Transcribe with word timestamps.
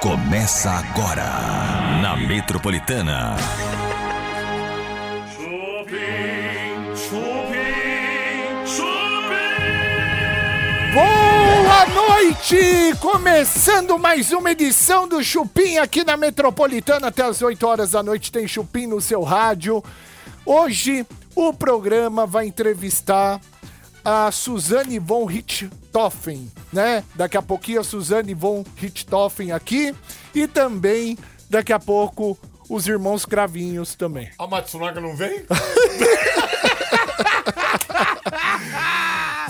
Começa 0.00 0.72
agora 0.72 1.22
na 2.02 2.16
Metropolitana. 2.16 3.36
Chupim, 5.36 6.96
chupim, 6.96 8.66
chupim. 8.66 9.70
Boa 10.92 11.86
noite! 11.94 12.96
Começando 12.98 13.96
mais 14.00 14.32
uma 14.32 14.50
edição 14.50 15.06
do 15.06 15.22
Chupim 15.22 15.78
aqui 15.78 16.02
na 16.02 16.16
Metropolitana. 16.16 17.06
Até 17.06 17.22
as 17.22 17.40
8 17.40 17.64
horas 17.64 17.92
da 17.92 18.02
noite 18.02 18.32
tem 18.32 18.48
Chupim 18.48 18.88
no 18.88 19.00
seu 19.00 19.22
rádio. 19.22 19.80
Hoje 20.44 21.06
o 21.36 21.52
programa 21.52 22.26
vai 22.26 22.48
entrevistar 22.48 23.40
a 24.04 24.30
Suzane 24.30 24.98
von 24.98 25.24
Richthofen, 25.24 26.50
né? 26.72 27.04
Daqui 27.14 27.36
a 27.36 27.42
pouquinho 27.42 27.80
a 27.80 27.84
Suzane 27.84 28.34
von 28.34 28.64
Richthofen 28.76 29.52
aqui 29.52 29.94
e 30.34 30.46
também 30.46 31.18
daqui 31.48 31.72
a 31.72 31.78
pouco 31.78 32.38
os 32.68 32.86
irmãos 32.86 33.26
Cravinhos 33.26 33.94
também. 33.94 34.30
A 34.38 34.46
Matsunaga 34.46 35.00
não 35.00 35.16
vem? 35.16 35.44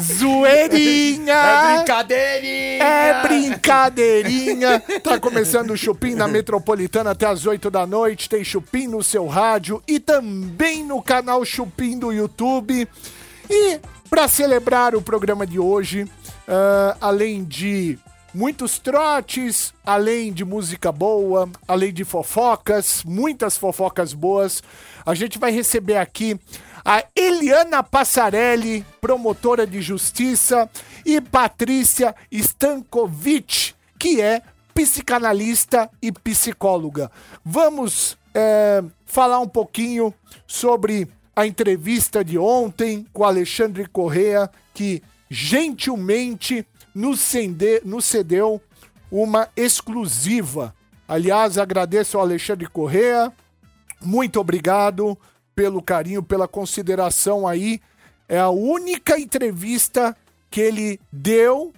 Zoeirinha! 0.00 1.34
É 1.34 1.76
brincadeirinha! 1.76 2.84
É 2.84 3.22
brincadeirinha. 3.22 4.82
Tá 5.02 5.20
começando 5.20 5.72
o 5.72 5.76
Chupim 5.76 6.14
na 6.14 6.26
Metropolitana 6.26 7.10
até 7.10 7.26
as 7.26 7.44
8 7.44 7.70
da 7.70 7.86
noite. 7.86 8.28
Tem 8.28 8.42
Chupim 8.42 8.86
no 8.86 9.04
seu 9.04 9.26
rádio 9.26 9.82
e 9.86 10.00
também 10.00 10.82
no 10.82 11.02
canal 11.02 11.44
Chupim 11.44 11.98
do 11.98 12.10
YouTube. 12.12 12.88
E 13.50 13.80
para 14.10 14.26
celebrar 14.26 14.96
o 14.96 15.00
programa 15.00 15.46
de 15.46 15.60
hoje, 15.60 16.10
ah, 16.46 16.96
além 17.00 17.44
de 17.44 17.96
muitos 18.34 18.78
trotes, 18.80 19.72
além 19.86 20.32
de 20.32 20.44
música 20.44 20.90
boa, 20.90 21.48
além 21.66 21.92
de 21.92 22.04
fofocas, 22.04 23.04
muitas 23.04 23.56
fofocas 23.56 24.12
boas, 24.12 24.62
a 25.06 25.14
gente 25.14 25.38
vai 25.38 25.52
receber 25.52 25.96
aqui 25.96 26.38
a 26.84 27.04
Eliana 27.14 27.82
Passarelli, 27.82 28.84
promotora 29.00 29.66
de 29.66 29.80
justiça, 29.80 30.68
e 31.06 31.20
Patrícia 31.20 32.14
Stankovic, 32.30 33.74
que 33.98 34.20
é 34.20 34.42
psicanalista 34.74 35.88
e 36.02 36.10
psicóloga. 36.10 37.10
Vamos 37.44 38.18
é, 38.34 38.82
falar 39.06 39.38
um 39.40 39.48
pouquinho 39.48 40.12
sobre 40.46 41.08
a 41.40 41.46
entrevista 41.46 42.22
de 42.22 42.36
ontem 42.36 43.06
com 43.14 43.24
Alexandre 43.24 43.86
Correa, 43.86 44.50
que 44.74 45.02
gentilmente 45.30 46.66
nos, 46.94 47.20
cende, 47.20 47.80
nos 47.82 48.04
cedeu 48.04 48.60
uma 49.10 49.48
exclusiva. 49.56 50.74
Aliás, 51.08 51.56
agradeço 51.56 52.18
ao 52.18 52.24
Alexandre 52.24 52.66
Correa, 52.66 53.32
muito 54.02 54.38
obrigado 54.38 55.16
pelo 55.54 55.80
carinho, 55.80 56.22
pela 56.22 56.46
consideração 56.46 57.48
aí. 57.48 57.80
É 58.28 58.38
a 58.38 58.50
única 58.50 59.18
entrevista 59.18 60.14
que 60.50 60.60
ele 60.60 61.00
deu 61.10 61.72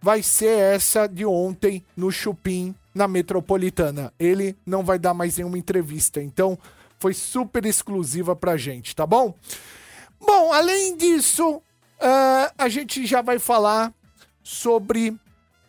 vai 0.00 0.22
ser 0.22 0.58
essa 0.58 1.08
de 1.08 1.26
ontem 1.26 1.84
no 1.96 2.12
Chupim, 2.12 2.72
na 2.94 3.08
Metropolitana. 3.08 4.12
Ele 4.16 4.56
não 4.64 4.84
vai 4.84 4.96
dar 4.96 5.12
mais 5.12 5.36
nenhuma 5.36 5.58
entrevista, 5.58 6.22
então 6.22 6.56
foi 6.98 7.14
super 7.14 7.64
exclusiva 7.64 8.34
pra 8.34 8.56
gente, 8.56 8.94
tá 8.94 9.06
bom? 9.06 9.34
Bom, 10.20 10.52
além 10.52 10.96
disso, 10.96 11.62
ah, 12.00 12.52
a 12.58 12.68
gente 12.68 13.06
já 13.06 13.22
vai 13.22 13.38
falar 13.38 13.92
sobre 14.42 15.16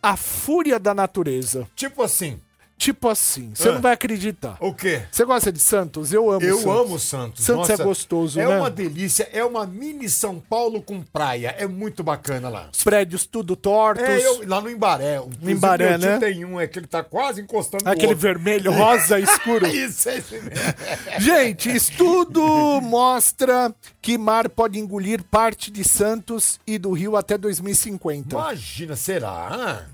a 0.02 0.16
fúria 0.16 0.78
da 0.78 0.94
natureza. 0.94 1.68
Tipo 1.76 2.02
assim, 2.02 2.40
Tipo 2.80 3.10
assim, 3.10 3.52
você 3.54 3.68
Ah. 3.68 3.72
não 3.72 3.80
vai 3.82 3.92
acreditar. 3.92 4.56
o 4.58 4.72
quê? 4.72 5.02
Você 5.12 5.22
gosta 5.26 5.52
de 5.52 5.58
Santos? 5.58 6.14
Eu 6.14 6.30
amo 6.30 6.42
Eu 6.42 6.56
Santos. 6.56 6.80
amo 6.80 6.98
Santos. 6.98 7.44
Santos 7.44 7.68
é 7.68 7.76
gostoso, 7.76 8.40
é 8.40 8.46
né? 8.48 8.56
uma 8.58 8.70
delícia, 8.70 9.28
é 9.34 9.44
uma 9.44 9.66
mini 9.66 10.08
São 10.08 10.40
Paulo 10.40 10.80
com 10.80 11.02
praia. 11.02 11.54
É 11.58 11.66
muito 11.66 12.02
bacana 12.02 12.48
lá. 12.48 12.70
Os 12.72 12.82
prédios 12.82 13.26
tudo 13.26 13.54
tortos. 13.54 14.02
É, 14.02 14.26
eu, 14.26 14.48
lá 14.48 14.62
no 14.62 14.70
Embaré. 14.70 15.16
Inclusive, 15.18 15.52
Embaré, 15.52 15.98
né? 15.98 16.18
tem 16.18 16.42
um, 16.42 16.58
é 16.58 16.66
que 16.66 16.78
ele 16.78 16.86
tá 16.86 17.04
quase 17.04 17.42
encostando 17.42 17.84
no 17.84 17.90
Aquele 17.90 18.14
vermelho, 18.14 18.72
rosa, 18.72 19.20
escuro. 19.20 19.66
Isso, 19.66 20.08
é 20.08 20.16
esse 20.16 20.34
mesmo. 20.40 20.50
Gente, 21.20 21.68
estudo 21.76 22.80
mostra 22.80 23.74
que 24.00 24.16
mar 24.16 24.48
pode 24.48 24.78
engolir 24.78 25.22
parte 25.24 25.70
de 25.70 25.84
Santos 25.84 26.58
e 26.66 26.78
do 26.78 26.92
Rio 26.92 27.14
até 27.14 27.36
2050. 27.36 28.34
Imagina, 28.34 28.96
será? 28.96 29.84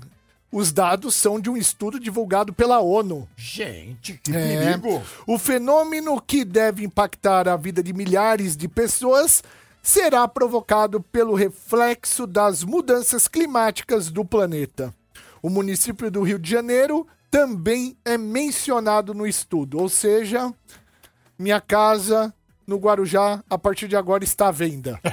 Os 0.51 0.71
dados 0.71 1.13
são 1.15 1.39
de 1.39 1.49
um 1.49 1.57
estudo 1.57 1.99
divulgado 1.99 2.53
pela 2.53 2.79
ONU. 2.79 3.27
Gente, 3.35 4.13
que 4.23 4.31
É. 4.31 4.57
perigo. 4.71 5.01
O 5.25 5.37
fenômeno 5.37 6.21
que 6.21 6.45
deve 6.45 6.85
impactar 6.85 7.47
a 7.49 7.57
vida 7.57 7.83
de 7.83 7.91
milhares 7.93 8.55
de 8.55 8.67
pessoas 8.67 9.43
será 9.83 10.27
provocado 10.27 11.01
pelo 11.01 11.33
reflexo 11.35 12.25
das 12.25 12.63
mudanças 12.63 13.27
climáticas 13.27 14.09
do 14.09 14.23
planeta. 14.23 14.93
O 15.41 15.49
município 15.49 16.09
do 16.09 16.23
Rio 16.23 16.39
de 16.39 16.49
Janeiro 16.49 17.05
também 17.29 17.97
é 18.05 18.17
mencionado 18.17 19.13
no 19.13 19.27
estudo, 19.27 19.79
ou 19.79 19.89
seja, 19.89 20.51
minha 21.37 21.59
casa 21.61 22.33
no 22.65 22.77
Guarujá 22.77 23.43
a 23.49 23.57
partir 23.57 23.87
de 23.87 23.95
agora 23.97 24.23
está 24.23 24.47
à 24.47 24.51
venda. 24.51 24.99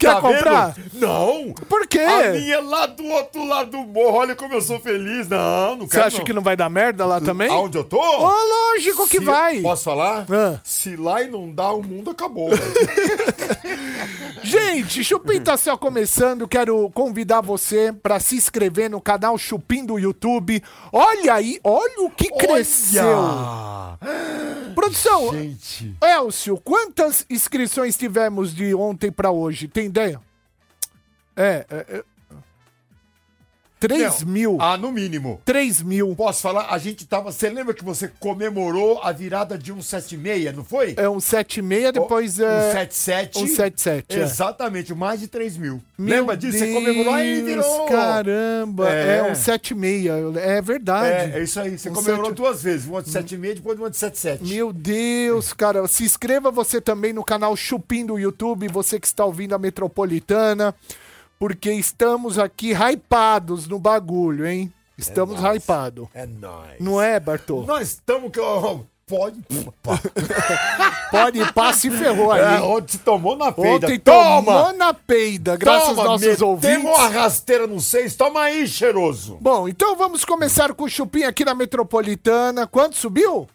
Quer 0.00 0.14
Tá 0.14 0.20
comprar? 0.22 0.72
vendo? 0.72 0.90
Não. 0.94 1.52
Por 1.68 1.86
quê? 1.86 1.98
A 1.98 2.30
minha 2.30 2.54
é 2.54 2.60
lá 2.60 2.86
do 2.86 3.04
outro 3.04 3.44
lado 3.46 3.70
do 3.72 3.78
morro. 3.78 4.16
Olha 4.16 4.34
como 4.34 4.54
eu 4.54 4.62
sou 4.62 4.80
feliz. 4.80 5.28
Não, 5.28 5.76
não 5.76 5.86
Você 5.86 5.90
quero 5.92 6.06
acha 6.06 6.24
que 6.24 6.32
não 6.32 6.40
vai 6.42 6.56
dar 6.56 6.70
merda 6.70 7.04
lá 7.04 7.20
também? 7.20 7.50
Aonde 7.50 7.76
eu 7.76 7.84
tô? 7.84 7.98
Ô, 8.00 8.30
lógico 8.72 9.06
que 9.06 9.18
Se- 9.18 9.24
vai. 9.24 9.60
Posso 9.60 9.84
falar? 9.84 10.24
Ah. 10.30 10.58
Se 10.64 10.96
lá 10.96 11.22
e 11.22 11.28
não 11.30 11.50
dá, 11.52 11.70
o 11.70 11.82
mundo 11.82 12.10
acabou. 12.10 12.48
Gente, 14.42 15.04
Chupim 15.04 15.40
tá 15.40 15.56
só 15.56 15.76
começando. 15.76 16.48
Quero 16.48 16.90
convidar 16.90 17.40
você 17.40 17.92
para 17.92 18.18
se 18.18 18.36
inscrever 18.36 18.88
no 18.88 19.00
canal 19.00 19.36
Chupim 19.36 19.84
do 19.84 19.98
YouTube. 19.98 20.62
Olha 20.92 21.34
aí, 21.34 21.60
olha 21.62 22.06
o 22.06 22.10
que 22.10 22.30
cresceu. 22.30 23.04
Olha! 23.06 23.98
Produção, 24.74 25.32
Gente. 25.32 25.94
Elcio, 26.02 26.56
quantas 26.58 27.26
inscrições 27.28 27.96
tivemos 27.96 28.54
de 28.54 28.74
ontem 28.74 29.10
para 29.10 29.30
hoje? 29.30 29.68
Tem 29.68 29.86
ideia? 29.86 30.20
É, 31.36 31.66
é, 31.70 31.76
é 31.96 32.04
3 33.80 34.20
Não. 34.20 34.28
mil. 34.32 34.58
Ah, 34.60 34.76
no 34.76 34.92
mínimo. 34.92 35.40
3 35.44 35.80
mil. 35.82 36.14
Posso 36.14 36.42
falar? 36.42 36.66
A 36.70 36.76
gente 36.78 37.06
tava. 37.06 37.32
Você 37.32 37.48
lembra 37.48 37.72
que 37.72 37.82
você 37.82 38.08
comemorou 38.20 39.00
a 39.02 39.10
virada 39.10 39.56
de 39.56 39.72
176, 39.72 40.54
não 40.54 40.62
foi? 40.62 40.94
É 40.98 41.08
um 41.08 41.16
7,6, 41.16 41.92
depois 41.92 42.38
um 42.38 42.44
é. 42.44 42.72
77. 42.72 43.38
um 43.38 43.46
77, 43.46 44.18
é. 44.18 44.22
Exatamente, 44.22 44.94
mais 44.94 45.20
de 45.20 45.28
3 45.28 45.56
mil. 45.56 45.80
Meu 45.96 46.20
Lembra 46.20 46.36
disso? 46.36 46.58
Você 46.58 46.72
comemorou 46.72 47.14
aí 47.14 47.36
Deus, 47.42 47.46
virou. 47.48 47.86
Caramba, 47.86 48.90
é, 48.90 49.16
É. 49.18 49.22
um 49.24 49.34
7,6. 49.34 50.36
É 50.36 50.60
verdade. 50.60 51.32
É, 51.34 51.38
é 51.38 51.42
isso 51.42 51.58
aí. 51.58 51.78
Você 51.78 51.88
Um 51.88 51.94
comemorou 51.94 52.26
sete- 52.26 52.36
duas 52.36 52.62
vezes. 52.62 52.86
Uma 52.86 53.02
de 53.02 53.08
76 53.10 53.52
e 53.52 53.54
depois 53.56 53.78
uma 53.78 53.88
de 53.90 53.96
77. 53.96 54.44
Meu 54.54 54.72
Deus, 54.72 55.52
cara. 55.54 55.88
Se 55.88 56.04
inscreva 56.04 56.50
você 56.50 56.80
também 56.80 57.12
no 57.14 57.24
canal 57.24 57.56
Chupim 57.56 58.04
do 58.04 58.18
YouTube, 58.18 58.68
você 58.68 59.00
que 59.00 59.06
está 59.06 59.24
ouvindo 59.24 59.54
a 59.54 59.58
Metropolitana, 59.58 60.74
porque 61.40 61.72
estamos 61.72 62.38
aqui 62.38 62.72
hypados 62.74 63.66
no 63.66 63.78
bagulho, 63.78 64.46
hein? 64.46 64.70
Estamos 64.98 65.40
nóis. 65.40 65.56
hypados. 65.56 66.06
É 66.12 66.26
nóis. 66.26 66.78
Não 66.78 67.00
é, 67.00 67.18
Bartô? 67.18 67.62
Nós 67.62 67.88
estamos. 67.88 68.30
que- 68.30 68.38
ó, 68.38 68.80
Pode. 69.06 69.40
Pode 71.10 71.38
ir, 71.40 71.52
passa 71.52 71.88
e 71.88 71.90
ferrou 71.90 72.30
aí. 72.30 72.40
É, 72.58 72.60
ontem 72.60 72.96
tomou 72.98 73.36
na 73.36 73.50
peida. 73.50 73.86
Ontem 73.86 73.98
Toma! 73.98 74.42
tomou 74.52 74.72
na 74.74 74.94
peida, 74.94 75.56
graças 75.56 75.88
aos 75.88 75.96
nossos 75.96 76.40
ouvintes. 76.40 76.84
uma 76.84 77.08
rasteira 77.08 77.66
no 77.66 77.80
seis. 77.80 78.14
Toma 78.14 78.42
aí, 78.42 78.68
cheiroso. 78.68 79.36
Bom, 79.40 79.68
então 79.68 79.96
vamos 79.96 80.24
começar 80.24 80.72
com 80.74 80.84
o 80.84 80.88
Chupim 80.88 81.24
aqui 81.24 81.44
na 81.44 81.54
Metropolitana. 81.56 82.68
Quanto 82.68 82.96
subiu? 82.96 83.48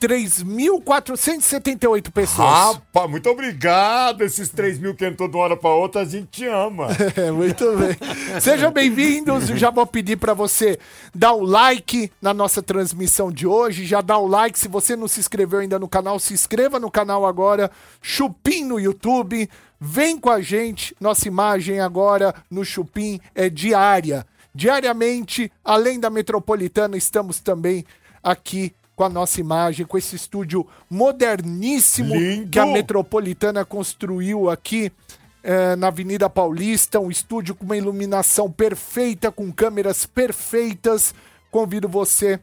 3.478 0.00 2.10
pessoas. 2.10 2.48
Rapaz, 2.48 3.10
muito 3.10 3.30
obrigado. 3.30 4.22
Esses 4.22 4.48
3 4.50 4.78
mil 4.78 4.94
que 4.94 5.06
entrou 5.06 5.28
de 5.28 5.36
uma 5.36 5.44
hora 5.44 5.56
pra 5.56 5.70
outra, 5.70 6.02
a 6.02 6.04
gente 6.04 6.28
te 6.28 6.46
ama. 6.46 6.88
É, 7.16 7.30
muito 7.30 7.64
bem. 7.76 7.96
Sejam 8.40 8.70
bem-vindos. 8.70 9.46
Já 9.46 9.70
vou 9.70 9.86
pedir 9.86 10.16
para 10.16 10.34
você 10.34 10.78
dar 11.14 11.32
o 11.32 11.42
like 11.42 12.12
na 12.20 12.34
nossa 12.34 12.62
transmissão 12.62 13.32
de 13.32 13.46
hoje. 13.46 13.86
Já 13.86 14.02
dá 14.02 14.18
o 14.18 14.26
like. 14.26 14.58
Se 14.58 14.68
você 14.68 14.94
não 14.94 15.08
se 15.08 15.20
inscreveu 15.20 15.60
ainda 15.60 15.78
no 15.78 15.88
canal, 15.88 16.18
se 16.18 16.34
inscreva 16.34 16.78
no 16.78 16.90
canal 16.90 17.24
agora. 17.24 17.70
Chupim 18.02 18.64
no 18.64 18.78
YouTube. 18.78 19.48
Vem 19.80 20.18
com 20.18 20.28
a 20.30 20.42
gente. 20.42 20.94
Nossa 21.00 21.26
imagem 21.26 21.80
agora 21.80 22.34
no 22.50 22.64
Chupim 22.64 23.18
é 23.34 23.48
diária. 23.48 24.26
Diariamente, 24.54 25.50
além 25.64 25.98
da 25.98 26.10
metropolitana, 26.10 26.96
estamos 26.96 27.40
também 27.40 27.84
aqui 28.22 28.74
com 28.96 29.04
a 29.04 29.08
nossa 29.10 29.38
imagem, 29.38 29.84
com 29.84 29.98
esse 29.98 30.16
estúdio 30.16 30.66
moderníssimo 30.88 32.16
Lindo! 32.16 32.50
que 32.50 32.58
a 32.58 32.64
metropolitana 32.64 33.62
construiu 33.62 34.48
aqui 34.48 34.90
é, 35.42 35.76
na 35.76 35.88
Avenida 35.88 36.28
Paulista, 36.30 36.98
um 36.98 37.10
estúdio 37.10 37.54
com 37.54 37.64
uma 37.64 37.76
iluminação 37.76 38.50
perfeita, 38.50 39.30
com 39.30 39.52
câmeras 39.52 40.06
perfeitas. 40.06 41.14
Convido 41.50 41.88
você 41.88 42.40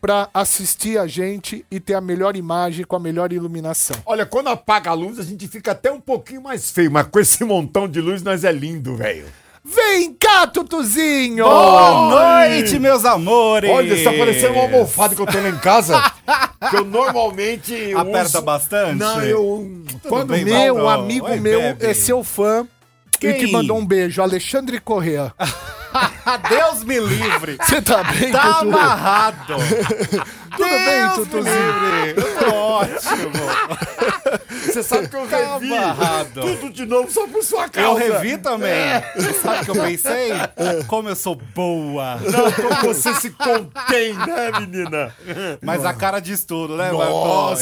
para 0.00 0.30
assistir 0.32 0.98
a 0.98 1.06
gente 1.06 1.66
e 1.70 1.80
ter 1.80 1.94
a 1.94 2.00
melhor 2.00 2.36
imagem 2.36 2.84
com 2.84 2.94
a 2.94 3.00
melhor 3.00 3.32
iluminação. 3.32 3.96
Olha, 4.06 4.24
quando 4.24 4.48
apaga 4.48 4.90
a 4.90 4.94
luz, 4.94 5.18
a 5.18 5.24
gente 5.24 5.48
fica 5.48 5.72
até 5.72 5.90
um 5.90 6.00
pouquinho 6.00 6.40
mais 6.40 6.70
feio, 6.70 6.90
mas 6.90 7.08
com 7.08 7.18
esse 7.18 7.42
montão 7.44 7.88
de 7.88 8.00
luz, 8.00 8.22
nós 8.22 8.44
é 8.44 8.52
lindo, 8.52 8.96
velho. 8.96 9.26
Vem 9.68 10.14
cá, 10.14 10.46
Tutuzinho! 10.46 11.42
Boa 11.44 12.08
noite, 12.48 12.78
meus 12.78 13.04
amores! 13.04 13.68
Olha, 13.68 13.94
está 13.94 14.12
parecendo 14.12 14.52
uma 14.54 14.62
almofada 14.62 15.14
que 15.14 15.20
eu 15.20 15.26
tenho 15.26 15.42
lá 15.42 15.48
em 15.50 15.58
casa. 15.58 16.00
que 16.70 16.76
eu 16.76 16.84
normalmente. 16.84 17.92
Aperta 17.96 18.38
uso- 18.38 18.42
bastante? 18.42 18.94
Não, 18.98 19.20
eu. 19.22 19.82
Quando 20.08 20.28
bem, 20.28 20.44
Meu 20.44 20.76
Valdo? 20.76 20.88
amigo 21.02 21.26
Oi, 21.26 21.40
meu 21.40 21.60
bebe. 21.60 21.84
é 21.86 21.94
seu 21.94 22.22
fã 22.22 22.64
e 23.16 23.18
Quem? 23.18 23.34
que 23.34 23.46
mandou 23.50 23.76
um 23.76 23.84
beijo, 23.84 24.22
Alexandre 24.22 24.78
Correa. 24.78 25.32
Deus 26.48 26.84
me 26.84 27.00
livre! 27.00 27.56
Você 27.60 27.82
tá 27.82 28.04
bem, 28.04 28.30
Tá 28.30 28.54
Tutu? 28.54 28.68
amarrado! 28.68 29.54
Tudo 30.56 30.68
bem, 30.68 31.08
Tutuzinho? 31.14 31.44
livre! 31.44 32.22
Eu 32.22 32.38
tô 32.38 32.54
ótimo! 32.56 33.36
Você 34.66 34.82
sabe 34.82 35.08
que 35.08 35.16
eu 35.16 35.26
Tá 35.28 35.36
revi 35.54 35.74
amarrado. 35.74 36.40
tudo 36.40 36.70
de 36.70 36.84
novo 36.86 37.10
só 37.10 37.26
por 37.26 37.42
sua 37.42 37.64
Eu 37.64 37.70
causa. 37.70 37.98
revi 38.00 38.36
também. 38.38 39.00
Você 39.14 39.32
sabe 39.34 39.60
o 39.62 39.64
que 39.64 39.70
eu 39.70 39.82
pensei? 39.84 40.30
Como 40.86 41.08
eu 41.08 41.16
sou 41.16 41.34
boa. 41.36 42.16
Não, 42.16 42.52
como 42.52 42.94
você 42.94 43.14
se 43.14 43.30
contém, 43.30 44.12
né, 44.14 44.50
menina? 44.60 45.14
Mas 45.62 45.84
a 45.84 45.94
cara 45.94 46.20
diz 46.20 46.44
tudo, 46.44 46.76
né, 46.76 46.90
Nossa, 46.90 47.04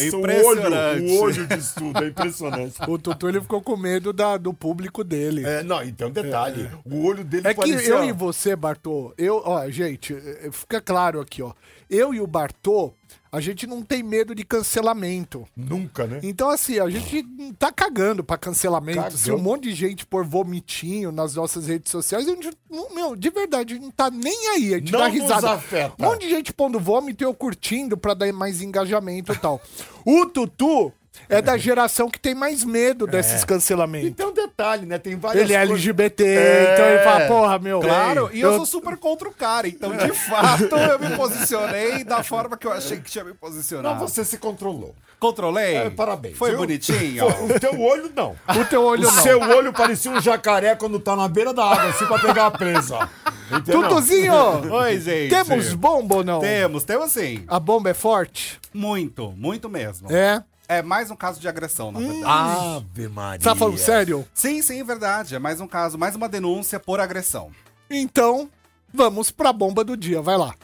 Marcão? 0.02 0.18
o 0.18 0.20
Impressionante. 0.20 1.02
olho, 1.02 1.10
o 1.12 1.20
olho 1.22 1.46
diz 1.46 1.72
tudo, 1.72 2.04
é 2.04 2.08
impressionante. 2.08 2.74
O 2.88 2.98
Tutu 2.98 3.28
ele 3.28 3.40
ficou 3.40 3.62
com 3.62 3.76
medo 3.76 4.12
da- 4.12 4.36
do 4.36 4.52
público 4.52 5.04
dele. 5.04 5.44
É, 5.46 5.62
não, 5.62 5.82
então 5.82 6.10
detalhe, 6.10 6.68
o 6.84 7.06
olho 7.06 7.22
dele 7.22 7.46
É 7.46 7.54
que 7.54 7.60
parecia- 7.60 7.88
eu 7.94 8.04
e 8.04 8.12
você, 8.12 8.56
Bartô, 8.56 9.12
eu, 9.16 9.40
ó, 9.44 9.68
gente, 9.68 10.14
eh, 10.14 10.48
fica 10.50 10.80
claro 10.80 11.20
aqui, 11.20 11.42
ó. 11.42 11.52
Eu 11.88 12.12
e 12.14 12.20
o 12.20 12.26
Bartô, 12.26 12.83
a 13.30 13.40
gente 13.40 13.66
não 13.66 13.82
tem 13.82 14.02
medo 14.02 14.34
de 14.34 14.44
cancelamento. 14.44 15.44
Nunca, 15.56 16.06
né? 16.06 16.20
Então, 16.22 16.48
assim, 16.50 16.78
a 16.78 16.88
gente 16.88 17.24
tá 17.58 17.72
cagando 17.72 18.22
pra 18.22 18.38
cancelamento. 18.38 18.98
Cagando. 18.98 19.18
Se 19.18 19.32
um 19.32 19.38
monte 19.38 19.64
de 19.64 19.74
gente 19.74 20.06
pôr 20.06 20.24
vomitinho 20.24 21.10
nas 21.10 21.34
nossas 21.34 21.66
redes 21.66 21.90
sociais, 21.90 22.26
a 22.28 22.30
gente, 22.30 22.50
meu, 22.94 23.16
de 23.16 23.30
verdade, 23.30 23.74
a 23.74 23.76
gente 23.76 23.84
não 23.84 23.90
tá 23.90 24.10
nem 24.10 24.48
aí. 24.50 24.74
A 24.74 24.78
gente 24.78 24.92
Não 24.92 25.00
dá 25.00 25.08
risada. 25.08 25.50
afeta. 25.52 25.94
Um 25.98 26.06
monte 26.10 26.22
de 26.22 26.30
gente 26.30 26.52
pondo 26.52 26.78
vômito 26.78 27.22
e 27.22 27.26
eu 27.26 27.34
curtindo 27.34 27.96
pra 27.96 28.14
dar 28.14 28.32
mais 28.32 28.62
engajamento 28.62 29.32
e 29.32 29.36
tal. 29.38 29.60
O 30.04 30.26
Tutu 30.26 30.92
é 31.28 31.40
da 31.40 31.56
geração 31.56 32.08
que 32.10 32.18
tem 32.18 32.34
mais 32.34 32.64
medo 32.64 33.06
desses 33.06 33.44
cancelamentos. 33.44 34.08
E 34.08 34.12
tem 34.12 34.26
um 34.26 34.32
detalhe, 34.32 34.84
né? 34.86 34.98
Tem 34.98 35.16
várias 35.16 35.42
Ele 35.42 35.52
é 35.52 35.56
LGBT, 35.62 36.24
É. 36.24 36.72
então 36.74 36.86
ele 36.86 36.98
fala, 37.02 37.26
porra, 37.26 37.58
meu. 37.58 37.80
Claro, 37.80 38.30
e 38.32 38.40
eu, 38.40 38.50
eu 38.50 38.56
sou 38.58 38.66
super 38.66 38.96
contra 38.96 39.28
o 39.28 39.32
cara, 39.32 39.66
então 39.68 39.96
de 39.96 40.12
fato 40.28 40.74
eu 40.76 40.98
me 40.98 41.16
posicionei 41.16 42.04
da 42.04 42.22
forma 42.22 42.56
que 42.56 42.66
eu 42.66 42.72
achei 42.72 42.98
que 42.98 43.10
tinha 43.10 43.24
me 43.24 43.34
posicionado. 43.34 44.00
Não, 44.00 44.06
você 44.08 44.24
se 44.24 44.38
controlou. 44.38 44.94
Controlei? 45.18 45.76
É, 45.76 45.90
parabéns. 45.90 46.36
Foi 46.36 46.50
viu? 46.50 46.58
bonitinho? 46.58 47.30
Foi- 47.30 47.44
O 47.56 47.60
teu 47.60 47.80
olho 47.80 48.12
não. 48.14 48.36
O 48.60 48.64
teu 48.66 48.82
olho 48.82 49.08
O 49.08 49.12
não. 49.12 49.22
seu 49.22 49.40
olho 49.40 49.72
parecia 49.72 50.10
um 50.10 50.20
jacaré 50.20 50.74
quando 50.74 50.98
tá 51.00 51.16
na 51.16 51.26
beira 51.28 51.52
da 51.54 51.64
água, 51.64 51.88
assim, 51.90 52.04
pra 52.06 52.18
pegar 52.18 52.46
a 52.46 52.50
presa. 52.50 53.08
Entendeu? 53.50 53.82
Tutuzinho, 53.82 54.34
Oi, 54.74 55.00
gente. 55.00 55.30
temos 55.30 55.72
bomba 55.74 56.16
ou 56.16 56.24
não? 56.24 56.40
Temos, 56.40 56.84
temos 56.84 57.12
sim. 57.12 57.44
A 57.46 57.58
bomba 57.60 57.90
é 57.90 57.94
forte? 57.94 58.58
Muito, 58.72 59.32
muito 59.36 59.68
mesmo. 59.68 60.10
É. 60.12 60.42
É 60.66 60.82
mais 60.82 61.10
um 61.10 61.16
caso 61.16 61.40
de 61.40 61.46
agressão, 61.46 61.92
na 61.92 62.00
verdade. 62.00 62.24
Ave 62.24 63.08
Maria. 63.08 63.40
Você 63.40 63.44
tá 63.44 63.54
falando 63.54 63.78
sério? 63.78 64.26
Sim, 64.32 64.62
sim, 64.62 64.82
verdade. 64.82 65.34
É 65.34 65.38
mais 65.38 65.60
um 65.60 65.66
caso, 65.66 65.98
mais 65.98 66.16
uma 66.16 66.28
denúncia 66.28 66.80
por 66.80 67.00
agressão. 67.00 67.50
Então, 67.90 68.48
vamos 68.92 69.30
pra 69.30 69.52
bomba 69.52 69.84
do 69.84 69.96
dia, 69.96 70.22
vai 70.22 70.38
lá. 70.38 70.54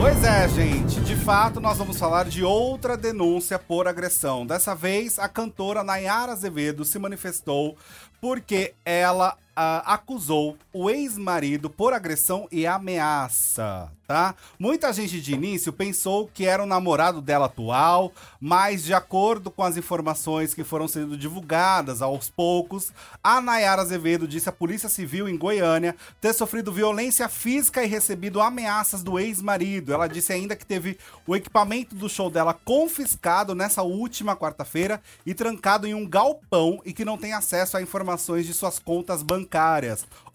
Pois 0.00 0.22
é, 0.22 0.48
gente. 0.48 1.00
De 1.00 1.16
fato, 1.16 1.60
nós 1.60 1.76
vamos 1.76 1.98
falar 1.98 2.26
de 2.26 2.44
outra 2.44 2.96
denúncia 2.96 3.58
por 3.58 3.88
agressão. 3.88 4.46
Dessa 4.46 4.72
vez, 4.72 5.18
a 5.18 5.28
cantora 5.28 5.82
Nayara 5.82 6.30
Azevedo 6.30 6.84
se 6.84 7.00
manifestou 7.00 7.76
porque 8.20 8.74
ela 8.84 9.36
ah, 9.60 9.82
acusou 9.94 10.56
o 10.72 10.88
ex-marido 10.88 11.68
por 11.68 11.92
agressão 11.92 12.46
e 12.52 12.64
ameaça, 12.64 13.90
tá? 14.06 14.36
Muita 14.56 14.92
gente 14.92 15.20
de 15.20 15.34
início 15.34 15.72
pensou 15.72 16.30
que 16.32 16.46
era 16.46 16.62
o 16.62 16.66
namorado 16.66 17.20
dela 17.20 17.46
atual, 17.46 18.12
mas 18.40 18.84
de 18.84 18.94
acordo 18.94 19.50
com 19.50 19.64
as 19.64 19.76
informações 19.76 20.54
que 20.54 20.62
foram 20.62 20.86
sendo 20.86 21.16
divulgadas 21.18 22.00
aos 22.00 22.30
poucos, 22.30 22.92
a 23.20 23.40
Nayara 23.40 23.82
Azevedo 23.82 24.28
disse 24.28 24.48
à 24.48 24.52
Polícia 24.52 24.88
Civil 24.88 25.28
em 25.28 25.36
Goiânia 25.36 25.96
ter 26.20 26.32
sofrido 26.32 26.70
violência 26.70 27.28
física 27.28 27.82
e 27.82 27.88
recebido 27.88 28.40
ameaças 28.40 29.02
do 29.02 29.18
ex-marido. 29.18 29.92
Ela 29.92 30.06
disse 30.06 30.32
ainda 30.32 30.54
que 30.54 30.64
teve 30.64 30.96
o 31.26 31.34
equipamento 31.34 31.96
do 31.96 32.08
show 32.08 32.30
dela 32.30 32.54
confiscado 32.54 33.56
nessa 33.56 33.82
última 33.82 34.36
quarta-feira 34.36 35.02
e 35.26 35.34
trancado 35.34 35.84
em 35.84 35.94
um 35.94 36.08
galpão 36.08 36.80
e 36.84 36.92
que 36.92 37.04
não 37.04 37.18
tem 37.18 37.32
acesso 37.32 37.76
a 37.76 37.82
informações 37.82 38.46
de 38.46 38.54
suas 38.54 38.78
contas 38.78 39.20
bancárias. 39.20 39.47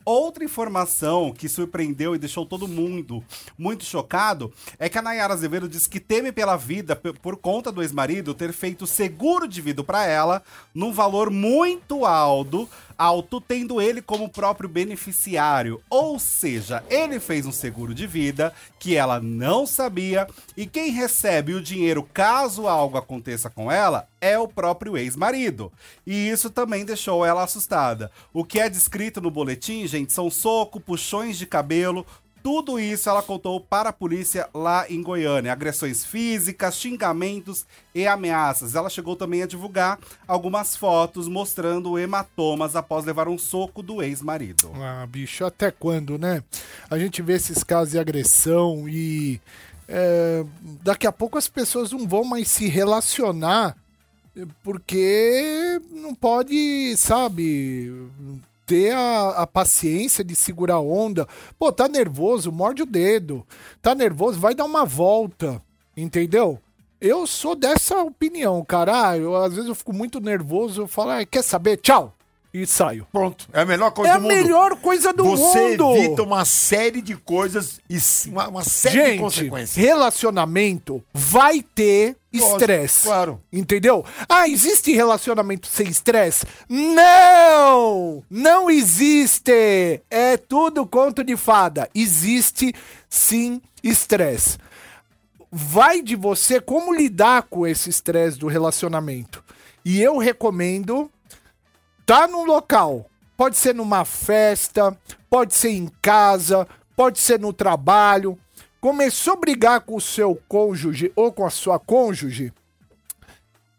Outra 0.06 0.44
informação 0.44 1.31
que 1.31 1.48
surpreendeu 1.48 2.13
e 2.13 2.18
deixou 2.18 2.45
todo 2.45 2.68
mundo 2.68 3.24
muito 3.57 3.86
chocado 3.86 4.51
é 4.77 4.89
que 4.89 4.98
a 4.98 5.01
Nayara 5.01 5.33
Azevedo 5.33 5.69
disse 5.69 5.89
que 5.89 6.00
teme 6.00 6.30
pela 6.30 6.57
vida 6.57 6.94
por 7.21 7.38
conta 7.38 7.71
do 7.71 7.81
ex-marido 7.81 8.33
ter 8.33 8.51
feito 8.51 8.86
seguro 8.86 9.48
de 9.48 9.62
vida 9.62 9.81
para 9.81 10.06
ela 10.06 10.44
num 10.75 10.92
valor 10.92 11.30
muito 11.30 12.06
alto, 12.06 12.68
alto, 12.97 13.39
tendo 13.39 13.81
ele 13.81 14.01
como 14.01 14.29
próprio 14.29 14.69
beneficiário. 14.69 15.81
Ou 15.89 16.19
seja, 16.19 16.83
ele 16.89 17.19
fez 17.19 17.45
um 17.45 17.51
seguro 17.51 17.93
de 17.93 18.07
vida 18.07 18.53
que 18.79 18.95
ela 18.95 19.19
não 19.19 19.65
sabia 19.65 20.27
e 20.55 20.65
quem 20.65 20.91
recebe 20.91 21.53
o 21.53 21.61
dinheiro 21.61 22.07
caso 22.13 22.67
algo 22.67 22.97
aconteça 22.97 23.49
com 23.49 23.71
ela 23.71 24.07
é 24.19 24.39
o 24.39 24.47
próprio 24.47 24.97
ex-marido. 24.97 25.71
E 26.07 26.29
isso 26.29 26.49
também 26.49 26.85
deixou 26.85 27.25
ela 27.25 27.43
assustada. 27.43 28.09
O 28.33 28.45
que 28.45 28.59
é 28.59 28.69
descrito 28.69 29.19
no 29.19 29.29
boletim, 29.29 29.85
gente, 29.85 30.13
são 30.13 30.29
soco, 30.31 30.79
puxões 30.79 31.37
de 31.37 31.45
cabelo, 31.45 32.05
tudo 32.43 32.77
isso 32.77 33.09
ela 33.09 33.23
contou 33.23 33.59
para 33.61 33.89
a 33.89 33.93
polícia 33.93 34.49
lá 34.53 34.85
em 34.89 35.01
Goiânia. 35.01 35.53
Agressões 35.53 36.03
físicas, 36.03 36.75
xingamentos 36.75 37.65
e 37.95 38.05
ameaças. 38.05 38.75
Ela 38.75 38.89
chegou 38.89 39.15
também 39.15 39.41
a 39.41 39.47
divulgar 39.47 39.97
algumas 40.27 40.75
fotos 40.75 41.29
mostrando 41.29 41.97
hematomas 41.97 42.75
após 42.75 43.05
levar 43.05 43.29
um 43.29 43.37
soco 43.37 43.81
do 43.81 44.03
ex-marido. 44.03 44.71
Ah, 44.75 45.07
bicho, 45.07 45.45
até 45.45 45.71
quando, 45.71 46.17
né? 46.17 46.43
A 46.89 47.00
gente 47.00 47.21
vê 47.21 47.33
esses 47.33 47.63
casos 47.63 47.91
de 47.91 48.00
agressão 48.00 48.89
e 48.89 49.39
é, 49.88 50.45
daqui 50.83 51.07
a 51.07 51.12
pouco 51.13 51.38
as 51.38 51.47
pessoas 51.47 51.93
não 51.93 52.05
vão 52.05 52.25
mais 52.25 52.50
se 52.50 52.67
relacionar 52.67 53.77
porque 54.63 55.79
não 55.91 56.15
pode, 56.15 56.95
sabe, 56.97 57.93
ter 58.65 58.93
a, 58.93 59.29
a 59.29 59.48
paciência 59.48 60.24
de 60.24 60.36
segurar 60.36 60.75
a 60.75 60.82
onda. 60.82 61.27
Pô, 61.58 61.72
tá 61.72 61.88
nervoso, 61.88 62.51
morde 62.51 62.84
o 62.84 62.86
dedo. 62.86 63.46
Tá 63.82 63.93
nervoso, 63.93 64.39
vai 64.39 64.55
dar 64.55 64.65
uma 64.65 64.86
volta, 64.86 65.62
entendeu? 65.96 66.60
Eu 67.00 67.27
sou 67.27 67.55
dessa 67.55 68.01
opinião, 68.01 68.63
cara. 68.63 69.10
Ah, 69.10 69.17
eu, 69.17 69.36
às 69.36 69.53
vezes 69.53 69.67
eu 69.67 69.75
fico 69.75 69.93
muito 69.93 70.20
nervoso, 70.22 70.84
eu 70.84 70.88
falo, 70.88 71.12
ah, 71.12 71.25
quer 71.25 71.43
saber? 71.43 71.77
Tchau! 71.77 72.15
E 72.53 72.67
saio. 72.67 73.07
Pronto. 73.12 73.48
É 73.51 73.62
a 73.62 73.65
melhor 73.65 73.89
coisa 73.91 74.12
É 74.12 74.13
a 74.13 74.17
do 74.17 74.22
mundo. 74.24 74.33
melhor 74.36 74.75
coisa 74.75 75.12
do 75.12 75.24
Você 75.24 75.72
mundo. 75.72 75.95
evita 75.95 76.22
uma 76.22 76.45
série 76.45 77.01
de 77.01 77.15
coisas 77.15 77.79
e 77.89 77.98
uma, 78.29 78.48
uma 78.48 78.63
série 78.63 78.95
de 78.98 79.05
Gente, 79.10 79.19
consequências. 79.19 79.75
relacionamento 79.75 81.03
vai 81.12 81.63
ter 81.63 82.15
estresse. 82.31 83.07
claro. 83.07 83.41
Entendeu? 83.51 84.05
Ah, 84.29 84.48
existe 84.48 84.91
relacionamento 84.93 85.65
sem 85.67 85.88
estresse? 85.88 86.45
Não! 86.69 88.24
Não 88.29 88.69
existe! 88.69 90.01
É 90.10 90.38
tudo 90.38 90.86
conto 90.86 91.24
de 91.24 91.36
fada. 91.36 91.89
Existe 91.95 92.74
sim 93.10 93.62
estresse. 93.83 94.57
Vai 95.51 96.01
de 96.01 96.15
você 96.15 96.60
como 96.60 96.93
lidar 96.93 97.43
com 97.50 97.65
esse 97.65 97.89
estresse 97.89 98.38
do 98.38 98.48
relacionamento. 98.48 99.43
E 99.86 100.01
eu 100.01 100.17
recomendo 100.17 101.10
tá 102.05 102.27
num 102.27 102.45
local. 102.45 103.05
Pode 103.36 103.57
ser 103.57 103.74
numa 103.74 104.05
festa, 104.05 104.95
pode 105.29 105.55
ser 105.55 105.72
em 105.72 105.88
casa, 106.01 106.67
pode 106.95 107.19
ser 107.19 107.39
no 107.39 107.51
trabalho. 107.51 108.38
Começou 108.79 109.33
a 109.33 109.38
brigar 109.38 109.81
com 109.81 109.95
o 109.95 110.01
seu 110.01 110.39
cônjuge 110.48 111.12
ou 111.15 111.31
com 111.31 111.45
a 111.45 111.50
sua 111.50 111.79
cônjuge, 111.79 112.53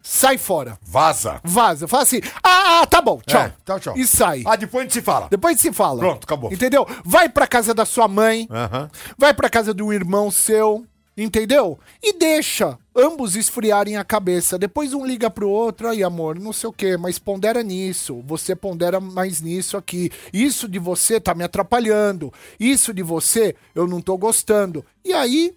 sai 0.02 0.36
fora. 0.38 0.78
Vaza. 0.82 1.40
Vaza. 1.44 1.86
Fala 1.88 2.02
assim: 2.02 2.20
ah, 2.42 2.82
ah, 2.82 2.86
tá 2.86 3.00
bom, 3.00 3.20
tchau. 3.26 3.42
É, 3.42 3.52
tchau, 3.64 3.80
tchau. 3.80 3.96
E 3.96 4.06
sai. 4.06 4.42
Ah, 4.46 4.56
depois 4.56 4.80
a 4.80 4.84
gente 4.84 4.92
se 4.94 5.02
fala. 5.02 5.28
Depois 5.30 5.60
se 5.60 5.72
fala. 5.72 5.98
Pronto, 6.00 6.24
acabou. 6.24 6.52
Entendeu? 6.52 6.86
Vai 7.04 7.28
pra 7.28 7.46
casa 7.46 7.72
da 7.72 7.84
sua 7.84 8.08
mãe, 8.08 8.48
Aham. 8.50 8.90
vai 9.16 9.32
pra 9.32 9.48
casa 9.48 9.72
de 9.72 9.82
um 9.82 9.92
irmão 9.92 10.30
seu, 10.30 10.84
Entendeu? 11.16 11.78
E 12.02 12.12
deixa 12.12 12.76
ambos 12.94 13.36
esfriarem 13.36 13.96
a 13.96 14.04
cabeça. 14.04 14.58
Depois 14.58 14.92
um 14.92 15.06
liga 15.06 15.30
pro 15.30 15.48
outro, 15.48 15.88
aí 15.88 16.02
amor, 16.02 16.38
não 16.38 16.52
sei 16.52 16.68
o 16.68 16.72
que, 16.72 16.96
mas 16.96 17.18
pondera 17.18 17.62
nisso. 17.62 18.22
Você 18.26 18.54
pondera 18.54 19.00
mais 19.00 19.40
nisso 19.40 19.76
aqui. 19.76 20.10
Isso 20.32 20.68
de 20.68 20.78
você 20.78 21.20
tá 21.20 21.34
me 21.34 21.44
atrapalhando. 21.44 22.32
Isso 22.58 22.92
de 22.92 23.02
você 23.02 23.54
eu 23.74 23.86
não 23.86 24.00
tô 24.00 24.16
gostando. 24.18 24.84
E 25.04 25.12
aí 25.12 25.54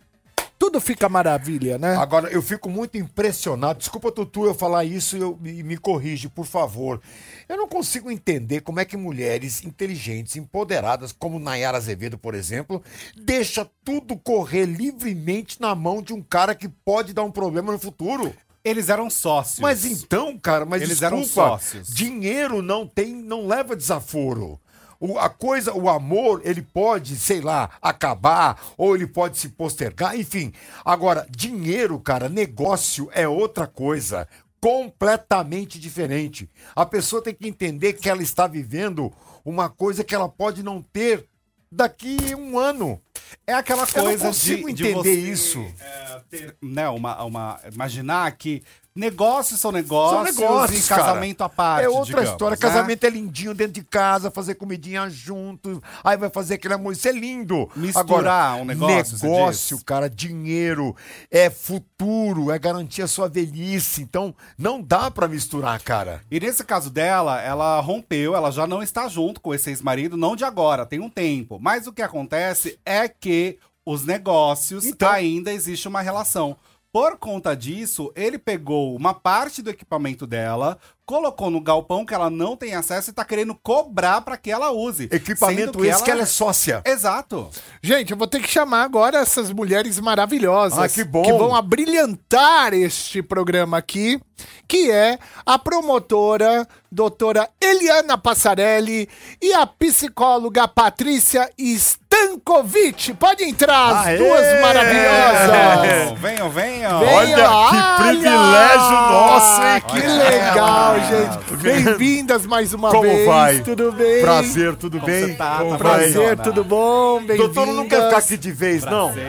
tudo 0.67 0.81
fica 0.81 1.07
maravilha, 1.07 1.77
né? 1.77 1.95
Agora, 1.95 2.27
eu 2.29 2.41
fico 2.41 2.69
muito 2.69 2.97
impressionado. 2.97 3.79
Desculpa, 3.79 4.11
Tutu, 4.11 4.45
eu 4.45 4.53
falar 4.53 4.83
isso 4.83 5.15
e 5.15 5.21
eu- 5.21 5.39
e 5.45 5.63
me 5.63 5.77
corrige, 5.77 6.27
por 6.27 6.45
favor. 6.45 6.99
Eu 7.47 7.55
não 7.55 7.69
consigo 7.69 8.11
entender 8.11 8.59
como 8.59 8.81
é 8.81 8.83
que 8.85 8.97
mulheres 8.97 9.63
inteligentes, 9.63 10.35
empoderadas, 10.35 11.13
como 11.13 11.39
Nayara 11.39 11.77
Azevedo, 11.77 12.17
por 12.17 12.35
exemplo, 12.35 12.83
deixa 13.15 13.65
tudo 13.85 14.17
correr 14.17 14.65
livremente 14.65 15.61
na 15.61 15.73
mão 15.73 16.01
de 16.01 16.13
um 16.13 16.21
cara 16.21 16.53
que 16.53 16.67
pode 16.67 17.13
dar 17.13 17.23
um 17.23 17.31
problema 17.31 17.71
no 17.71 17.79
futuro. 17.79 18.33
Eles 18.61 18.89
eram 18.89 19.09
sócios. 19.09 19.59
Mas 19.59 19.85
então, 19.85 20.37
cara, 20.37 20.65
mas 20.65 20.81
Eles 20.81 20.99
desculpa, 20.99 21.15
eram 21.15 21.25
sócios. 21.25 21.87
dinheiro 21.87 22.61
não 22.61 22.85
tem, 22.85 23.15
não 23.15 23.47
leva 23.47 23.73
desaforo. 23.73 24.59
O, 24.99 25.17
a 25.19 25.29
coisa, 25.29 25.73
o 25.73 25.89
amor, 25.89 26.41
ele 26.43 26.61
pode, 26.61 27.15
sei 27.15 27.41
lá, 27.41 27.69
acabar, 27.81 28.59
ou 28.77 28.95
ele 28.95 29.07
pode 29.07 29.37
se 29.37 29.49
postergar, 29.49 30.17
enfim. 30.17 30.51
Agora, 30.83 31.27
dinheiro, 31.29 31.99
cara, 31.99 32.27
negócio 32.29 33.09
é 33.13 33.27
outra 33.27 33.67
coisa. 33.67 34.27
Completamente 34.59 35.79
diferente. 35.79 36.49
A 36.75 36.85
pessoa 36.85 37.21
tem 37.21 37.33
que 37.33 37.47
entender 37.47 37.93
que 37.93 38.09
ela 38.09 38.23
está 38.23 38.47
vivendo 38.47 39.13
uma 39.45 39.69
coisa 39.69 40.03
que 40.03 40.15
ela 40.15 40.27
pode 40.27 40.63
não 40.63 40.81
ter 40.81 41.25
daqui 41.71 42.17
um 42.35 42.57
ano. 42.57 42.99
É 43.45 43.53
aquela 43.53 43.83
Eu 43.83 43.87
não 43.87 44.03
coisa 44.03 44.27
consigo 44.27 44.67
de, 44.69 44.73
de 44.75 44.87
entender 44.87 45.15
você, 45.21 45.31
isso. 45.31 45.59
é, 45.79 46.21
ter, 46.29 46.55
né, 46.61 46.87
uma, 46.89 47.23
uma, 47.23 47.59
imaginar 47.71 48.31
que 48.31 48.63
negócios 48.97 49.59
são 49.59 49.71
negócios, 49.71 50.35
São 50.35 50.43
negócios, 50.47 50.85
e 50.85 50.89
cara. 50.89 51.03
casamento 51.03 51.43
à 51.43 51.49
parte. 51.49 51.85
É 51.85 51.89
outra 51.89 52.05
digamos, 52.05 52.29
história. 52.31 52.55
né? 52.55 52.61
Casamento 52.61 53.03
é 53.05 53.09
lindinho 53.09 53.53
dentro 53.53 53.73
de 53.73 53.83
casa, 53.83 54.31
fazer 54.31 54.55
comidinha 54.55 55.09
junto. 55.09 55.81
Aí 56.03 56.17
vai 56.17 56.29
fazer 56.29 56.55
aquele 56.55 56.73
amor. 56.73 56.93
Isso 56.93 57.07
é 57.07 57.11
lindo. 57.11 57.69
Misturar 57.75 58.55
um 58.57 58.65
negócio, 58.65 59.17
Negócio, 59.21 59.83
cara, 59.85 60.09
dinheiro, 60.09 60.95
é 61.31 61.49
futuro, 61.49 62.51
é 62.51 62.57
garantir 62.59 63.01
a 63.01 63.07
sua 63.07 63.27
velhice. 63.29 64.01
Então, 64.01 64.33
não 64.57 64.81
dá 64.81 65.09
pra 65.11 65.27
misturar, 65.27 65.79
cara. 65.81 66.21
E 66.29 66.39
nesse 66.39 66.63
caso 66.63 66.89
dela, 66.89 67.41
ela 67.41 67.79
rompeu, 67.79 68.35
ela 68.35 68.51
já 68.51 68.65
não 68.65 68.81
está 68.81 69.07
junto 69.07 69.39
com 69.39 69.53
esse 69.53 69.69
ex-marido, 69.69 70.17
não 70.17 70.35
de 70.35 70.43
agora, 70.43 70.85
tem 70.85 70.99
um 70.99 71.09
tempo. 71.09 71.59
Mas 71.61 71.87
o 71.87 71.93
que 71.93 72.01
acontece 72.01 72.79
é 72.85 73.07
que 73.07 73.57
os 73.85 74.03
negócios 74.03 74.85
Então- 74.85 75.09
ainda 75.09 75.53
existe 75.53 75.87
uma 75.87 76.01
relação. 76.01 76.57
Por 76.91 77.17
conta 77.17 77.55
disso, 77.55 78.11
ele 78.15 78.37
pegou 78.39 78.95
uma 78.95 79.13
parte 79.13 79.61
do 79.61 79.69
equipamento 79.69 80.25
dela, 80.25 80.79
colocou 81.05 81.49
no 81.49 81.61
galpão 81.61 82.05
que 82.05 82.13
ela 82.13 82.29
não 82.29 82.55
tem 82.55 82.73
acesso 82.73 83.09
e 83.09 83.13
tá 83.13 83.23
querendo 83.23 83.53
cobrar 83.53 84.21
pra 84.21 84.37
que 84.37 84.49
ela 84.49 84.71
use. 84.71 85.07
Equipamento 85.11 85.83
esse 85.85 86.03
que 86.03 86.09
ela 86.09 86.21
é 86.23 86.25
sócia. 86.25 86.81
Exato. 86.85 87.49
Gente, 87.83 88.11
eu 88.11 88.17
vou 88.17 88.25
ter 88.27 88.41
que 88.41 88.49
chamar 88.49 88.83
agora 88.83 89.19
essas 89.19 89.51
mulheres 89.51 89.99
maravilhosas 89.99 90.79
Ah, 90.79 90.89
que 90.89 91.03
bom. 91.03 91.23
que 91.23 91.33
vão 91.33 91.53
abrilhantar 91.55 92.73
este 92.73 93.21
programa 93.21 93.77
aqui, 93.77 94.19
que 94.67 94.89
é 94.91 95.17
a 95.45 95.57
promotora 95.59 96.67
doutora 96.91 97.47
Eliana 97.61 98.17
Passarelli 98.17 99.07
e 99.41 99.53
a 99.53 99.65
psicóloga 99.67 100.67
Patrícia 100.67 101.49
Stankovic. 101.57 103.13
Pode 103.15 103.43
entrar, 103.43 103.99
as 103.99 104.05
Aê! 104.07 104.17
duas 104.17 104.61
maravilhosas. 104.61 106.19
Venham, 106.19 106.49
venham. 106.49 106.99
Venham, 106.99 107.15
Olha, 107.15 107.69
que 107.69 108.03
privilégio 108.03 108.91
nosso, 108.91 109.61
hein? 109.61 109.81
Que 109.87 109.99
Olha 110.07 110.29
legal, 110.29 110.95
ela. 110.95 111.05
gente. 111.05 111.37
Bem-vindas 111.57 112.45
mais 112.45 112.73
uma 112.73 112.89
Como 112.89 113.03
vez. 113.03 113.25
vai? 113.25 113.59
Tudo 113.59 113.91
bem? 113.91 114.21
Prazer, 114.21 114.75
tudo 114.75 114.99
Como 114.99 115.11
bem? 115.11 115.35
tá? 115.35 115.57
Como 115.59 115.71
Tá 115.71 115.77
vai? 115.77 115.97
Prazer, 115.99 116.35
Dona. 116.35 116.43
tudo 116.43 116.63
bom? 116.63 117.19
Bem-vindas. 117.21 117.53
Doutor, 117.53 117.73
não 117.73 117.87
quer 117.87 118.03
ficar 118.05 118.17
aqui 118.17 118.37
de 118.37 118.51
vez, 118.51 118.83
não? 118.85 119.13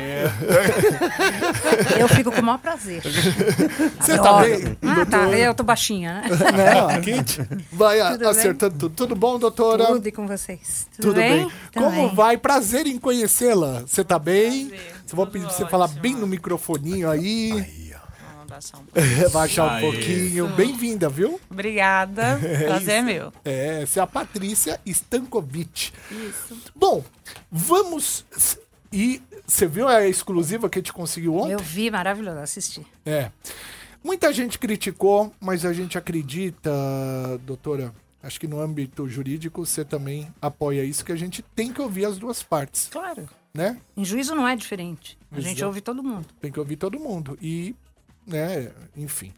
Eu 1.98 2.08
fico 2.08 2.30
com 2.32 2.40
o 2.40 2.44
maior 2.44 2.58
prazer. 2.58 3.02
Você 3.02 4.16
tá 4.18 4.30
Adoro. 4.30 4.44
bem? 4.44 4.76
Ah, 4.86 4.97
tá. 5.06 5.28
Eu 5.30 5.54
tô 5.54 5.62
baixinha, 5.62 6.22
né? 6.22 6.28
Não, 6.74 6.88
aqui 6.90 7.12
vai 7.72 7.98
Tudo 8.12 8.18
bem? 8.18 8.28
acertando 8.28 8.78
tudo. 8.78 8.94
Tudo 8.94 9.14
bom, 9.16 9.38
doutora? 9.38 9.86
Tudo 9.86 10.06
e 10.06 10.12
com 10.12 10.26
vocês. 10.26 10.86
Tudo, 10.96 11.08
Tudo 11.08 11.16
bem? 11.16 11.50
Como 11.74 11.90
Também. 11.90 12.14
vai? 12.14 12.36
Prazer 12.36 12.86
em 12.86 12.98
conhecê-la. 12.98 13.80
Você 13.80 14.04
tá 14.04 14.18
bem? 14.18 14.68
Prazer, 14.68 14.92
vou 15.12 15.26
pedir 15.26 15.46
pra 15.46 15.54
você 15.54 15.66
falar 15.66 15.84
ótimo. 15.86 16.00
bem 16.00 16.14
no 16.14 16.26
microfoninho 16.26 17.10
aí. 17.10 17.50
Vamos 17.50 18.48
baixar 18.48 18.78
um 18.78 18.84
pouco. 18.84 19.30
Baixar 19.32 19.76
um 19.76 19.80
pouquinho. 19.80 20.48
Bem-vinda, 20.48 21.08
viu? 21.08 21.40
Obrigada. 21.50 22.38
Prazer 22.66 22.94
é 22.96 23.02
meu. 23.02 23.32
É, 23.44 23.82
essa 23.82 24.00
é 24.00 24.02
a 24.02 24.06
Patrícia 24.06 24.80
Stankovic. 24.86 25.92
Isso. 26.10 26.56
Bom, 26.74 27.04
vamos. 27.50 28.24
E 28.92 29.20
você 29.46 29.66
viu 29.66 29.86
a 29.88 30.06
exclusiva 30.06 30.68
que 30.68 30.78
a 30.78 30.80
gente 30.80 30.92
conseguiu 30.92 31.36
ontem? 31.36 31.52
Eu 31.52 31.58
vi, 31.58 31.90
maravilhoso, 31.90 32.38
assisti. 32.38 32.86
É. 33.04 33.30
Muita 34.08 34.32
gente 34.32 34.58
criticou, 34.58 35.30
mas 35.38 35.66
a 35.66 35.72
gente 35.74 35.98
acredita, 35.98 36.70
doutora. 37.44 37.92
Acho 38.22 38.40
que 38.40 38.48
no 38.48 38.58
âmbito 38.58 39.06
jurídico 39.06 39.66
você 39.66 39.84
também 39.84 40.32
apoia 40.40 40.82
isso, 40.82 41.04
que 41.04 41.12
a 41.12 41.16
gente 41.16 41.42
tem 41.54 41.70
que 41.70 41.82
ouvir 41.82 42.06
as 42.06 42.16
duas 42.16 42.42
partes, 42.42 42.88
Claro. 42.90 43.28
né? 43.52 43.78
Em 43.94 44.06
juízo 44.06 44.34
não 44.34 44.48
é 44.48 44.56
diferente. 44.56 45.18
A 45.30 45.38
gente 45.40 45.58
Exato. 45.58 45.66
ouve 45.66 45.82
todo 45.82 46.02
mundo. 46.02 46.26
Tem 46.40 46.50
que 46.50 46.58
ouvir 46.58 46.76
todo 46.76 46.98
mundo. 46.98 47.38
E, 47.42 47.76
né, 48.28 48.70
enfim. 48.96 49.32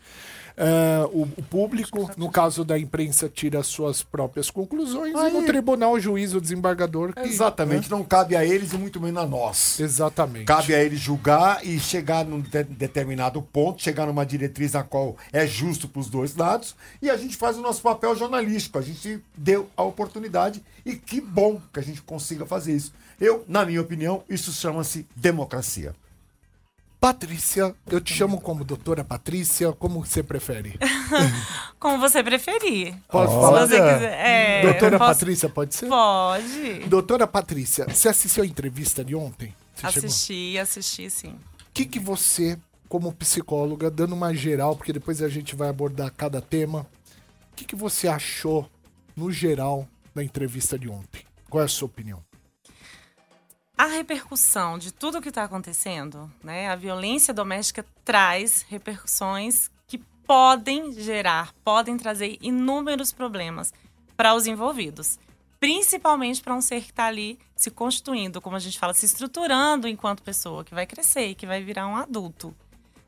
Ah, 0.62 1.06
o, 1.10 1.22
o 1.22 1.42
público, 1.42 2.10
no 2.18 2.30
caso 2.30 2.64
da 2.66 2.78
imprensa, 2.78 3.30
tira 3.30 3.60
as 3.60 3.66
suas 3.66 4.02
próprias 4.02 4.50
conclusões 4.50 5.12
e 5.12 5.30
no 5.30 5.38
Aí. 5.38 5.46
tribunal, 5.46 5.92
o 5.94 6.00
juiz, 6.00 6.34
o 6.34 6.40
desembargador. 6.40 7.14
Que, 7.14 7.20
Exatamente, 7.20 7.90
não 7.90 8.04
cabe 8.04 8.36
a 8.36 8.44
eles 8.44 8.74
e 8.74 8.76
muito 8.76 9.00
menos 9.00 9.22
a 9.22 9.26
nós. 9.26 9.76
né? 9.78 9.86
Exatamente. 9.86 10.44
Cabe 10.44 10.74
a 10.74 10.84
eles 10.84 11.00
julgar 11.00 11.64
e 11.64 11.78
chegar 11.80 12.26
num 12.26 12.40
de- 12.42 12.64
determinado 12.64 13.40
ponto, 13.40 13.80
chegar 13.82 14.04
numa 14.06 14.26
diretriz 14.26 14.72
na 14.72 14.82
qual 14.82 15.16
é 15.32 15.46
justo 15.46 15.88
para 15.88 16.00
os 16.00 16.10
dois 16.10 16.36
lados, 16.36 16.76
e 17.00 17.08
a 17.08 17.16
gente 17.16 17.38
faz 17.38 17.56
o 17.56 17.62
nosso 17.62 17.80
papel 17.80 18.14
jornalístico. 18.14 18.76
A 18.78 18.82
gente 18.82 19.22
deu 19.34 19.66
a 19.74 19.82
oportunidade 19.82 20.62
e 20.84 20.94
que 20.94 21.22
bom 21.22 21.58
que 21.72 21.80
a 21.80 21.82
gente 21.82 22.02
consiga 22.02 22.44
fazer 22.44 22.74
isso. 22.76 22.92
Eu, 23.18 23.44
na 23.48 23.64
minha 23.64 23.80
opinião, 23.80 24.22
isso 24.28 24.52
chama-se 24.52 25.06
democracia. 25.16 25.94
Patrícia, 27.00 27.74
eu 27.90 27.98
te 27.98 28.12
chamo 28.12 28.38
como 28.38 28.62
doutora 28.62 29.02
Patrícia, 29.02 29.72
como 29.72 30.04
você 30.04 30.22
prefere? 30.22 30.78
Como 31.80 31.98
você 31.98 32.22
preferir. 32.22 32.94
Pode 33.08 33.32
Se 33.32 33.38
falar? 33.40 33.66
você 33.66 33.76
quiser. 33.80 34.12
É, 34.26 34.62
doutora 34.62 34.98
posso- 34.98 35.12
Patrícia, 35.14 35.48
pode 35.48 35.74
ser? 35.74 35.88
Pode. 35.88 36.80
Doutora 36.88 37.26
Patrícia, 37.26 37.86
você 37.88 38.06
assistiu 38.10 38.44
a 38.44 38.46
entrevista 38.46 39.02
de 39.02 39.14
ontem? 39.16 39.54
Você 39.74 39.90
chegou? 39.92 40.08
Assisti, 40.10 40.58
assisti 40.58 41.10
sim. 41.10 41.28
O 41.30 41.72
que, 41.72 41.86
que 41.86 41.98
você, 41.98 42.58
como 42.86 43.10
psicóloga, 43.14 43.90
dando 43.90 44.14
uma 44.14 44.34
geral, 44.34 44.76
porque 44.76 44.92
depois 44.92 45.22
a 45.22 45.28
gente 45.30 45.56
vai 45.56 45.70
abordar 45.70 46.12
cada 46.14 46.42
tema, 46.42 46.86
o 47.50 47.56
que, 47.56 47.64
que 47.64 47.74
você 47.74 48.06
achou, 48.08 48.70
no 49.16 49.32
geral, 49.32 49.88
da 50.14 50.22
entrevista 50.22 50.78
de 50.78 50.86
ontem? 50.90 51.22
Qual 51.48 51.62
é 51.62 51.64
a 51.64 51.68
sua 51.68 51.86
opinião? 51.86 52.22
A 53.80 53.86
repercussão 53.86 54.76
de 54.76 54.92
tudo 54.92 55.22
que 55.22 55.30
está 55.30 55.42
acontecendo, 55.42 56.30
né? 56.44 56.68
A 56.68 56.76
violência 56.76 57.32
doméstica 57.32 57.82
traz 58.04 58.60
repercussões 58.68 59.70
que 59.88 59.96
podem 60.26 60.92
gerar, 60.92 61.54
podem 61.64 61.96
trazer 61.96 62.36
inúmeros 62.42 63.10
problemas 63.10 63.72
para 64.18 64.34
os 64.34 64.46
envolvidos. 64.46 65.18
Principalmente 65.58 66.42
para 66.42 66.54
um 66.54 66.60
ser 66.60 66.82
que 66.82 66.90
está 66.90 67.06
ali 67.06 67.38
se 67.56 67.70
constituindo, 67.70 68.38
como 68.38 68.54
a 68.54 68.58
gente 68.58 68.78
fala, 68.78 68.92
se 68.92 69.06
estruturando 69.06 69.88
enquanto 69.88 70.22
pessoa, 70.22 70.62
que 70.62 70.74
vai 70.74 70.84
crescer, 70.84 71.34
que 71.34 71.46
vai 71.46 71.62
virar 71.62 71.86
um 71.86 71.96
adulto. 71.96 72.54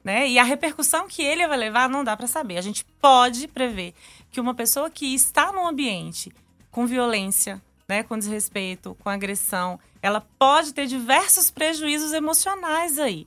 Né? 0.02 0.26
E 0.26 0.38
a 0.38 0.42
repercussão 0.42 1.06
que 1.06 1.20
ele 1.20 1.46
vai 1.46 1.58
levar 1.58 1.86
não 1.86 2.02
dá 2.02 2.16
para 2.16 2.26
saber. 2.26 2.56
A 2.56 2.62
gente 2.62 2.82
pode 2.98 3.46
prever 3.46 3.92
que 4.30 4.40
uma 4.40 4.54
pessoa 4.54 4.88
que 4.88 5.14
está 5.14 5.52
num 5.52 5.66
ambiente 5.66 6.32
com 6.70 6.86
violência, 6.86 7.60
né, 7.88 8.02
com 8.02 8.18
desrespeito, 8.18 8.96
com 9.00 9.08
agressão, 9.08 9.78
ela 10.00 10.20
pode 10.38 10.72
ter 10.72 10.86
diversos 10.86 11.50
prejuízos 11.50 12.12
emocionais 12.12 12.98
aí. 12.98 13.26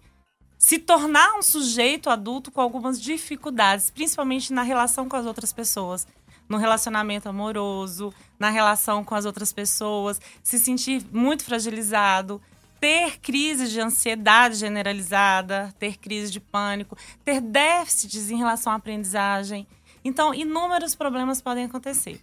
Se 0.57 0.79
tornar 0.79 1.35
um 1.35 1.41
sujeito 1.41 2.09
adulto 2.09 2.51
com 2.51 2.61
algumas 2.61 2.99
dificuldades, 2.99 3.89
principalmente 3.91 4.51
na 4.51 4.63
relação 4.63 5.07
com 5.07 5.15
as 5.15 5.25
outras 5.25 5.53
pessoas, 5.53 6.07
no 6.47 6.57
relacionamento 6.57 7.27
amoroso, 7.27 8.13
na 8.39 8.49
relação 8.49 9.03
com 9.03 9.15
as 9.15 9.25
outras 9.25 9.51
pessoas, 9.51 10.19
se 10.43 10.57
sentir 10.59 11.03
muito 11.11 11.43
fragilizado, 11.43 12.41
ter 12.79 13.19
crises 13.19 13.71
de 13.71 13.79
ansiedade 13.79 14.55
generalizada, 14.55 15.73
ter 15.79 15.97
crise 15.97 16.31
de 16.31 16.39
pânico, 16.39 16.97
ter 17.23 17.41
déficits 17.41 18.29
em 18.29 18.37
relação 18.37 18.71
à 18.71 18.75
aprendizagem. 18.75 19.67
Então, 20.03 20.33
inúmeros 20.33 20.93
problemas 20.93 21.41
podem 21.41 21.65
acontecer. 21.65 22.21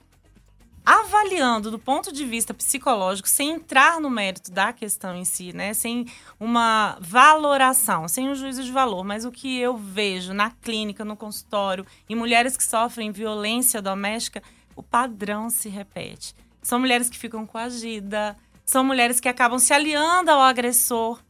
Avaliando 0.85 1.71
do 1.71 1.79
ponto 1.79 2.13
de 2.13 2.25
vista 2.25 2.53
psicológico, 2.53 3.29
sem 3.29 3.51
entrar 3.53 4.01
no 4.01 4.11
mérito 4.11 4.51
da 4.51 4.73
questão 4.73 5.15
em 5.15 5.25
si, 5.25 5.53
né? 5.53 5.73
Sem 5.75 6.07
uma 6.41 6.97
valoração, 7.01 8.09
sem 8.09 8.29
um 8.29 8.35
juízo 8.35 8.65
de 8.65 8.73
valor, 8.73 9.05
mas 9.05 9.25
o 9.25 9.31
que 9.31 9.59
eu 9.59 9.77
vejo 9.77 10.33
na 10.35 10.51
clínica, 10.51 11.05
no 11.05 11.17
consultório, 11.17 11.87
em 12.09 12.15
mulheres 12.17 12.57
que 12.57 12.65
sofrem 12.65 13.13
violência 13.13 13.81
doméstica, 13.81 14.43
o 14.75 14.83
padrão 14.83 15.49
se 15.51 15.69
repete. 15.69 16.35
São 16.61 16.81
mulheres 16.81 17.09
que 17.09 17.19
ficam 17.19 17.47
coagidas, 17.47 18.35
são 18.65 18.83
mulheres 18.85 19.21
que 19.21 19.29
acabam 19.29 19.59
se 19.59 19.73
aliando 19.73 20.31
ao 20.31 20.41
agressor, 20.41 21.21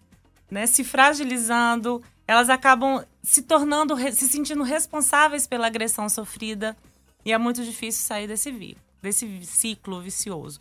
né? 0.51 0.67
Se 0.67 0.83
fragilizando, 0.83 2.03
elas 2.27 2.49
acabam 2.49 3.05
se 3.23 3.43
tornando, 3.43 3.97
se 4.13 4.29
sentindo 4.29 4.63
responsáveis 4.63 5.47
pela 5.47 5.67
agressão 5.67 6.09
sofrida. 6.09 6.77
E 7.25 7.33
é 7.33 7.39
muito 7.39 7.65
difícil 7.65 8.05
sair 8.05 8.27
desse, 8.27 8.51
vi- 8.51 8.77
desse 9.03 9.45
ciclo 9.45 10.01
vicioso. 10.01 10.61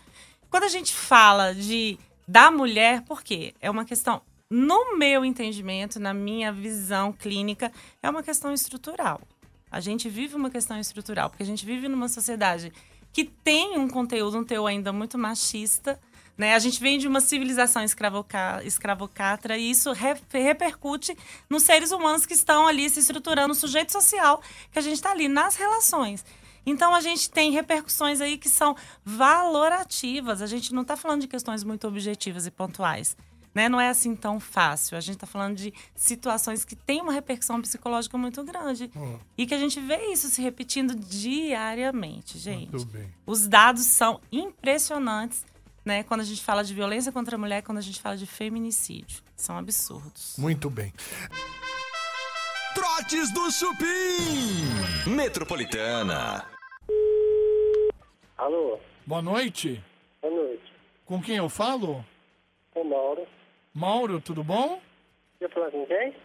Quando 0.50 0.64
a 0.64 0.70
gente 0.70 0.94
fala 0.94 1.54
de 1.54 1.98
da 2.28 2.50
mulher, 2.50 3.02
por 3.04 3.22
quê? 3.24 3.54
É 3.62 3.70
uma 3.70 3.86
questão, 3.86 4.22
no 4.50 4.98
meu 4.98 5.24
entendimento, 5.24 6.00
na 6.00 6.14
minha 6.14 6.52
visão 6.52 7.14
clínica, 7.14 7.72
é 8.02 8.10
uma 8.10 8.24
questão 8.24 8.54
estrutural. 8.54 9.22
A 9.70 9.80
gente 9.80 10.10
vive 10.10 10.36
uma 10.36 10.50
questão 10.50 10.80
estrutural, 10.80 11.30
porque 11.30 11.44
a 11.44 11.46
gente 11.46 11.66
vive 11.66 11.88
numa 11.88 12.10
sociedade 12.10 12.74
que 13.14 13.24
tem 13.26 13.78
um 13.78 13.88
conteúdo, 13.88 14.38
um 14.38 14.44
teor 14.44 14.68
ainda 14.68 14.92
muito 14.92 15.18
machista, 15.18 16.00
né? 16.38 16.56
A 16.56 16.60
gente 16.60 16.80
vem 16.80 16.98
de 16.98 17.08
uma 17.08 17.22
civilização 17.22 17.84
escravoca- 17.84 18.62
escravocrata 18.64 19.56
e 19.58 19.70
isso 19.70 19.92
re- 19.92 20.22
repercute 20.32 21.18
nos 21.50 21.64
seres 21.64 21.92
humanos 21.92 22.26
que 22.26 22.34
estão 22.34 22.68
ali 22.68 22.90
se 22.90 23.00
estruturando, 23.00 23.50
no 23.50 23.56
sujeito 23.56 23.92
social 23.92 24.42
que 24.72 24.80
a 24.80 24.82
gente 24.82 24.96
está 24.96 25.12
ali, 25.12 25.28
nas 25.28 25.56
relações. 25.56 26.26
Então 26.66 26.94
a 26.94 27.02
gente 27.02 27.30
tem 27.30 27.52
repercussões 27.52 28.22
aí 28.22 28.38
que 28.38 28.50
são 28.50 28.76
valorativas. 29.04 30.42
A 30.42 30.48
gente 30.48 30.74
não 30.74 30.82
está 30.84 30.96
falando 30.96 31.22
de 31.22 31.28
questões 31.28 31.64
muito 31.64 31.88
objetivas 31.88 32.46
e 32.46 32.52
pontuais. 32.52 33.16
Né? 33.54 33.68
Não 33.68 33.82
é 33.82 33.90
assim 33.90 34.16
tão 34.16 34.40
fácil. 34.40 34.98
A 34.98 35.02
gente 35.02 35.16
está 35.16 35.28
falando 35.28 35.58
de 35.58 35.74
situações 35.94 36.64
que 36.64 36.76
têm 36.76 37.02
uma 37.02 37.12
repercussão 37.12 37.62
psicológica 37.62 38.18
muito 38.18 38.44
grande. 38.44 38.90
E 39.38 39.46
que 39.46 39.54
a 39.54 39.60
gente 39.60 39.80
vê 39.80 40.12
isso 40.12 40.30
se 40.30 40.42
repetindo 40.42 40.96
diariamente, 40.96 42.38
gente. 42.38 42.72
Muito 42.72 42.86
bem. 42.86 43.14
Os 43.26 43.48
dados 43.48 43.86
são 43.86 44.22
impressionantes, 44.32 45.46
né? 45.84 46.04
Quando 46.04 46.22
a 46.22 46.24
gente 46.24 46.42
fala 46.42 46.64
de 46.64 46.74
violência 46.74 47.12
contra 47.12 47.36
a 47.36 47.40
mulher, 47.40 47.62
quando 47.62 47.80
a 47.80 47.82
gente 47.82 48.00
fala 48.02 48.16
de 48.16 48.26
feminicídio. 48.26 49.22
São 49.36 49.58
absurdos. 49.58 50.36
Muito 50.38 50.70
bem. 50.70 50.94
Trotes 52.74 53.32
do 53.34 53.52
Chupim. 53.52 55.10
Metropolitana. 55.16 56.46
Alô, 58.38 58.80
Boa 59.06 59.22
noite. 59.22 59.84
boa 60.22 60.34
noite. 60.34 60.74
Com 61.06 61.22
quem 61.22 61.38
eu 61.38 61.50
falo? 61.50 62.04
Ô 62.74 62.84
Mauro. 62.84 63.28
Mauro, 63.74 64.22
tudo 64.22 64.44
bom? 64.44 64.82
Quer 65.40 65.50
falar 65.52 65.70
com 65.72 65.86
quem? 65.86 66.16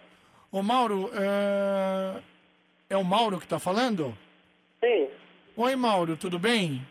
Ô, 0.53 0.63
Mauro, 0.63 1.11
é... 1.15 2.23
é 2.91 2.97
o 2.97 3.05
Mauro 3.05 3.41
que 3.41 3.47
tá 3.49 3.59
falando? 3.59 4.17
Sim, 4.81 5.09
Oi, 5.57 5.75
Mauro, 5.75 6.17
tudo 6.17 6.39
bem? 6.39 6.87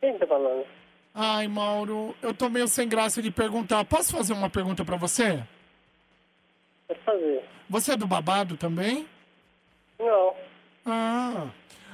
quem 0.00 0.18
tá 0.18 0.26
falando? 0.26 0.66
Ai, 1.14 1.46
Mauro, 1.48 2.14
eu 2.22 2.32
tô 2.34 2.48
meio 2.48 2.66
sem 2.68 2.88
graça 2.88 3.20
de 3.22 3.30
perguntar. 3.30 3.84
Posso 3.84 4.12
fazer 4.16 4.32
uma 4.32 4.48
pergunta 4.50 4.84
pra 4.84 4.96
você? 4.96 5.42
Pode 6.88 7.00
fazer. 7.00 7.41
Você 7.68 7.92
é 7.92 7.96
do 7.96 8.06
babado 8.06 8.56
também? 8.56 9.06
Não. 9.98 10.34
Ah. 10.84 11.48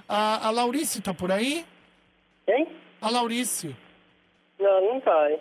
A, 0.08 0.48
a 0.48 0.50
Laurice 0.50 1.02
tá 1.02 1.12
por 1.12 1.30
aí? 1.30 1.64
Quem? 2.46 2.68
A 3.00 3.10
Laurice. 3.10 3.76
Não, 4.58 4.80
não 4.94 5.00
tá, 5.00 5.30
hein? 5.30 5.38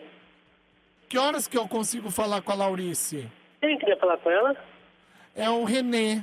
Que 1.09 1.17
horas 1.17 1.47
que 1.47 1.57
eu 1.57 1.67
consigo 1.67 2.11
falar 2.11 2.41
com 2.41 2.51
a 2.51 2.55
Laurice? 2.55 3.29
Quem 3.61 3.77
queria 3.79 3.97
falar 3.97 4.17
com 4.17 4.29
ela? 4.29 4.55
É 5.35 5.49
o 5.49 5.63
Renê. 5.63 6.21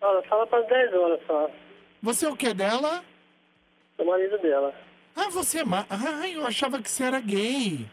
Ela 0.00 0.22
fala 0.22 0.46
para 0.46 0.62
10 0.62 0.94
horas 0.94 1.20
só. 1.26 1.50
Você 2.02 2.26
é 2.26 2.28
o 2.28 2.36
que 2.36 2.52
dela? 2.52 3.04
O 3.98 4.04
marido 4.04 4.38
dela. 4.38 4.74
Ah, 5.14 5.28
você 5.28 5.60
é 5.60 5.64
ma... 5.64 5.86
Ai, 5.88 6.34
eu 6.34 6.46
achava 6.46 6.80
que 6.80 6.90
você 6.90 7.04
era 7.04 7.20
gay. 7.20 7.86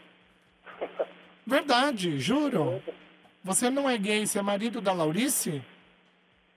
Verdade, 1.46 2.18
juro. 2.18 2.82
Você 3.42 3.70
não 3.70 3.88
é 3.88 3.96
gay, 3.96 4.26
você 4.26 4.38
é 4.38 4.42
marido 4.42 4.80
da 4.80 4.92
Laurice? 4.92 5.62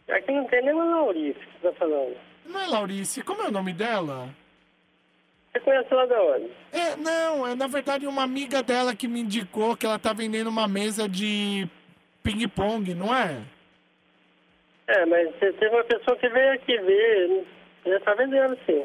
Aqui 0.09 0.31
não 0.31 0.45
tem 0.45 0.61
nenhuma 0.63 0.83
Laurice 0.83 1.39
que 1.39 1.61
você 1.61 1.69
tá 1.69 1.73
falando. 1.73 2.15
Não 2.45 2.59
é 2.59 2.67
Laurice, 2.67 3.21
como 3.23 3.41
é 3.41 3.47
o 3.47 3.51
nome 3.51 3.73
dela? 3.73 4.29
Você 5.53 5.59
conhece 5.61 5.87
ela 5.91 6.07
de 6.07 6.13
onde? 6.13 6.49
É, 6.71 6.95
não, 6.97 7.47
é 7.47 7.55
na 7.55 7.67
verdade 7.67 8.05
uma 8.05 8.23
amiga 8.23 8.61
dela 8.61 8.95
que 8.95 9.07
me 9.07 9.21
indicou 9.21 9.77
que 9.77 9.85
ela 9.85 9.99
tá 9.99 10.11
vendendo 10.11 10.49
uma 10.49 10.67
mesa 10.67 11.07
de 11.07 11.67
ping-pong, 12.21 12.93
não 12.95 13.15
é? 13.15 13.41
É, 14.87 15.05
mas 15.05 15.33
teve 15.39 15.69
uma 15.69 15.83
pessoa 15.85 16.17
que 16.17 16.27
veio 16.27 16.53
aqui 16.53 16.77
ver. 16.77 17.45
Já 17.85 17.99
tá 18.01 18.13
vendendo, 18.15 18.57
sim. 18.65 18.83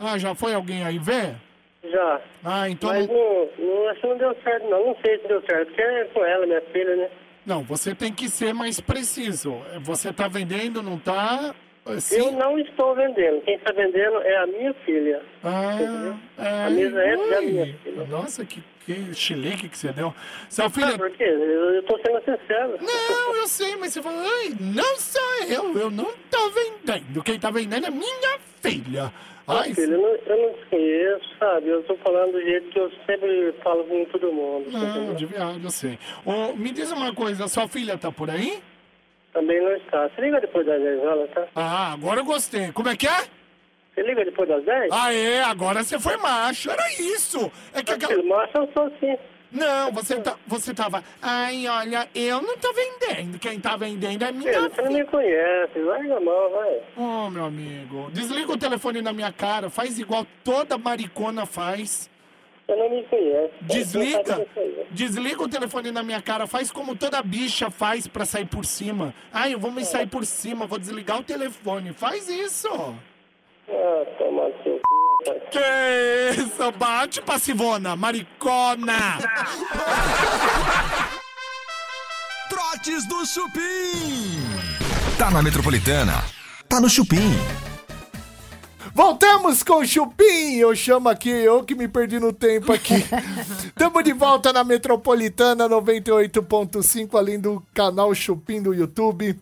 Ah, 0.00 0.18
já 0.18 0.34
foi 0.34 0.54
alguém 0.54 0.84
aí 0.84 0.98
ver? 0.98 1.36
Já. 1.84 2.20
Ah, 2.44 2.68
então. 2.68 2.90
Mas 2.90 3.06
Não, 3.06 3.14
não, 3.14 3.48
não, 3.58 3.88
acho 3.88 4.00
que 4.00 4.06
não 4.06 4.18
deu 4.18 4.36
certo, 4.42 4.68
não. 4.68 4.86
Não 4.86 4.96
sei 5.04 5.18
se 5.18 5.28
deu 5.28 5.42
certo, 5.42 5.68
porque 5.68 5.82
é 5.82 6.04
com 6.06 6.24
ela, 6.24 6.46
minha 6.46 6.60
filha, 6.72 6.96
né? 6.96 7.10
Não, 7.46 7.62
você 7.62 7.94
tem 7.94 8.12
que 8.12 8.28
ser 8.28 8.52
mais 8.52 8.80
preciso. 8.80 9.56
Você 9.82 10.12
tá 10.12 10.26
vendendo, 10.28 10.82
não 10.82 10.98
tá? 10.98 11.54
Sim. 12.00 12.16
Eu 12.16 12.32
não 12.32 12.58
estou 12.58 12.96
vendendo. 12.96 13.40
Quem 13.42 13.54
está 13.54 13.70
vendendo 13.72 14.20
é 14.22 14.36
a 14.38 14.46
minha 14.48 14.74
filha. 14.84 15.22
Ah, 15.44 15.78
é. 16.36 16.66
A 16.66 16.70
mesa 16.70 17.00
é 17.00 17.16
da 17.16 17.38
ui. 17.38 17.46
minha 17.46 17.76
filha. 17.84 18.04
Nossa, 18.06 18.44
que, 18.44 18.60
que 18.84 19.14
chilique 19.14 19.68
que 19.68 19.78
você 19.78 19.92
deu. 19.92 20.12
Seu 20.48 20.64
Ah, 20.64 20.70
filho. 20.70 20.98
por 20.98 21.10
quê? 21.12 21.22
Eu 21.22 21.78
estou 21.78 21.96
sendo 22.04 22.18
sincero. 22.24 22.76
Não, 22.82 23.36
eu 23.38 23.46
sei, 23.46 23.76
mas 23.76 23.92
você 23.92 24.02
falou, 24.02 24.18
ai, 24.20 24.52
não 24.58 24.96
sou 24.96 25.44
eu, 25.48 25.78
eu 25.78 25.88
não 25.90 26.12
tô 26.28 26.50
vendendo. 26.50 27.22
Quem 27.22 27.38
tá 27.38 27.52
vendendo 27.52 27.86
é 27.86 27.90
minha 27.90 28.38
filha. 28.60 29.12
Ai, 29.48 29.72
Filho, 29.74 29.94
eu 29.94 30.02
não, 30.02 30.08
eu 30.08 30.42
não 30.48 30.56
sabe? 31.38 31.68
Eu 31.68 31.80
estou 31.80 31.96
falando 31.98 32.32
do 32.32 32.42
jeito 32.42 32.68
que 32.70 32.78
eu 32.78 32.90
sempre 33.06 33.54
falo 33.62 33.84
com 33.84 34.04
todo 34.06 34.32
mundo. 34.32 34.70
não, 34.70 34.88
entendeu? 34.88 35.14
de 35.14 35.26
viagem, 35.26 35.60
eu 35.62 35.70
sei. 35.70 35.98
Ô, 36.24 36.54
me 36.56 36.70
diz 36.72 36.90
uma 36.90 37.14
coisa, 37.14 37.46
sua 37.46 37.68
filha 37.68 37.96
tá 37.96 38.10
por 38.10 38.28
aí? 38.28 38.60
Também 39.32 39.60
não 39.62 39.72
está. 39.76 40.08
Você 40.08 40.20
liga 40.20 40.40
depois 40.40 40.66
das 40.66 40.80
10 40.82 41.04
horas, 41.04 41.30
tá? 41.30 41.46
Ah, 41.54 41.92
agora 41.92 42.20
eu 42.20 42.24
gostei. 42.24 42.72
Como 42.72 42.88
é 42.88 42.96
que 42.96 43.06
é? 43.06 43.24
Você 43.94 44.02
liga 44.02 44.24
depois 44.24 44.48
das 44.48 44.64
10? 44.64 44.90
Ah, 44.90 45.12
é, 45.12 45.42
agora 45.42 45.82
você 45.82 45.98
foi 45.98 46.16
macho, 46.16 46.70
era 46.70 46.86
isso. 47.00 47.50
É 47.72 47.82
que 47.82 47.92
aquela... 47.92 48.22
Macho 48.24 48.52
eu 48.56 48.70
sou 48.74 48.84
assim. 48.86 49.16
Não, 49.50 49.92
você, 49.92 50.20
tá, 50.20 50.36
você 50.46 50.74
tava... 50.74 51.02
Ai, 51.22 51.66
olha, 51.68 52.08
eu 52.14 52.42
não 52.42 52.56
tô 52.58 52.72
vendendo. 52.72 53.38
Quem 53.38 53.58
tá 53.60 53.76
vendendo 53.76 54.24
é 54.24 54.32
minha 54.32 54.52
Filho, 54.52 54.70
você 54.70 54.82
não 54.82 54.88
filha. 54.88 55.04
me 55.04 55.10
conhece. 55.10 55.78
Larga 55.78 56.16
a 56.16 56.20
mão, 56.20 56.50
vai. 56.50 56.80
Ô, 56.96 57.30
meu 57.30 57.44
amigo, 57.44 58.10
desliga 58.12 58.52
o 58.52 58.58
telefone 58.58 59.00
na 59.00 59.12
minha 59.12 59.32
cara, 59.32 59.70
faz 59.70 59.98
igual 59.98 60.26
toda 60.44 60.76
maricona 60.76 61.46
faz. 61.46 62.10
Você 62.66 62.74
não 62.74 62.90
me 62.90 63.04
conhece. 63.04 63.52
Você 63.62 63.78
Desliga, 63.78 64.46
desliga 64.90 65.42
o 65.44 65.48
telefone 65.48 65.92
na 65.92 66.02
minha 66.02 66.20
cara, 66.20 66.48
faz 66.48 66.72
como 66.72 66.96
toda 66.96 67.22
bicha 67.22 67.70
faz 67.70 68.08
pra 68.08 68.24
sair 68.24 68.46
por 68.46 68.64
cima. 68.64 69.14
Ai, 69.32 69.54
eu 69.54 69.58
vou 69.60 69.70
me 69.70 69.84
sair 69.84 70.08
por 70.08 70.26
cima, 70.26 70.66
vou 70.66 70.78
desligar 70.78 71.20
o 71.20 71.22
telefone. 71.22 71.92
Faz 71.92 72.28
isso. 72.28 72.68
Ah, 73.68 74.04
toma 74.18 74.44
seu 74.62 74.76
c... 74.76 74.80
rapaz. 75.26 75.42
Que 75.50 76.40
isso, 76.40 76.70
bate 76.72 77.20
passivona, 77.22 77.96
maricona. 77.96 79.18
Trotes 82.48 83.06
do 83.08 83.26
Chupim. 83.26 84.40
Tá 85.18 85.30
na 85.30 85.42
Metropolitana. 85.42 86.24
Tá 86.68 86.80
no 86.80 86.88
Chupim. 86.88 87.32
Voltamos 88.94 89.62
com 89.62 89.80
o 89.80 89.86
Chupim. 89.86 90.56
Eu 90.56 90.74
chamo 90.76 91.08
aqui, 91.08 91.28
eu 91.28 91.64
que 91.64 91.74
me 91.74 91.88
perdi 91.88 92.20
no 92.20 92.32
tempo 92.32 92.72
aqui. 92.72 93.04
Tamo 93.76 94.00
de 94.02 94.12
volta 94.12 94.52
na 94.52 94.62
Metropolitana 94.62 95.68
98.5, 95.68 97.18
além 97.18 97.40
do 97.40 97.60
canal 97.74 98.14
Chupim 98.14 98.62
do 98.62 98.72
YouTube. 98.72 99.36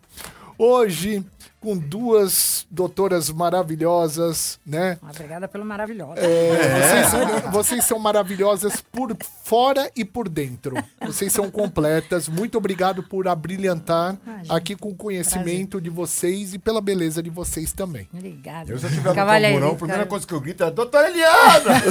Hoje, 0.58 1.22
com 1.60 1.78
duas 1.78 2.66
doutoras 2.70 3.30
maravilhosas, 3.30 4.60
né? 4.66 4.98
Obrigada 5.02 5.48
pelo 5.48 5.64
maravilhoso. 5.64 6.14
Vocês, 6.14 7.06
são, 7.08 7.50
vocês 7.50 7.84
são 7.84 7.98
maravilhosas 7.98 8.84
por 8.92 9.16
fora 9.42 9.90
e 9.96 10.04
por 10.04 10.28
dentro. 10.28 10.76
Vocês 11.00 11.32
são 11.32 11.50
completas. 11.50 12.28
Muito 12.28 12.58
obrigado 12.58 13.02
por 13.02 13.26
abrilhantar 13.26 14.16
Imagina. 14.26 14.54
aqui 14.54 14.76
com 14.76 14.90
o 14.90 14.94
conhecimento 14.94 15.80
de 15.80 15.88
vocês 15.88 16.52
e 16.52 16.58
pela 16.58 16.80
beleza 16.80 17.22
de 17.22 17.30
vocês 17.30 17.72
também. 17.72 18.06
Obrigada. 18.12 18.70
Eu 18.70 18.78
no 18.78 19.14
Cavalheiro, 19.14 19.54
camburão, 19.54 19.72
a 19.72 19.78
primeira 19.78 20.06
coisa 20.06 20.26
que 20.26 20.34
eu 20.34 20.40
grito 20.40 20.64
é 20.64 20.70
Doutora 20.70 21.08
Eliana! 21.08 21.82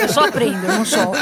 Eu 0.00 0.08
só 0.08 0.26
aprendo, 0.26 0.66
eu 0.66 0.72
não 0.72 0.84
só. 0.84 1.12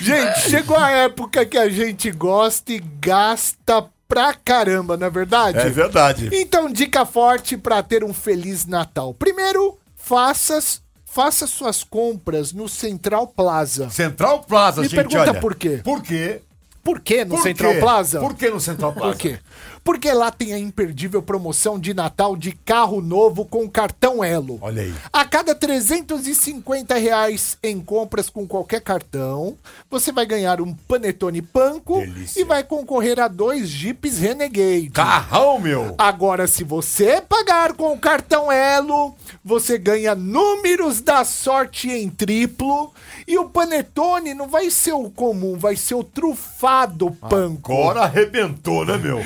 Gente, 0.00 0.50
chegou 0.50 0.76
a 0.76 0.90
época 0.90 1.46
que 1.46 1.56
a 1.56 1.68
gente 1.68 2.10
gosta 2.10 2.72
e 2.72 2.78
gasta 2.78 3.88
pra 4.10 4.34
caramba, 4.34 4.96
não 4.96 5.06
é 5.06 5.10
verdade? 5.10 5.56
É 5.58 5.70
verdade. 5.70 6.28
Então, 6.32 6.68
dica 6.68 7.06
forte 7.06 7.56
para 7.56 7.80
ter 7.80 8.02
um 8.02 8.12
feliz 8.12 8.66
Natal. 8.66 9.14
Primeiro, 9.14 9.78
faça, 9.94 10.58
faça 11.06 11.46
suas 11.46 11.84
compras 11.84 12.52
no 12.52 12.68
Central 12.68 13.28
Plaza. 13.28 13.88
Central 13.88 14.40
Plaza, 14.42 14.80
Me 14.82 14.88
gente, 14.88 14.96
pergunta 14.96 15.30
olha. 15.30 15.40
por 15.40 15.54
quê? 15.54 15.80
Por 15.84 16.02
quê? 16.02 16.42
Por 16.82 16.98
que 17.00 17.24
no 17.24 17.36
Por 17.36 17.42
Central 17.42 17.72
quê? 17.74 17.78
Plaza? 17.78 18.20
Por 18.20 18.34
que 18.34 18.50
no 18.50 18.60
Central 18.60 18.92
Plaza? 18.92 19.12
Por 19.12 19.18
quê? 19.18 19.38
Porque 19.82 20.12
lá 20.12 20.30
tem 20.30 20.52
a 20.52 20.58
imperdível 20.58 21.22
promoção 21.22 21.78
de 21.78 21.94
Natal 21.94 22.36
de 22.36 22.52
carro 22.52 23.00
novo 23.00 23.44
com 23.44 23.68
cartão 23.68 24.22
Elo. 24.22 24.58
Olha 24.60 24.82
aí. 24.82 24.94
A 25.12 25.24
cada 25.24 25.54
350 25.54 26.94
reais 26.96 27.56
em 27.62 27.80
compras 27.80 28.28
com 28.28 28.46
qualquer 28.46 28.80
cartão, 28.80 29.56
você 29.90 30.12
vai 30.12 30.26
ganhar 30.26 30.60
um 30.60 30.74
Panetone 30.74 31.42
Panko 31.42 32.00
Delícia. 32.00 32.40
e 32.40 32.44
vai 32.44 32.62
concorrer 32.62 33.18
a 33.20 33.28
dois 33.28 33.68
Jeeps 33.68 34.18
Renegade. 34.18 34.90
Carrão, 34.90 35.58
meu. 35.58 35.94
Agora, 35.98 36.46
se 36.46 36.64
você 36.64 37.20
pagar 37.20 37.72
com 37.72 37.92
o 37.92 37.98
cartão 37.98 38.50
Elo, 38.50 39.14
você 39.44 39.78
ganha 39.78 40.14
números 40.14 41.00
da 41.00 41.24
sorte 41.24 41.90
em 41.90 42.08
triplo. 42.08 42.92
E 43.26 43.38
o 43.38 43.48
panetone 43.48 44.34
não 44.34 44.48
vai 44.48 44.70
ser 44.70 44.92
o 44.92 45.08
comum, 45.10 45.56
vai 45.56 45.76
ser 45.76 45.94
o 45.94 46.02
trufado 46.02 47.10
panko. 47.28 47.72
Agora 47.72 48.02
arrebentou, 48.02 48.84
né, 48.84 48.96
meu? 48.96 49.20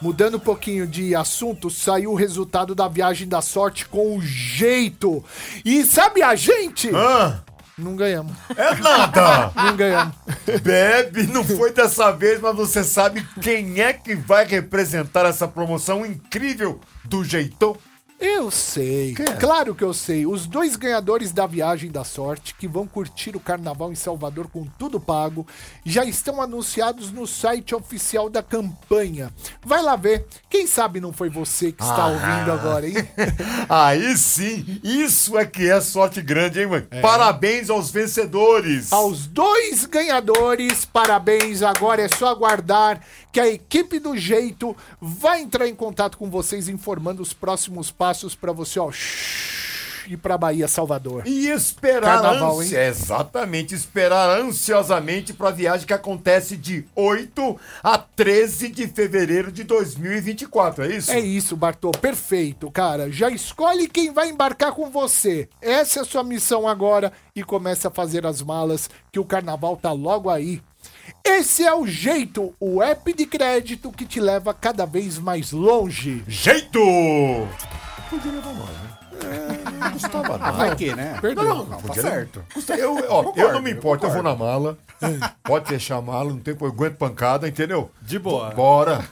Mudando 0.02 0.36
um 0.36 0.40
pouquinho 0.40 0.88
de 0.88 1.14
assunto, 1.16 1.70
saiu 1.70 2.12
o 2.12 2.16
resultado 2.16 2.74
da 2.74 2.88
viagem 2.88 3.28
da 3.28 3.42
sorte 3.42 3.86
com 3.86 4.20
jeito. 4.22 5.24
E 5.64 5.84
sabe 5.86 6.24
a 6.24 6.36
gente? 6.36 6.90
Ah, 6.96 7.40
Não 7.78 7.96
ganhamos. 7.96 8.34
é 8.58 8.76
nada. 8.76 9.52
Não 9.56 9.76
ganhamos. 9.76 10.16
Bebe, 10.64 11.28
não 11.28 11.44
foi 11.44 11.72
dessa 11.72 12.12
vez, 12.12 12.40
mas 12.42 12.56
você 12.56 12.84
sabe 12.84 13.26
quem 13.42 13.80
é 13.82 13.94
que 13.94 14.16
vai 14.16 14.46
representar 14.46 15.26
essa 15.26 15.48
promoção 15.48 16.06
incrível 16.06 16.80
do 17.06 17.24
jeitão? 17.24 17.78
Eu 18.21 18.51
sei. 18.51 19.15
Quem 19.15 19.25
é? 19.25 19.36
Claro 19.36 19.73
que 19.73 19.84
eu 19.84 19.95
sei. 19.95 20.27
Os 20.27 20.45
dois 20.45 20.75
ganhadores 20.75 21.31
da 21.31 21.47
viagem 21.47 21.89
da 21.89 22.03
sorte, 22.03 22.53
que 22.53 22.67
vão 22.67 22.86
curtir 22.86 23.36
o 23.36 23.39
carnaval 23.39 23.91
em 23.91 23.95
Salvador 23.95 24.47
com 24.47 24.63
tudo 24.77 24.99
pago, 24.99 25.47
já 25.84 26.05
estão 26.05 26.39
anunciados 26.39 27.12
no 27.12 27.25
site 27.25 27.73
oficial 27.73 28.29
da 28.29 28.43
campanha. 28.43 29.34
Vai 29.65 29.81
lá 29.81 29.95
ver. 29.95 30.27
Quem 30.47 30.67
sabe 30.67 31.01
não 31.01 31.12
foi 31.12 31.31
você 31.31 31.71
que 31.71 31.81
está 31.81 32.05
ouvindo 32.05 32.51
agora, 32.51 32.88
hein? 32.88 32.93
Aí 33.67 34.15
sim, 34.15 34.79
isso 34.84 35.36
é 35.36 35.43
que 35.43 35.67
é 35.67 35.81
sorte 35.81 36.21
grande, 36.21 36.60
hein, 36.60 36.67
mãe? 36.67 36.88
Parabéns 37.01 37.71
aos 37.71 37.89
vencedores. 37.89 38.93
Aos 38.93 39.25
dois 39.25 39.88
ganhadores, 39.88 40.86
parabéns. 40.86 41.63
Agora 41.63 42.03
é 42.03 42.07
só 42.07 42.27
aguardar 42.27 43.01
que 43.31 43.39
a 43.39 43.47
equipe 43.47 43.97
do 43.97 44.15
Jeito 44.15 44.77
vai 45.01 45.41
entrar 45.41 45.67
em 45.67 45.73
contato 45.73 46.19
com 46.19 46.29
vocês 46.29 46.69
informando 46.69 47.23
os 47.23 47.34
próximos 47.34 47.89
passos 47.89 48.11
para 48.36 48.52
você, 48.52 48.80
ó, 48.80 48.91
ir 50.08 50.17
para 50.17 50.38
Bahia, 50.38 50.67
Salvador. 50.67 51.24
E 51.28 51.47
esperar 51.47 52.21
Carnaval, 52.21 52.60
ansi- 52.60 52.76
exatamente, 52.76 53.76
esperar 53.76 54.30
ansiosamente 54.39 55.32
para 55.32 55.50
a 55.50 55.52
viagem 55.52 55.86
que 55.86 55.93
acontece 55.93 56.58
de 56.58 56.84
8 56.95 57.60
a 57.84 57.97
13 58.00 58.69
de 58.69 58.88
fevereiro 58.88 59.52
de 59.52 59.63
2024, 59.63 60.84
é 60.86 60.95
isso? 60.95 61.12
É 61.12 61.19
isso, 61.19 61.56
Bartô, 61.56 61.91
perfeito, 61.91 62.69
cara. 62.71 63.12
Já 63.12 63.30
escolhe 63.30 63.88
quem 63.88 64.12
vai 64.12 64.30
embarcar 64.30 64.71
com 64.74 64.89
você. 64.89 65.47
Essa 65.62 66.00
é 66.00 66.02
a 66.02 66.06
sua 66.06 66.24
missão 66.24 66.67
agora 66.67 67.13
e 67.36 67.43
começa 67.43 67.88
a 67.88 67.91
fazer 67.91 68.26
as 68.26 68.41
malas 68.41 68.89
que 69.12 69.19
o 69.19 69.26
carnaval 69.26 69.78
tá 69.78 69.91
logo 69.91 70.30
aí. 70.30 70.62
Esse 71.24 71.63
é 71.63 71.74
o 71.74 71.86
jeito, 71.86 72.54
o 72.60 72.82
app 72.82 73.13
de 73.13 73.28
crédito 73.28 73.91
que 73.91 74.06
te 74.06 74.19
leva 74.19 74.52
cada 74.54 74.86
vez 74.86 75.19
mais 75.19 75.52
longe. 75.52 76.24
Jeito! 76.28 76.80
Podia 78.12 78.32
levar 78.32 78.54
mais, 78.54 78.69
né? 78.69 78.97
É, 79.24 79.71
não 79.71 79.91
custava 79.93 80.38
nada. 80.38 80.52
Vai 80.52 80.76
que, 80.76 80.93
né? 80.95 81.17
Perdeu. 81.21 81.43
Não, 81.43 81.58
não, 81.65 81.78
Tá 81.78 81.88
podia- 81.88 82.02
certo. 82.04 82.45
Custa- 82.54 82.76
eu, 82.76 82.95
ó, 83.10 83.34
eu 83.36 83.54
não 83.54 83.62
me 83.62 83.71
importo, 83.71 84.06
eu 84.06 84.12
vou 84.12 84.21
na 84.21 84.36
mala. 84.36 84.78
Pode 85.43 85.67
fechar 85.69 85.97
a 85.97 86.02
mala, 86.02 86.30
não 86.30 86.39
tem 86.39 86.56
eu 86.60 86.67
aguento 86.67 86.97
pancada, 86.97 87.47
entendeu? 87.47 87.89
De 88.02 88.19
boa. 88.19 88.52
Bora. 88.52 89.04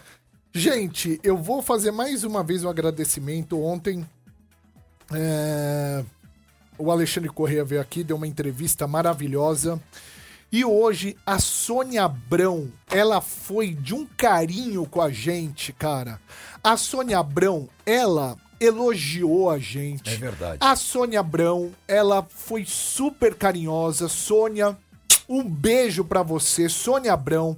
Gente, 0.54 1.20
eu 1.24 1.38
vou 1.38 1.62
fazer 1.62 1.92
mais 1.92 2.24
uma 2.24 2.44
vez 2.44 2.64
um 2.64 2.70
agradecimento. 2.70 3.62
Ontem, 3.64 4.06
é, 5.14 6.04
o 6.78 6.92
Alexandre 6.92 7.30
Corrêa 7.30 7.64
veio 7.64 7.82
aqui, 7.82 8.04
deu 8.04 8.18
uma 8.18 8.28
entrevista 8.28 8.88
maravilhosa. 8.88 9.80
E 10.52 10.66
hoje, 10.66 11.16
a 11.26 11.38
Sônia 11.40 12.04
Abrão, 12.06 12.70
ela 12.90 13.22
foi 13.22 13.74
de 13.74 13.94
um 13.94 14.06
carinho 14.18 14.86
com 14.88 15.00
a 15.02 15.12
gente, 15.12 15.72
cara. 15.72 16.20
A 16.64 16.76
Sônia 16.76 17.20
Abrão, 17.20 17.70
ela 17.86 18.36
elogiou 18.60 19.50
a 19.50 19.58
gente. 19.58 20.10
É 20.14 20.18
verdade. 20.18 20.58
A 20.60 20.76
Sônia 20.76 21.20
Abrão, 21.20 21.72
ela 21.88 22.26
foi 22.30 22.66
super 22.66 23.34
carinhosa. 23.36 24.08
Sônia, 24.08 24.78
um 25.28 25.44
beijo 25.44 26.04
pra 26.04 26.24
você, 26.24 26.68
Sônia 26.68 27.14
Abrão. 27.14 27.58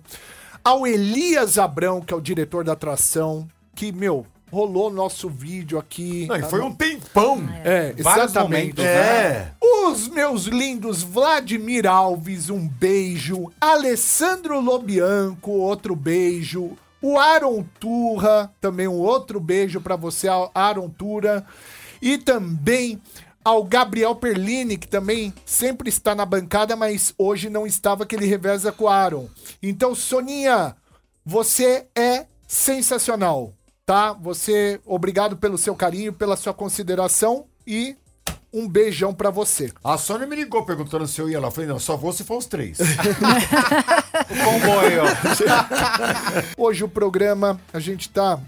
Ao 0.63 0.85
Elias 0.85 1.57
Abrão, 1.57 2.01
que 2.01 2.13
é 2.13 2.17
o 2.17 2.21
diretor 2.21 2.63
da 2.63 2.73
atração, 2.73 3.47
que, 3.73 3.91
meu, 3.91 4.27
rolou 4.51 4.91
nosso 4.91 5.27
vídeo 5.29 5.79
aqui. 5.79 6.27
Não, 6.27 6.35
e 6.35 6.43
foi 6.43 6.61
um 6.61 6.71
tempão. 6.73 7.41
É, 7.63 7.93
Vários 7.93 8.31
exatamente. 8.31 8.77
momentos, 8.77 8.85
É. 8.85 9.51
Os 9.61 10.07
meus 10.07 10.43
lindos 10.43 11.01
Vladimir 11.01 11.87
Alves, 11.87 12.49
um 12.49 12.67
beijo. 12.67 13.51
Alessandro 13.59 14.59
Lobianco, 14.59 15.51
outro 15.51 15.95
beijo. 15.95 16.77
O 17.01 17.17
Aaron 17.17 17.63
Turra, 17.79 18.53
também 18.61 18.87
um 18.87 18.99
outro 18.99 19.39
beijo 19.39 19.81
pra 19.81 19.95
você, 19.95 20.27
Aaron 20.53 20.89
Turra. 20.89 21.45
E 22.01 22.17
também 22.17 23.01
ao 23.43 23.63
Gabriel 23.63 24.15
Perlini, 24.15 24.77
que 24.77 24.87
também 24.87 25.33
sempre 25.45 25.89
está 25.89 26.13
na 26.13 26.25
bancada, 26.25 26.75
mas 26.75 27.13
hoje 27.17 27.49
não 27.49 27.65
estava, 27.65 28.05
que 28.05 28.15
ele 28.15 28.25
reveza 28.25 28.71
com 28.71 28.85
o 28.85 28.87
Aaron. 28.87 29.27
Então, 29.61 29.95
Soninha, 29.95 30.75
você 31.25 31.87
é 31.95 32.27
sensacional, 32.47 33.53
tá? 33.85 34.13
Você, 34.13 34.79
obrigado 34.85 35.37
pelo 35.37 35.57
seu 35.57 35.75
carinho, 35.75 36.13
pela 36.13 36.35
sua 36.35 36.53
consideração 36.53 37.45
e 37.65 37.95
um 38.53 38.67
beijão 38.67 39.13
pra 39.13 39.29
você. 39.29 39.71
A 39.83 39.97
Sônia 39.97 40.27
me 40.27 40.35
ligou 40.35 40.65
perguntando 40.65 41.07
se 41.07 41.19
eu 41.21 41.29
ia 41.29 41.39
lá. 41.39 41.47
Eu 41.47 41.51
falei, 41.51 41.69
não, 41.69 41.79
só 41.79 41.95
vou 41.95 42.11
se 42.11 42.23
for 42.23 42.37
os 42.37 42.45
três. 42.45 42.77
Comboio. 44.43 45.03
Hoje 46.57 46.83
o 46.83 46.89
programa, 46.89 47.59
a 47.73 47.79
gente 47.79 48.09
tá 48.09 48.39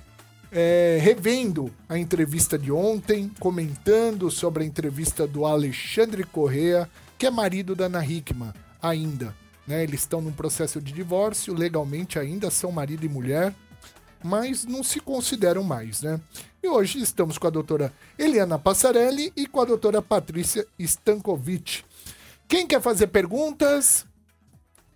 é, 0.52 1.00
revendo 1.02 1.72
a 1.90 1.98
entrevista 1.98 2.58
de 2.58 2.72
ontem, 2.72 3.32
comentando 3.40 4.30
sobre 4.30 4.64
a 4.64 4.66
entrevista 4.66 5.26
do 5.26 5.46
Alexandre 5.46 6.24
Correa, 6.24 6.90
que 7.18 7.26
é 7.26 7.32
marido 7.32 7.76
da 7.76 7.86
Ana 7.86 8.06
Hickman, 8.06 8.54
ainda. 8.82 9.34
Né? 9.66 9.84
Eles 9.84 10.02
estão 10.02 10.22
num 10.22 10.32
processo 10.32 10.82
de 10.82 10.92
divórcio, 10.92 11.54
legalmente 11.54 12.20
ainda 12.20 12.52
são 12.52 12.72
marido 12.72 13.06
e 13.06 13.10
mulher, 13.10 13.54
mas 14.24 14.66
não 14.66 14.84
se 14.84 15.00
consideram 15.00 15.64
mais, 15.64 16.02
né? 16.02 16.20
E 16.62 16.68
hoje 16.68 17.00
estamos 17.02 17.38
com 17.38 17.48
a 17.48 17.50
doutora 17.50 17.92
Eliana 18.18 18.58
Passarelli 18.58 19.32
e 19.36 19.46
com 19.46 19.62
a 19.62 19.66
doutora 19.66 20.02
Patrícia 20.02 20.66
Stankovic. 20.80 21.84
Quem 22.48 22.66
quer 22.68 22.82
fazer 22.82 23.08
perguntas? 23.08 24.06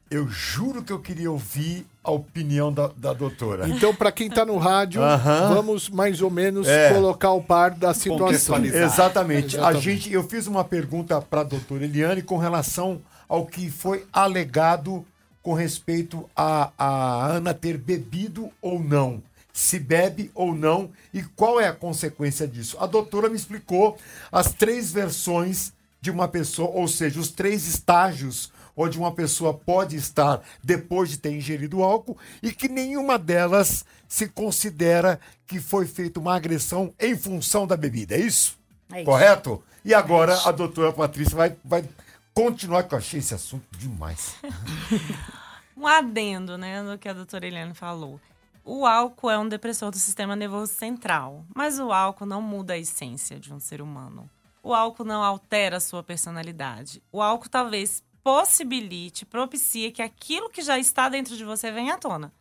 Eu 0.10 0.26
juro 0.30 0.82
que 0.82 0.94
eu 0.94 1.00
queria 1.00 1.30
ouvir 1.30 1.86
a 2.02 2.12
opinião 2.12 2.72
da, 2.72 2.88
da 2.96 3.12
doutora. 3.12 3.68
Então, 3.68 3.94
para 3.94 4.10
quem 4.10 4.30
tá 4.30 4.46
no 4.46 4.58
rádio, 4.58 5.04
Aham. 5.04 5.54
vamos 5.54 5.90
mais 5.90 6.22
ou 6.22 6.32
menos 6.32 6.66
É. 6.66 6.94
colocar 6.94 7.32
o 7.32 7.44
par 7.44 7.72
da 7.72 7.94
situação. 7.94 8.26
Contextualizar. 8.28 8.84
Exatamente. 8.84 9.58
A 9.58 9.60
Exatamente. 9.60 9.84
gente, 9.84 10.14
eu 10.14 10.24
fiz 10.24 10.48
uma 10.48 10.64
pergunta 10.64 11.22
para 11.22 11.42
a 11.42 11.44
doutora 11.44 11.84
Eliane 11.84 12.22
com 12.22 12.38
relação 12.38 13.02
ao 13.28 13.46
que 13.46 13.70
foi 13.70 14.06
alegado 14.14 15.06
com 15.48 15.54
respeito 15.54 16.30
a, 16.36 16.74
a 16.78 17.26
Ana 17.28 17.54
ter 17.54 17.78
bebido 17.78 18.52
ou 18.62 18.84
não. 18.84 19.24
se 19.54 19.80
bebe 19.80 20.30
ou 20.36 20.54
não 20.54 20.92
e 21.14 21.24
qual 21.24 21.58
é 21.58 21.70
a 21.70 21.74
consequência 21.74 22.46
disso. 22.46 22.76
A 22.82 22.86
doutora 22.86 23.30
me 23.30 23.38
explicou 23.38 23.98
as 24.30 24.52
três 24.52 24.92
versões 24.92 25.72
de 26.02 26.12
uma 26.12 26.28
pessoa, 26.28 26.70
ou 26.72 26.86
seja, 26.86 27.18
os 27.18 27.30
três 27.30 27.66
estágios 27.66 28.52
onde 28.76 29.00
uma 29.00 29.14
pessoa 29.14 29.54
pode 29.54 29.96
estar 29.96 30.42
depois 30.62 31.12
de 31.12 31.18
ter 31.18 31.32
ingerido 31.32 31.82
álcool 31.82 32.18
e 32.44 32.52
que 32.52 32.68
nenhuma 32.68 33.18
delas 33.18 33.86
se 34.06 34.28
considera 34.28 35.18
que 35.48 35.62
foi 35.62 35.86
feita 35.86 36.20
uma 36.20 36.36
agressão 36.36 36.94
em 37.00 37.18
função 37.18 37.66
da 37.66 37.78
bebida. 37.78 38.16
É 38.16 38.20
isso? 38.20 38.60
É 38.92 38.98
isso. 38.98 39.06
Correto? 39.06 39.64
E 39.86 39.94
agora 39.94 40.38
a 40.44 40.52
doutora 40.52 40.92
Patrícia 40.92 41.38
vai, 41.38 41.56
vai 41.64 41.86
continuar, 42.34 42.84
que 42.84 42.94
eu 42.94 42.98
achei 43.00 43.22
esse 43.22 43.34
assunto 43.34 43.66
demais. 43.80 44.36
Um 45.78 45.86
adendo, 45.86 46.58
né, 46.58 46.84
do 46.84 46.98
que 46.98 47.08
a 47.08 47.14
doutora 47.14 47.46
Eliane 47.46 47.76
falou. 47.76 48.20
O 48.66 48.84
álcool 48.84 49.30
é 49.30 49.38
um 49.38 49.48
depressor 49.48 49.92
do 49.92 49.98
sistema 49.98 50.36
nervoso 50.36 50.74
central, 50.74 51.46
mas 51.56 51.80
o 51.80 51.92
álcool 51.92 52.26
não 52.26 52.42
muda 52.42 52.74
a 52.74 52.78
essência 52.80 53.40
de 53.40 53.54
um 53.54 53.60
ser 53.60 53.80
humano. 53.80 54.28
O 54.64 54.74
álcool 54.74 55.06
não 55.06 55.24
altera 55.24 55.78
a 55.78 55.80
sua 55.80 56.02
personalidade. 56.02 57.02
O 57.12 57.22
álcool 57.22 57.48
talvez 57.48 58.04
possibilite, 58.24 59.24
propicie 59.24 59.92
que 59.92 60.02
aquilo 60.02 60.50
que 60.50 60.64
já 60.64 60.80
está 60.80 61.08
dentro 61.08 61.38
de 61.38 61.46
você 61.46 61.72
venha 61.72 61.94
à 61.94 61.98
tona. 61.98 62.34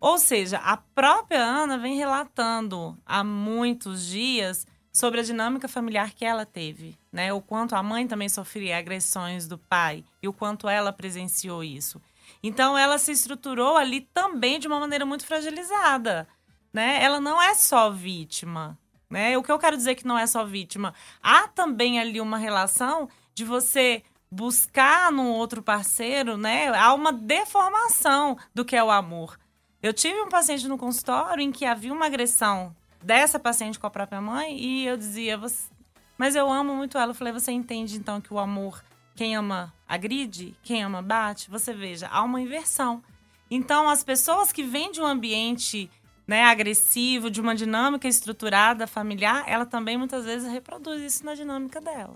Ou 0.00 0.16
seja, 0.16 0.56
a 0.58 0.78
própria 0.78 1.44
Ana 1.44 1.76
vem 1.76 1.96
relatando 1.96 2.96
há 3.04 3.22
muitos 3.22 4.06
dias 4.06 4.66
sobre 4.90 5.20
a 5.20 5.22
dinâmica 5.22 5.68
familiar 5.68 6.12
que 6.12 6.24
ela 6.24 6.46
teve, 6.46 6.98
né? 7.12 7.32
O 7.32 7.42
quanto 7.42 7.76
a 7.76 7.82
mãe 7.82 8.08
também 8.08 8.28
sofria 8.28 8.78
agressões 8.78 9.46
do 9.46 9.58
pai 9.58 10.02
e 10.22 10.26
o 10.26 10.32
quanto 10.32 10.68
ela 10.68 10.92
presenciou 10.92 11.62
isso. 11.62 12.00
Então 12.42 12.76
ela 12.78 12.98
se 12.98 13.12
estruturou 13.12 13.76
ali 13.76 14.02
também 14.14 14.58
de 14.58 14.66
uma 14.68 14.78
maneira 14.80 15.04
muito 15.04 15.26
fragilizada, 15.26 16.28
né? 16.72 17.02
Ela 17.02 17.20
não 17.20 17.40
é 17.42 17.54
só 17.54 17.90
vítima, 17.90 18.78
né? 19.10 19.36
O 19.36 19.42
que 19.42 19.50
eu 19.50 19.58
quero 19.58 19.76
dizer 19.76 19.94
que 19.94 20.06
não 20.06 20.18
é 20.18 20.26
só 20.26 20.44
vítima, 20.44 20.94
há 21.22 21.48
também 21.48 21.98
ali 21.98 22.20
uma 22.20 22.38
relação 22.38 23.08
de 23.34 23.44
você 23.44 24.02
buscar 24.30 25.10
no 25.10 25.26
outro 25.28 25.62
parceiro, 25.62 26.36
né? 26.36 26.68
Há 26.68 26.92
uma 26.94 27.12
deformação 27.12 28.36
do 28.54 28.64
que 28.64 28.76
é 28.76 28.84
o 28.84 28.90
amor. 28.90 29.38
Eu 29.82 29.92
tive 29.92 30.20
um 30.20 30.28
paciente 30.28 30.66
no 30.68 30.76
consultório 30.78 31.42
em 31.42 31.50
que 31.52 31.64
havia 31.64 31.92
uma 31.92 32.06
agressão 32.06 32.74
dessa 33.02 33.38
paciente 33.38 33.78
com 33.78 33.86
a 33.86 33.90
própria 33.90 34.20
mãe 34.20 34.58
e 34.58 34.86
eu 34.86 34.96
dizia, 34.96 35.38
"Você- 35.38 35.70
mas 36.16 36.34
eu 36.34 36.50
amo 36.50 36.74
muito 36.74 36.98
ela. 36.98 37.12
Eu 37.12 37.14
falei, 37.14 37.32
você 37.32 37.52
entende 37.52 37.96
então 37.96 38.20
que 38.20 38.34
o 38.34 38.38
amor, 38.38 38.82
quem 39.18 39.34
ama 39.34 39.74
agride, 39.88 40.54
quem 40.62 40.80
ama 40.84 41.02
bate? 41.02 41.50
Você 41.50 41.74
veja, 41.74 42.06
há 42.06 42.22
uma 42.22 42.40
inversão. 42.40 43.02
Então, 43.50 43.88
as 43.88 44.04
pessoas 44.04 44.52
que 44.52 44.62
vêm 44.62 44.92
de 44.92 45.00
um 45.00 45.06
ambiente 45.06 45.90
né, 46.24 46.44
agressivo, 46.44 47.28
de 47.28 47.40
uma 47.40 47.52
dinâmica 47.52 48.06
estruturada 48.06 48.86
familiar, 48.86 49.42
ela 49.48 49.66
também 49.66 49.98
muitas 49.98 50.24
vezes 50.24 50.48
reproduz 50.48 51.02
isso 51.02 51.26
na 51.26 51.34
dinâmica 51.34 51.80
dela. 51.80 52.14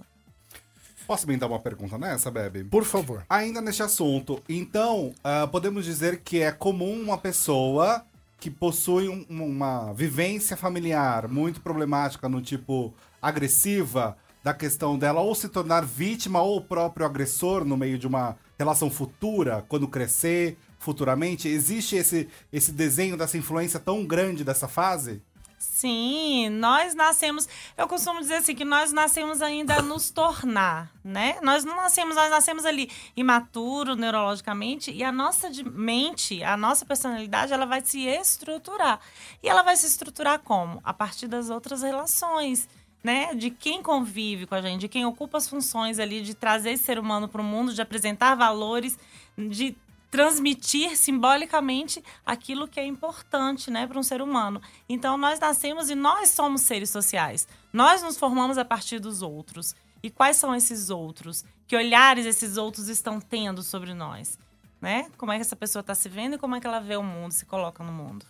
Posso 1.04 1.26
me 1.26 1.36
dar 1.36 1.48
uma 1.48 1.58
pergunta 1.58 1.98
nessa, 1.98 2.30
Bebe? 2.30 2.62
Por 2.62 2.84
favor. 2.84 3.24
Ainda 3.28 3.60
neste 3.60 3.82
assunto, 3.82 4.40
então, 4.48 5.12
ah, 5.24 5.48
podemos 5.48 5.84
dizer 5.84 6.20
que 6.20 6.40
é 6.40 6.52
comum 6.52 7.02
uma 7.02 7.18
pessoa 7.18 8.06
que 8.38 8.48
possui 8.48 9.08
um- 9.08 9.26
uma 9.28 9.92
vivência 9.92 10.56
familiar 10.56 11.26
muito 11.26 11.60
problemática, 11.60 12.28
no 12.28 12.40
tipo 12.40 12.94
agressiva, 13.20 14.16
da 14.42 14.52
questão 14.52 14.98
dela 14.98 15.20
ou 15.20 15.34
se 15.34 15.48
tornar 15.48 15.84
vítima 15.84 16.42
ou 16.42 16.58
o 16.58 16.64
próprio 16.64 17.06
agressor 17.06 17.64
no 17.64 17.76
meio 17.76 17.98
de 17.98 18.06
uma 18.06 18.36
relação 18.58 18.90
futura, 18.90 19.64
quando 19.68 19.88
crescer 19.88 20.58
futuramente? 20.78 21.48
Existe 21.48 21.96
esse, 21.96 22.28
esse 22.52 22.72
desenho 22.72 23.16
dessa 23.16 23.38
influência 23.38 23.78
tão 23.78 24.04
grande 24.04 24.44
dessa 24.44 24.66
fase? 24.66 25.22
Sim, 25.62 26.48
nós 26.48 26.92
nascemos. 26.92 27.48
Eu 27.78 27.86
costumo 27.86 28.20
dizer 28.20 28.34
assim 28.34 28.52
que 28.52 28.64
nós 28.64 28.92
nascemos 28.92 29.40
ainda 29.40 29.76
a 29.76 29.82
nos 29.82 30.10
tornar, 30.10 30.90
né? 31.04 31.38
Nós 31.40 31.64
não 31.64 31.76
nascemos, 31.76 32.16
nós 32.16 32.30
nascemos 32.30 32.64
ali 32.64 32.90
imaturo 33.16 33.94
neurologicamente 33.94 34.90
e 34.90 35.04
a 35.04 35.12
nossa 35.12 35.48
mente, 35.72 36.42
a 36.42 36.56
nossa 36.56 36.84
personalidade, 36.84 37.52
ela 37.52 37.64
vai 37.64 37.80
se 37.80 38.00
estruturar. 38.06 38.98
E 39.40 39.48
ela 39.48 39.62
vai 39.62 39.76
se 39.76 39.86
estruturar 39.86 40.40
como? 40.40 40.80
A 40.82 40.92
partir 40.92 41.28
das 41.28 41.48
outras 41.48 41.82
relações, 41.82 42.68
né? 43.02 43.34
De 43.34 43.50
quem 43.50 43.82
convive 43.82 44.46
com 44.46 44.54
a 44.54 44.62
gente, 44.62 44.82
de 44.82 44.88
quem 44.88 45.04
ocupa 45.04 45.38
as 45.38 45.48
funções 45.48 45.98
ali 45.98 46.22
de 46.22 46.34
trazer 46.34 46.72
esse 46.72 46.84
ser 46.84 46.98
humano 46.98 47.28
para 47.28 47.40
o 47.40 47.44
mundo, 47.44 47.74
de 47.74 47.82
apresentar 47.82 48.34
valores, 48.34 48.98
de 49.36 49.76
transmitir 50.10 50.94
simbolicamente 50.96 52.04
aquilo 52.24 52.68
que 52.68 52.78
é 52.78 52.84
importante, 52.84 53.70
né, 53.70 53.86
para 53.86 53.98
um 53.98 54.02
ser 54.02 54.20
humano. 54.20 54.60
Então 54.86 55.16
nós 55.16 55.40
nascemos 55.40 55.88
e 55.88 55.94
nós 55.94 56.28
somos 56.28 56.60
seres 56.60 56.90
sociais. 56.90 57.48
Nós 57.72 58.02
nos 58.02 58.18
formamos 58.18 58.58
a 58.58 58.64
partir 58.64 58.98
dos 58.98 59.22
outros. 59.22 59.74
E 60.02 60.10
quais 60.10 60.36
são 60.36 60.54
esses 60.54 60.90
outros? 60.90 61.44
Que 61.66 61.74
olhares 61.76 62.26
esses 62.26 62.58
outros 62.58 62.88
estão 62.88 63.20
tendo 63.20 63.62
sobre 63.62 63.94
nós? 63.94 64.38
Né? 64.82 65.10
Como 65.16 65.32
é 65.32 65.36
que 65.36 65.42
essa 65.42 65.56
pessoa 65.56 65.80
está 65.80 65.94
se 65.94 66.08
vendo 66.10 66.34
e 66.34 66.38
como 66.38 66.56
é 66.56 66.60
que 66.60 66.66
ela 66.66 66.80
vê 66.80 66.96
o 66.96 67.02
mundo, 67.02 67.32
se 67.32 67.46
coloca 67.46 67.82
no 67.82 67.92
mundo? 67.92 68.26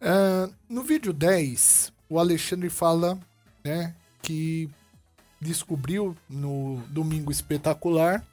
Ah, 0.00 0.50
no 0.68 0.82
vídeo 0.82 1.12
10, 1.12 1.92
o 2.10 2.18
Alexandre 2.18 2.68
fala 2.68 3.18
né, 3.64 3.94
que 4.22 4.70
descobriu 5.40 6.16
no 6.28 6.80
Domingo 6.88 7.30
Espetacular 7.32 8.24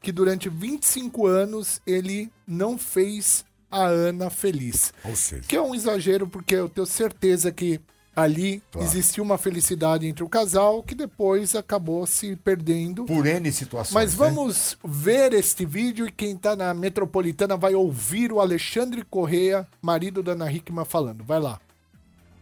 que 0.00 0.10
durante 0.10 0.48
25 0.48 1.26
anos 1.26 1.80
ele 1.86 2.30
não 2.46 2.76
fez 2.76 3.44
a 3.70 3.84
Ana 3.84 4.30
feliz. 4.30 4.92
Ou 5.04 5.14
seja, 5.14 5.42
Que 5.46 5.56
é 5.56 5.62
um 5.62 5.74
exagero, 5.74 6.26
porque 6.26 6.54
eu 6.56 6.68
tenho 6.68 6.86
certeza 6.86 7.52
que 7.52 7.80
ali 8.14 8.62
Claro. 8.70 8.86
existiu 8.86 9.22
uma 9.24 9.38
felicidade 9.38 10.06
entre 10.06 10.22
o 10.24 10.28
casal 10.28 10.82
que 10.82 10.94
depois 10.94 11.54
acabou 11.54 12.04
se 12.06 12.34
perdendo. 12.36 13.04
por 13.04 13.26
N 13.26 13.50
situações. 13.52 13.94
Mas 13.94 14.10
né? 14.12 14.16
vamos 14.18 14.76
ver 14.84 15.32
este 15.32 15.64
vídeo 15.64 16.06
e 16.08 16.12
quem 16.12 16.36
tá 16.36 16.56
na 16.56 16.74
metropolitana 16.74 17.56
vai 17.56 17.74
ouvir 17.74 18.32
o 18.32 18.40
Alexandre 18.40 19.04
Correia, 19.08 19.66
marido 19.80 20.22
da 20.22 20.32
Ana 20.32 20.52
Hickman, 20.52 20.84
falando. 20.84 21.22
Vai 21.24 21.40
lá. 21.40 21.60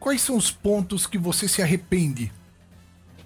Quais 0.00 0.22
são 0.22 0.34
os 0.36 0.50
pontos 0.50 1.06
que 1.06 1.18
você 1.18 1.46
se 1.46 1.60
arrepende 1.60 2.32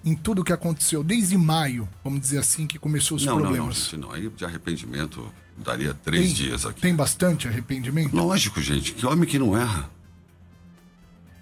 em 0.05 0.15
tudo 0.15 0.43
que 0.43 0.53
aconteceu, 0.53 1.03
desde 1.03 1.35
maio, 1.35 1.89
vamos 2.03 2.21
dizer 2.21 2.37
assim, 2.37 2.67
que 2.67 2.77
começou 2.77 3.17
os 3.17 3.25
Não, 3.25 3.33
não, 3.33 3.39
não, 3.39 3.45
problemas? 3.47 3.75
gente, 3.77 3.97
não. 3.97 4.11
Aí 4.11 4.29
de 4.29 4.45
arrependimento 4.45 5.27
daria 5.57 5.95
três 5.95 6.27
tem, 6.27 6.33
dias 6.33 6.65
aqui. 6.65 6.79
Tem 6.79 6.95
bastante 6.95 7.47
arrependimento? 7.47 8.15
Lógico, 8.15 8.61
gente. 8.61 8.93
Que 8.93 9.05
homem 9.05 9.27
que 9.27 9.39
não 9.39 9.57
erra? 9.57 9.89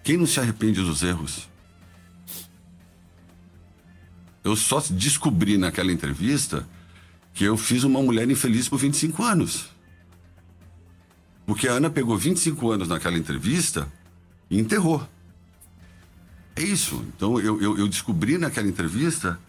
Quem 0.02 0.16
não 0.18 0.26
se 0.26 0.40
arrepende 0.40 0.82
dos 0.82 1.04
erros? 1.04 1.50
Eu 4.44 4.56
só 4.56 4.82
descobri 4.92 5.58
naquela 5.58 5.92
entrevista 5.92 6.68
que 7.34 7.44
eu 7.44 7.58
fiz 7.58 7.84
uma 7.84 8.02
mulher 8.02 8.30
infeliz 8.30 8.70
por 8.70 8.78
25 8.78 9.24
anos. 9.24 9.70
Porque 11.46 11.68
a 11.68 11.74
Ana 11.74 11.90
pegou 11.90 12.18
25 12.18 12.72
anos 12.72 12.88
naquela 12.88 13.18
entrevista 13.18 13.92
e 14.50 14.58
enterrou. 14.60 15.06
É 16.56 16.62
isso. 16.62 17.04
Então 17.16 17.40
eu, 17.40 17.62
eu, 17.62 17.78
eu 17.78 17.88
descobri 17.88 18.38
naquela 18.38 18.68
entrevista 18.68 19.40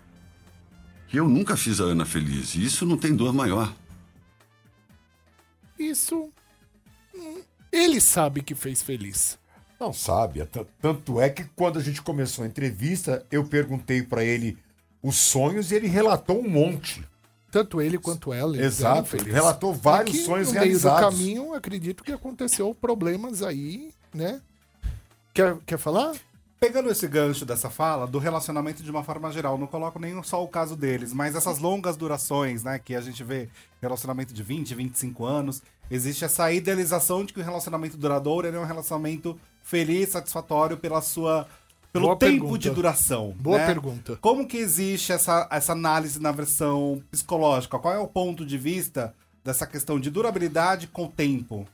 que 1.09 1.19
eu 1.19 1.29
nunca 1.29 1.57
fiz 1.57 1.81
a 1.81 1.85
Ana 1.85 2.05
feliz. 2.07 2.55
E 2.55 2.64
isso 2.64 2.87
não 2.87 2.97
tem 2.97 3.14
dor 3.14 3.33
maior. 3.33 3.73
Isso. 5.79 6.31
hum, 7.14 7.43
Ele 7.73 8.01
sabe 8.01 8.43
que 8.43 8.55
fez 8.55 8.83
feliz. 8.83 9.38
Não 9.79 9.93
sabe. 9.93 10.40
é 10.40 10.49
Tanto 10.81 11.21
é 11.21 11.29
que 11.29 11.45
quando 11.57 11.79
a 11.79 11.83
gente 11.83 12.01
começou 12.01 12.45
a 12.45 12.47
entrevista, 12.47 13.27
eu 13.31 13.45
perguntei 13.45 14.03
pra 14.03 14.25
ele 14.25 14.57
os 15.03 15.17
sonhos 15.17 15.71
e 15.71 15.75
ele 15.75 15.88
relatou 15.88 16.40
um 16.40 16.49
monte. 16.49 17.05
Tanto 17.51 17.81
ele 17.81 17.99
quanto 17.99 18.33
ela. 18.33 18.57
Exato, 18.57 19.11
felizes. 19.11 19.33
relatou 19.33 19.73
vários 19.75 20.17
Aqui, 20.17 20.25
sonhos 20.25 20.49
no 20.49 20.55
meio 20.55 20.64
realizados. 20.64 21.01
do 21.14 21.19
caminho, 21.19 21.55
acredito 21.55 22.03
que 22.03 22.12
aconteceu 22.12 22.75
problemas 22.75 23.43
aí, 23.43 23.93
né? 24.12 24.40
Quer, 25.33 25.57
quer 25.67 25.79
falar? 25.79 26.14
Pegando 26.64 26.90
esse 26.90 27.07
gancho 27.07 27.44
dessa 27.44 27.68
fala, 27.68 28.07
do 28.07 28.18
relacionamento 28.18 28.83
de 28.83 28.90
uma 28.90 29.05
forma 29.05 29.31
geral, 29.31 29.59
não 29.59 29.66
coloco 29.66 29.98
nem 29.98 30.22
só 30.22 30.42
o 30.42 30.48
caso 30.48 30.74
deles, 30.74 31.12
mas 31.12 31.35
essas 31.35 31.59
longas 31.59 31.94
durações, 31.94 32.64
né, 32.64 32.79
que 32.79 32.94
a 32.94 33.03
gente 33.03 33.22
vê 33.22 33.50
relacionamento 33.83 34.33
de 34.33 34.42
20, 34.42 34.74
25 34.74 35.27
anos, 35.27 35.62
existe 35.90 36.24
essa 36.24 36.50
idealização 36.50 37.22
de 37.22 37.35
que 37.35 37.40
o 37.40 37.44
relacionamento 37.44 37.98
duradouro 37.98 38.46
ele 38.46 38.57
é 38.57 38.61
um 38.61 38.64
relacionamento 38.64 39.38
feliz, 39.62 40.09
satisfatório 40.09 40.79
pela 40.79 41.03
sua 41.03 41.46
pelo 41.92 42.07
Boa 42.07 42.16
tempo 42.16 42.40
pergunta. 42.40 42.59
de 42.59 42.70
duração. 42.70 43.35
Boa 43.38 43.59
né? 43.59 43.66
pergunta. 43.66 44.16
Como 44.22 44.48
que 44.48 44.57
existe 44.57 45.12
essa, 45.12 45.46
essa 45.50 45.72
análise 45.72 46.18
na 46.18 46.33
versão 46.33 47.03
psicológica? 47.11 47.79
Qual 47.79 47.92
é 47.92 47.98
o 47.98 48.09
ponto 48.09 48.42
de 48.42 48.57
vista 48.57 49.14
dessa 49.44 49.66
questão 49.66 50.00
de 50.00 50.11
durabilidade 50.11 50.87
com 50.87 51.05
o 51.05 51.09
tempo? 51.09 51.68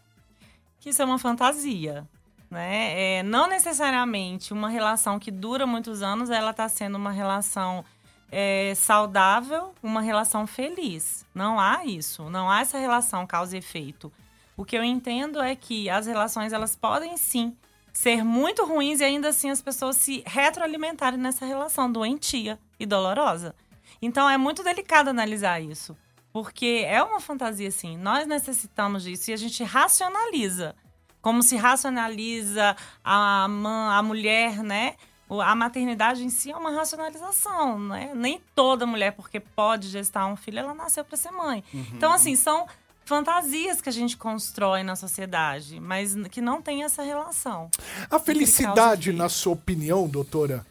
que 0.81 0.89
isso 0.89 1.03
é 1.03 1.05
uma 1.05 1.19
fantasia. 1.19 2.09
Né? 2.51 3.19
É, 3.19 3.23
não 3.23 3.47
necessariamente 3.47 4.53
uma 4.53 4.69
relação 4.69 5.19
que 5.19 5.31
dura 5.31 5.67
muitos 5.67 6.03
anos, 6.03 6.31
ela 6.31 6.51
está 6.51 6.69
sendo 6.69 6.97
uma 6.97 7.13
relação 7.13 7.85
é, 8.31 8.75
saudável, 8.75 9.73
uma 9.83 10.01
relação 10.01 10.47
feliz. 10.47 11.25
Não 11.35 11.61
há 11.61 11.85
isso, 11.85 12.29
não 12.29 12.51
há 12.51 12.61
essa 12.61 12.79
relação 12.79 13.27
causa 13.27 13.57
e 13.57 13.59
efeito. 13.59 14.13
O 14.57 14.65
que 14.65 14.77
eu 14.77 14.85
entendo 14.85 15.41
é 15.41 15.55
que 15.55 15.89
as 15.89 16.07
relações 16.07 16.53
elas 16.53 16.75
podem 16.75 17.17
sim 17.17 17.57
ser 17.93 18.25
muito 18.25 18.65
ruins 18.65 19.01
e 19.01 19.05
ainda 19.05 19.29
assim 19.29 19.51
as 19.51 19.63
pessoas 19.63 19.97
se 19.97 20.23
retroalimentarem 20.27 21.19
nessa 21.19 21.47
relação 21.47 21.91
doentia 21.91 22.59
e 22.79 22.85
dolorosa. 22.85 23.55
Então 24.03 24.29
é 24.29 24.37
muito 24.37 24.63
delicado 24.63 25.09
analisar 25.09 25.61
isso. 25.61 25.97
Porque 26.33 26.85
é 26.87 27.03
uma 27.03 27.21
fantasia, 27.21 27.69
assim. 27.69 27.97
Nós 27.97 28.27
necessitamos 28.27 29.03
disso 29.03 29.31
e 29.31 29.35
a 29.35 29.37
gente 29.37 29.65
racionaliza. 29.65 30.77
Como 31.23 31.43
se 31.43 31.57
racionaliza 31.57 32.77
a, 33.05 33.47
ma- 33.49 33.97
a 33.99 34.03
mulher, 34.03 34.63
né? 34.63 34.95
A 35.29 35.55
maternidade 35.55 36.25
em 36.25 36.31
si 36.31 36.51
é 36.51 36.57
uma 36.57 36.71
racionalização, 36.73 37.79
né? 37.79 38.11
Nem 38.15 38.41
toda 38.55 38.85
mulher, 38.87 39.13
porque 39.13 39.39
pode 39.39 39.89
gestar 39.89 40.27
um 40.27 40.35
filho, 40.35 40.59
ela 40.59 40.75
nasceu 40.75 41.05
para 41.05 41.17
ser 41.17 41.31
mãe. 41.31 41.63
Então, 41.93 42.13
assim, 42.13 42.35
são 42.35 42.67
fantasias 43.05 43.81
que 43.81 43.89
a 43.89 43.93
gente 43.93 44.17
constrói 44.17 44.83
na 44.83 44.97
sociedade, 44.97 45.79
mas 45.81 46.15
que 46.31 46.41
não 46.41 46.61
tem 46.63 46.83
essa 46.85 47.03
relação. 47.03 47.71
A 48.11 48.19
felicidade, 48.19 49.13
na 49.13 49.29
sua 49.29 49.53
opinião, 49.53 50.09
doutora, 50.09 50.67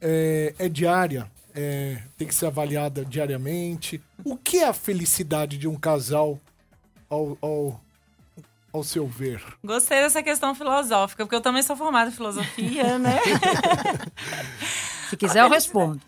é, 0.00 0.54
é 0.58 0.68
diária? 0.68 1.30
É, 1.54 2.02
tem 2.16 2.26
que 2.26 2.34
ser 2.34 2.46
avaliada 2.46 3.04
diariamente? 3.04 4.02
O 4.24 4.36
que 4.36 4.58
é 4.58 4.68
a 4.68 4.72
felicidade 4.72 5.58
de 5.58 5.68
um 5.68 5.76
casal 5.76 6.38
ao, 7.10 7.36
ao, 7.42 7.80
ao 8.72 8.82
seu 8.82 9.06
ver? 9.06 9.42
Gostei 9.62 10.00
dessa 10.00 10.22
questão 10.22 10.54
filosófica, 10.54 11.24
porque 11.24 11.36
eu 11.36 11.40
também 11.40 11.62
sou 11.62 11.76
formada 11.76 12.10
em 12.10 12.12
filosofia, 12.12 12.96
né? 12.98 13.20
Se 15.10 15.16
quiser, 15.16 15.40
eu 15.40 15.50
respondo. 15.50 16.00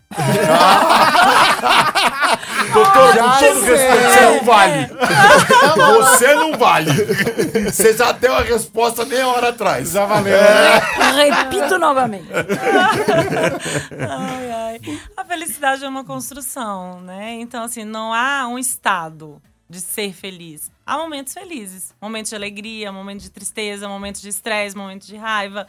Doutor, 2.72 3.14
Já 3.14 3.22
com 3.22 3.38
todo 3.38 3.60
respeito, 3.64 4.08
você 4.08 4.20
não 4.22 4.44
vale. 4.44 4.88
Você 5.74 6.34
não 6.34 6.58
vale. 6.58 6.90
Você 7.70 7.96
já 7.96 8.12
deu 8.12 8.34
a 8.34 8.40
resposta 8.40 9.04
meia 9.04 9.28
hora 9.28 9.50
atrás. 9.50 9.90
Já 9.90 10.06
valeu. 10.06 10.38
Repito 11.16 11.78
novamente. 11.78 12.28
Ai, 14.08 14.50
ai. 14.50 14.80
A 15.16 15.24
felicidade 15.24 15.84
é 15.84 15.88
uma 15.88 16.04
construção, 16.04 17.00
né? 17.00 17.32
Então, 17.40 17.64
assim, 17.64 17.84
não 17.84 18.12
há 18.14 18.46
um 18.48 18.58
estado 18.58 19.40
de 19.74 19.80
ser 19.80 20.12
feliz. 20.12 20.70
Há 20.86 20.96
momentos 20.96 21.34
felizes. 21.34 21.94
Momentos 22.00 22.30
de 22.30 22.36
alegria, 22.36 22.92
momentos 22.92 23.24
de 23.24 23.30
tristeza, 23.30 23.88
momentos 23.88 24.20
de 24.20 24.28
estresse, 24.28 24.76
momentos 24.76 25.06
de 25.06 25.16
raiva. 25.16 25.66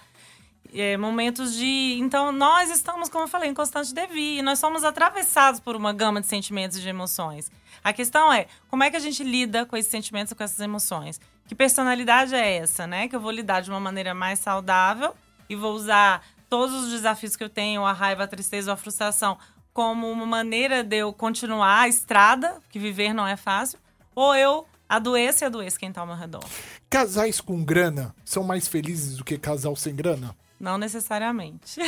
é, 0.73 0.97
momentos 0.97 1.55
de. 1.55 1.97
Então, 1.99 2.31
nós 2.31 2.69
estamos, 2.69 3.09
como 3.09 3.23
eu 3.25 3.27
falei, 3.27 3.49
em 3.49 3.53
constante 3.53 3.93
devir. 3.93 4.41
Nós 4.43 4.59
somos 4.59 4.83
atravessados 4.83 5.59
por 5.59 5.75
uma 5.75 5.93
gama 5.93 6.21
de 6.21 6.27
sentimentos 6.27 6.77
e 6.77 6.81
de 6.81 6.89
emoções. 6.89 7.51
A 7.83 7.93
questão 7.93 8.31
é 8.31 8.47
como 8.69 8.83
é 8.83 8.89
que 8.89 8.97
a 8.97 8.99
gente 8.99 9.23
lida 9.23 9.65
com 9.65 9.77
esses 9.77 9.91
sentimentos 9.91 10.31
e 10.31 10.35
com 10.35 10.43
essas 10.43 10.59
emoções. 10.59 11.19
Que 11.47 11.53
personalidade 11.53 12.33
é 12.33 12.57
essa, 12.57 12.87
né? 12.87 13.07
Que 13.07 13.15
eu 13.15 13.19
vou 13.19 13.31
lidar 13.31 13.61
de 13.61 13.69
uma 13.69 13.79
maneira 13.79 14.13
mais 14.13 14.39
saudável 14.39 15.15
e 15.47 15.55
vou 15.55 15.73
usar 15.73 16.23
todos 16.49 16.73
os 16.83 16.91
desafios 16.91 17.35
que 17.35 17.43
eu 17.43 17.49
tenho, 17.49 17.85
a 17.85 17.93
raiva, 17.93 18.23
a 18.23 18.27
tristeza 18.27 18.73
a 18.73 18.75
frustração, 18.75 19.37
como 19.73 20.09
uma 20.09 20.25
maneira 20.25 20.83
de 20.83 20.97
eu 20.97 21.13
continuar 21.13 21.81
a 21.81 21.87
estrada, 21.87 22.59
que 22.69 22.79
viver 22.79 23.13
não 23.13 23.27
é 23.27 23.35
fácil, 23.35 23.77
ou 24.15 24.33
eu 24.35 24.65
adoeço 24.87 25.43
e 25.43 25.45
adoeço 25.45 25.77
quem 25.77 25.89
está 25.89 26.01
ao 26.01 26.07
meu 26.07 26.15
redor. 26.15 26.43
Casais 26.89 27.41
com 27.41 27.63
grana 27.63 28.15
são 28.23 28.43
mais 28.43 28.67
felizes 28.67 29.17
do 29.17 29.23
que 29.23 29.37
casal 29.37 29.75
sem 29.75 29.95
grana? 29.95 30.35
Não 30.59 30.77
necessariamente. 30.77 31.81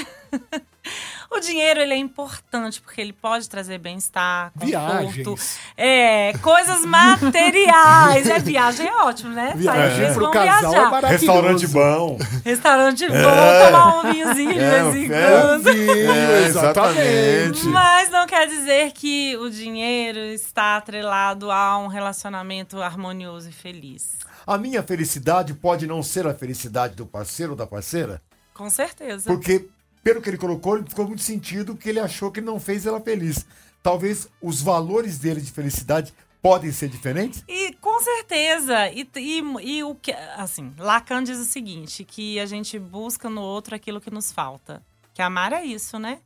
o 1.31 1.39
dinheiro 1.39 1.79
ele 1.79 1.93
é 1.93 1.97
importante 1.97 2.81
porque 2.81 2.99
ele 2.99 3.13
pode 3.13 3.49
trazer 3.49 3.77
bem-estar, 3.77 4.51
conforto. 4.51 5.35
Viagens. 5.35 5.59
É, 5.77 6.33
coisas 6.39 6.83
materiais. 6.85 8.29
É, 8.29 8.39
viagem 8.39 8.87
é 8.87 8.95
ótimo, 9.03 9.31
né? 9.33 9.53
Viagem 9.55 10.05
Sair, 10.07 10.13
pro 10.13 10.31
casal 10.31 10.51
é 10.51 10.59
viajar. 10.75 10.91
maravilhoso. 10.91 11.25
Restaurante 11.25 11.67
bom. 11.67 12.17
Restaurante 12.43 13.07
bom, 13.07 13.15
É. 13.15 13.65
tomar 13.67 13.99
um 13.99 14.11
vinhozinho 14.11 14.53
de 14.53 14.59
É, 14.59 14.83
vez 14.83 14.95
em 14.95 15.13
é. 15.13 15.29
quando. 15.31 15.69
É, 15.69 16.43
exatamente. 16.47 17.65
Mas 17.67 18.09
não 18.09 18.25
quer 18.27 18.47
dizer 18.47 18.91
que 18.91 19.37
o 19.37 19.49
dinheiro 19.49 20.19
está 20.19 20.75
atrelado 20.77 21.49
a 21.51 21.77
um 21.77 21.87
relacionamento 21.87 22.81
harmonioso 22.81 23.49
e 23.49 23.53
feliz. 23.53 24.17
A 24.45 24.57
minha 24.57 24.81
felicidade 24.83 25.53
pode 25.53 25.87
não 25.87 26.01
ser 26.03 26.25
a 26.27 26.33
felicidade 26.33 26.95
do 26.95 27.05
parceiro 27.05 27.51
ou 27.53 27.57
da 27.57 27.67
parceira, 27.67 28.21
Com 28.57 28.69
certeza. 28.69 29.29
porque, 29.31 29.69
pelo 30.03 30.21
que 30.21 30.29
ele 30.29 30.37
colocou, 30.37 30.77
ele 30.77 30.89
ficou 30.89 31.07
muito 31.07 31.21
sentido 31.21 31.75
que 31.75 31.87
ele 31.87 31.99
achou 31.99 32.31
que 32.31 32.39
ele 32.39 32.47
não 32.47 32.59
fez 32.59 32.85
ela 32.85 32.99
feliz. 32.99 33.45
Talvez 33.83 34.27
os 34.41 34.61
valores 34.61 35.19
dele 35.19 35.39
de 35.39 35.51
felicidade 35.51 36.13
podem 36.41 36.71
ser 36.71 36.89
diferentes? 36.89 37.43
E 37.47 37.73
com 37.75 37.99
certeza. 38.01 38.89
E, 38.89 39.07
e, 39.15 39.39
e 39.61 39.83
o 39.83 39.95
que. 39.95 40.11
Assim, 40.35 40.73
Lacan 40.77 41.23
diz 41.23 41.37
o 41.37 41.45
seguinte: 41.45 42.03
que 42.03 42.39
a 42.39 42.45
gente 42.45 42.79
busca 42.79 43.29
no 43.29 43.41
outro 43.41 43.75
aquilo 43.75 44.01
que 44.01 44.11
nos 44.11 44.31
falta. 44.31 44.83
Que 45.13 45.21
amar 45.21 45.51
é 45.51 45.63
isso, 45.63 45.97
né? 45.97 46.19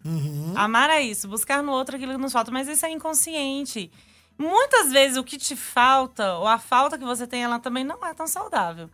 Amar 0.54 0.90
é 0.90 1.02
isso, 1.02 1.28
buscar 1.28 1.64
no 1.64 1.72
outro 1.72 1.96
aquilo 1.96 2.12
que 2.12 2.18
nos 2.18 2.34
falta. 2.34 2.52
Mas 2.52 2.68
isso 2.68 2.86
é 2.86 2.92
inconsciente. 2.92 3.90
Muitas 4.38 4.92
vezes 4.92 5.18
o 5.18 5.24
que 5.24 5.38
te 5.38 5.56
falta, 5.56 6.36
ou 6.38 6.48
a 6.48 6.58
falta 6.58 6.98
que 6.98 7.06
você 7.06 7.26
tem, 7.26 7.44
ela 7.44 7.60
também 7.60 7.84
não 7.84 8.06
é 8.06 8.14
tão 8.14 8.28
saudável. 8.28 8.90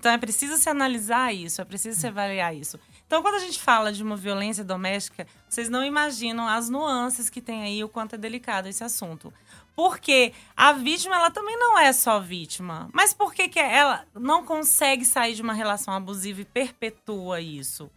Então 0.00 0.10
é 0.10 0.16
preciso 0.16 0.56
se 0.56 0.66
analisar 0.66 1.30
isso, 1.30 1.60
é 1.60 1.64
preciso 1.64 2.00
se 2.00 2.06
avaliar 2.06 2.56
isso. 2.56 2.80
Então, 3.06 3.20
quando 3.20 3.34
a 3.34 3.38
gente 3.38 3.60
fala 3.60 3.92
de 3.92 4.02
uma 4.02 4.16
violência 4.16 4.64
doméstica, 4.64 5.26
vocês 5.46 5.68
não 5.68 5.84
imaginam 5.84 6.48
as 6.48 6.70
nuances 6.70 7.28
que 7.28 7.42
tem 7.42 7.62
aí, 7.62 7.84
o 7.84 7.88
quanto 7.88 8.14
é 8.14 8.18
delicado 8.18 8.66
esse 8.66 8.82
assunto. 8.82 9.30
Porque 9.76 10.32
a 10.56 10.72
vítima, 10.72 11.16
ela 11.16 11.30
também 11.30 11.54
não 11.58 11.78
é 11.78 11.92
só 11.92 12.18
vítima. 12.18 12.88
Mas 12.94 13.12
por 13.12 13.34
que, 13.34 13.46
que 13.46 13.58
ela 13.58 14.06
não 14.14 14.42
consegue 14.42 15.04
sair 15.04 15.34
de 15.34 15.42
uma 15.42 15.52
relação 15.52 15.92
abusiva 15.92 16.40
e 16.40 16.46
perpetua 16.46 17.42
isso? 17.42 17.90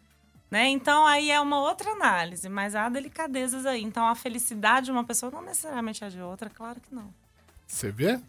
Né? 0.51 0.67
Então, 0.67 1.07
aí 1.07 1.31
é 1.31 1.39
uma 1.39 1.61
outra 1.61 1.89
análise, 1.91 2.49
mas 2.49 2.75
há 2.75 2.89
delicadezas 2.89 3.65
aí. 3.65 3.81
Então, 3.81 4.05
a 4.05 4.13
felicidade 4.13 4.87
de 4.87 4.91
uma 4.91 5.05
pessoa 5.05 5.31
não 5.31 5.41
necessariamente 5.41 6.03
é 6.03 6.09
de 6.09 6.19
outra, 6.19 6.49
claro 6.49 6.81
que 6.81 6.93
não. 6.93 7.13
Você 7.65 7.89
vê? 7.91 8.19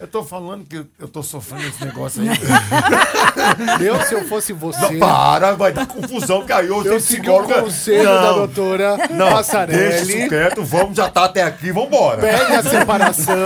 Eu 0.00 0.08
tô 0.08 0.24
falando 0.24 0.64
que 0.66 0.84
eu 0.98 1.06
tô 1.06 1.22
sofrendo 1.22 1.68
esse 1.68 1.84
negócio 1.84 2.20
aí. 2.22 2.28
Eu, 3.80 4.00
se 4.02 4.14
eu 4.14 4.24
fosse 4.24 4.52
você, 4.52 4.80
Não, 4.92 4.98
para, 4.98 5.52
vai 5.52 5.72
dar 5.72 5.86
confusão, 5.86 6.44
aí 6.50 6.66
eu 6.66 6.84
eu 6.84 7.00
segui 7.00 7.28
o 7.28 7.42
conselho 7.42 8.04
da 8.04 8.32
doutora 8.32 8.96
Não, 9.10 9.26
deixa 9.26 9.30
Passarelli. 9.34 10.18
isso 10.18 10.28
quieto, 10.28 10.64
vamos, 10.64 10.96
já 10.96 11.10
tá 11.10 11.24
até 11.24 11.42
aqui, 11.42 11.70
vambora. 11.72 12.20
Pede 12.20 12.52
a 12.54 12.62
separação, 12.62 13.36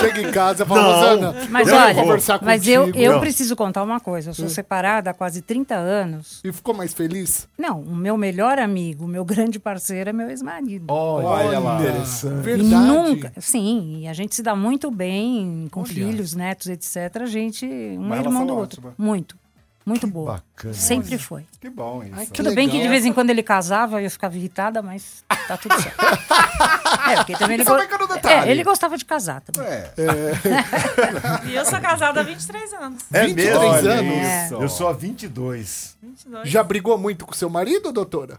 chega 0.00 0.20
em 0.22 0.30
casa 0.30 0.64
e 0.64 0.66
fala, 0.66 0.82
Não. 0.82 0.92
Rosana, 0.92 1.46
Mas 1.50 1.68
eu 1.68 1.76
olha, 1.76 1.94
vou 1.94 2.02
conversar 2.04 2.38
mas 2.42 2.66
eu, 2.66 2.86
contigo. 2.86 2.98
eu 3.04 3.12
Não. 3.12 3.20
preciso 3.20 3.56
contar 3.56 3.82
uma 3.82 4.00
coisa. 4.00 4.30
Eu 4.30 4.34
sou 4.34 4.48
separada 4.48 5.10
há 5.10 5.14
quase 5.14 5.40
30 5.42 5.74
anos. 5.74 6.40
E 6.44 6.52
ficou 6.52 6.74
mais 6.74 6.92
feliz? 6.92 7.46
Não, 7.58 7.80
o 7.80 7.94
meu 7.94 8.16
melhor 8.16 8.58
amigo, 8.58 9.04
o 9.04 9.08
meu 9.08 9.24
grande 9.24 9.58
parceiro 9.58 10.10
é 10.10 10.12
meu 10.12 10.28
ex-marido. 10.30 10.86
Olha 10.88 11.58
lá. 11.58 11.80
E 11.82 12.26
Verdade. 12.42 12.74
nunca, 12.74 13.32
sim, 13.40 14.00
e 14.02 14.08
a 14.08 14.12
gente 14.12 14.34
se 14.34 14.42
dá 14.42 14.54
muito 14.56 14.90
bem 14.90 15.68
com 15.78 15.84
Olha. 15.84 15.92
filhos, 15.94 16.34
netos, 16.34 16.66
etc. 16.68 17.22
A 17.22 17.26
gente, 17.26 17.66
um 17.66 18.00
Uma 18.06 18.16
irmão 18.18 18.46
do 18.46 18.54
outro. 18.56 18.80
ótima. 18.80 18.94
Muito, 18.98 19.36
muito 19.86 20.06
boa. 20.06 20.34
bacana. 20.34 20.74
Sempre 20.74 21.16
foi. 21.18 21.46
Que 21.60 21.70
bom 21.70 22.02
isso. 22.02 22.12
Ai, 22.14 22.26
que 22.26 22.32
Tudo 22.32 22.54
bem 22.54 22.66
que 22.66 22.72
de 22.72 22.78
legal. 22.78 22.90
vez 22.92 23.04
em 23.06 23.12
quando 23.12 23.30
ele 23.30 23.42
casava, 23.42 24.02
eu 24.02 24.10
ficava 24.10 24.36
irritada, 24.36 24.82
mas 24.82 25.24
tá 25.46 25.56
tudo 25.56 25.74
certo. 25.80 25.96
é, 27.10 27.16
porque 27.16 27.36
também 27.36 27.54
ele, 27.54 27.64
go- 27.64 27.76
é, 28.28 28.50
ele 28.50 28.62
gostava 28.64 28.96
de 28.98 29.04
casar 29.04 29.40
também. 29.40 29.66
É. 29.70 29.92
E 31.46 31.54
eu 31.54 31.64
sou 31.64 31.80
casada 31.80 32.20
há 32.20 32.22
23 32.22 32.72
anos. 32.74 33.02
É 33.12 33.26
23 33.26 33.58
mesmo? 33.82 33.88
anos. 33.90 34.26
É. 34.26 34.48
Eu 34.52 34.68
sou 34.68 34.88
a 34.88 34.92
22. 34.92 35.96
22. 36.02 36.48
Já 36.48 36.62
brigou 36.62 36.98
muito 36.98 37.24
com 37.26 37.32
seu 37.32 37.48
marido, 37.48 37.90
doutora? 37.92 38.38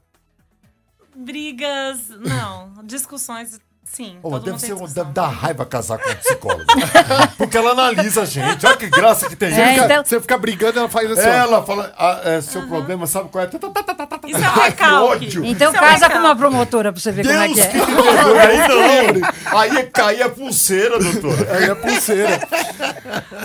Brigas, 1.15 2.07
não. 2.09 2.71
Discussões, 2.85 3.59
sim. 3.91 4.17
Todo 4.21 4.39
deve 4.39 4.51
mundo 4.51 4.59
tem 4.59 4.69
ser 4.69 4.73
um, 4.75 4.85
deve 4.87 5.11
dar 5.11 5.27
raiva 5.27 5.65
casar 5.65 5.97
com 5.97 6.09
um 6.09 6.15
psicólogo. 6.15 6.63
Porque 7.37 7.57
ela 7.57 7.71
analisa 7.71 8.21
a 8.21 8.25
gente. 8.25 8.65
Olha 8.65 8.77
que 8.77 8.87
graça 8.89 9.27
que 9.29 9.35
tem. 9.35 9.49
É, 9.49 9.73
Fica- 9.73 9.85
então- 9.85 10.03
Você 10.05 10.19
fica 10.21 10.37
brigando, 10.37 10.79
ela 10.79 10.89
faz 10.89 11.11
assim. 11.11 11.27
Ela 11.27 11.63
fala, 11.63 11.93
ah, 11.97 12.21
é, 12.23 12.41
seu 12.41 12.67
problema, 12.67 13.05
sabe 13.07 13.29
qual 13.29 13.43
é? 13.43 13.47
Tá, 13.47 13.57
tá, 13.59 13.83
tá. 14.05 14.19
Isso 14.25 14.37
é 14.37 14.49
um 14.49 14.53
recalque. 14.53 15.25
Então 15.49 15.51
Isso 15.51 15.63
é 15.63 15.69
um 15.69 15.73
casa 15.73 16.09
com 16.09 16.17
uma 16.19 16.35
promotora 16.35 16.91
pra 16.91 17.01
você 17.01 17.11
ver 17.11 17.25
como 17.25 17.37
é 17.39 17.47
Deus 17.47 17.53
que 17.59 17.61
é. 17.61 17.67
que 17.67 17.77
perdoe. 17.79 19.23
Aí 19.49 19.71
não. 19.71 19.79
Aí 19.79 19.83
caía 19.87 20.25
a 20.25 20.29
pulseira, 20.29 20.99
doutora. 20.99 21.57
Aí 21.57 21.69
a 21.69 21.75
pulseira. 21.75 22.39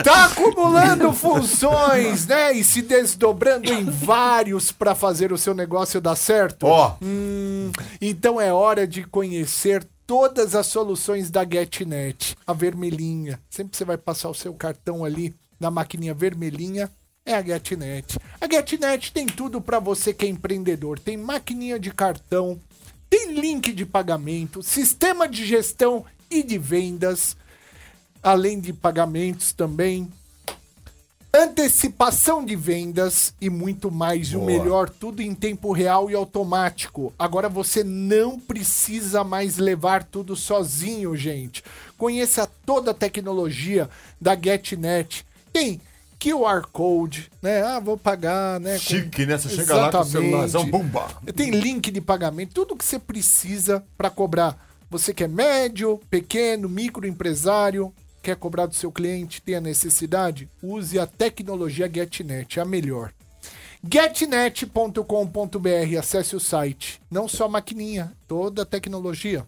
Tá 0.03 0.25
acumulando 0.27 1.13
funções, 1.13 2.27
né? 2.27 2.53
E 2.53 2.65
se 2.65 2.83
desdobrando 2.83 3.73
em 3.73 3.85
vários 3.85 4.71
pra 4.73 4.95
fazer 4.95 5.33
o 5.33 5.39
seu 5.39 5.55
negócio 5.55 6.01
dar 6.01 6.17
certo? 6.17 6.67
Ó, 6.67 6.95
Hum, 7.03 7.71
então 8.01 8.41
é 8.41 8.53
hora 8.53 8.87
de 8.87 9.05
conhecer 9.05 9.85
todas 10.07 10.55
as 10.55 10.67
soluções 10.67 11.31
da 11.31 11.45
GetNet. 11.45 12.37
A 12.47 12.53
vermelhinha. 12.53 13.41
Sempre 13.51 13.77
você 13.77 13.85
vai 13.85 13.99
passar 13.99 14.31
o 14.31 14.35
seu 14.35 14.55
cartão 14.55 15.05
ali 15.05 15.35
na 15.59 15.71
maquininha 15.71 16.13
vermelhinha, 16.13 16.91
é 17.25 17.35
a 17.35 17.43
GetNet. 17.43 18.19
A 18.41 18.47
GetNet 18.47 19.13
tem 19.13 19.27
tudo 19.27 19.61
para 19.61 19.79
você 19.79 20.13
que 20.13 20.27
é 20.27 20.29
empreendedor. 20.29 20.99
Tem 20.99 21.17
maquininha 21.17 21.79
de 21.79 21.91
cartão, 21.91 22.61
tem 23.09 23.33
link 23.33 23.73
de 23.73 23.87
pagamento, 23.87 24.63
sistema 24.63 25.27
de 25.27 25.47
gestão 25.47 26.05
e 26.31 26.43
de 26.43 26.59
vendas, 26.59 27.37
além 28.23 28.61
de 28.61 28.73
pagamentos 28.73 29.53
também. 29.53 30.11
Antecipação 31.37 32.45
de 32.45 32.55
vendas 32.55 33.35
e 33.41 33.51
muito 33.51 33.91
mais. 33.91 34.29
E 34.29 34.37
o 34.37 34.43
melhor, 34.45 34.89
tudo 34.89 35.21
em 35.21 35.35
tempo 35.35 35.73
real 35.73 36.09
e 36.09 36.15
automático. 36.15 37.13
Agora 37.19 37.49
você 37.49 37.83
não 37.83 38.39
precisa 38.39 39.25
mais 39.25 39.59
levar 39.59 40.05
tudo 40.05 40.37
sozinho, 40.37 41.17
gente. 41.17 41.65
Conheça 41.99 42.49
toda 42.65 42.93
a 42.93 42.95
tecnologia 42.95 43.91
da 44.21 44.37
GetNet. 44.41 45.27
Tem 45.53 45.81
QR 46.21 46.63
Code, 46.73 47.29
né? 47.43 47.63
Ah, 47.63 47.81
vou 47.81 47.99
pagar, 47.99 48.61
né? 48.61 48.75
com- 48.75 48.79
Chique, 48.79 49.27
né? 49.27 49.37
Você 49.37 49.49
chega 49.49 49.75
lá 49.75 49.91
com 49.91 49.99
o 49.99 50.01
Exatamente. 50.03 50.11
celularzão, 50.13 50.67
bumba. 50.71 51.09
Tem 51.35 51.51
link 51.51 51.91
de 51.91 52.01
pagamento, 52.01 52.55
tudo 52.55 52.77
que 52.77 52.85
você 52.85 52.99
precisa 52.99 53.85
para 53.99 54.09
cobrar. 54.09 54.57
Você 54.89 55.13
que 55.13 55.25
é 55.25 55.29
médio, 55.29 56.01
pequeno, 56.09 56.69
microempresário, 56.69 57.93
quer 58.25 58.37
cobrar 58.37 58.65
do 58.67 58.75
seu 58.75 58.91
cliente, 58.91 59.43
tem 59.43 59.57
a 59.57 59.61
necessidade? 59.61 60.49
Use 60.63 60.99
a 60.99 61.07
tecnologia 61.07 61.91
GetNet, 61.93 62.59
é 62.59 62.63
a 62.63 62.65
melhor. 62.65 63.13
getnet.com.br, 63.87 64.99
acesse 65.99 66.35
o 66.35 66.41
site. 66.41 67.03
Não 67.11 67.29
só 67.29 67.45
a 67.45 67.49
maquininha, 67.51 68.13
toda 68.27 68.63
a 68.63 68.67
tecnologia. 68.67 69.47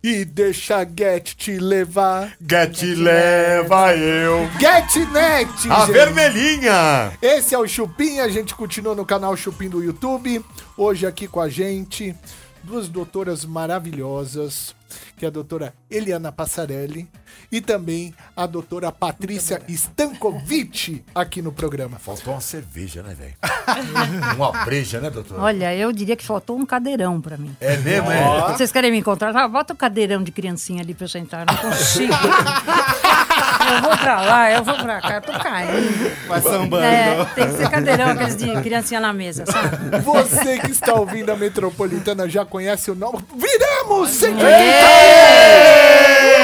E 0.00 0.24
deixa 0.24 0.78
a 0.78 0.84
Get 0.84 1.34
te 1.34 1.58
levar. 1.58 2.36
Get 2.40 2.82
leva 2.96 3.96
eu. 3.96 4.48
GetNet! 4.60 5.70
A 5.70 5.80
gente. 5.80 5.92
vermelhinha. 5.92 7.12
Esse 7.20 7.54
é 7.54 7.58
o 7.58 7.66
Chupim, 7.66 8.20
a 8.20 8.28
gente 8.28 8.54
continua 8.54 8.94
no 8.94 9.04
canal 9.04 9.36
Chupim 9.36 9.68
do 9.68 9.82
YouTube. 9.82 10.44
Hoje 10.76 11.06
aqui 11.06 11.26
com 11.26 11.40
a 11.40 11.48
gente, 11.48 12.14
duas 12.62 12.88
doutoras 12.88 13.44
maravilhosas, 13.44 14.74
que 15.16 15.24
é 15.24 15.28
a 15.28 15.30
doutora 15.30 15.74
Eliana 15.90 16.32
Passarelli 16.32 17.08
e 17.50 17.60
também 17.60 18.14
a 18.36 18.46
doutora 18.46 18.90
Patrícia 18.90 19.62
Stankovic 19.68 21.04
aqui 21.14 21.42
no 21.42 21.52
programa. 21.52 21.98
Faltou 21.98 22.34
uma 22.34 22.40
cerveja, 22.40 23.02
né, 23.02 23.14
velho? 23.14 23.34
uma 24.36 24.64
breja, 24.64 25.00
né, 25.00 25.10
doutor? 25.10 25.40
Olha, 25.40 25.74
eu 25.74 25.92
diria 25.92 26.16
que 26.16 26.24
faltou 26.24 26.58
um 26.58 26.66
cadeirão 26.66 27.20
pra 27.20 27.36
mim. 27.36 27.54
É 27.60 27.76
mesmo, 27.76 28.10
é? 28.10 28.52
Vocês 28.52 28.72
querem 28.72 28.90
me 28.90 28.98
encontrar? 28.98 29.34
Ah, 29.36 29.48
bota 29.48 29.72
o 29.72 29.76
cadeirão 29.76 30.22
de 30.22 30.32
criancinha 30.32 30.82
ali 30.82 30.94
pra 30.94 31.04
eu 31.04 31.08
sentar. 31.08 31.46
Não 31.46 31.56
consigo. 31.56 32.12
eu 33.70 33.82
vou 33.82 33.96
pra 33.98 34.20
lá, 34.20 34.50
eu 34.52 34.64
vou 34.64 34.74
pra 34.74 35.00
cá, 35.00 35.14
eu 35.14 35.22
tô 35.22 35.32
caindo. 35.32 36.26
Vai 36.26 36.40
sambando. 36.40 36.84
É, 36.84 37.24
tem 37.34 37.46
que 37.48 37.56
ser 37.56 37.70
cadeirão, 37.70 38.10
aqueles 38.10 38.36
de 38.36 38.60
criancinha 38.62 39.00
na 39.00 39.12
mesa, 39.12 39.44
sabe? 39.46 39.98
Você 40.02 40.58
que 40.58 40.70
está 40.70 40.94
ouvindo 40.94 41.30
a 41.30 41.36
Metropolitana 41.36 42.28
já 42.28 42.44
conhece 42.44 42.90
o 42.90 42.94
nome. 42.94 43.18
Viramos 43.34 44.10
180 44.10 44.52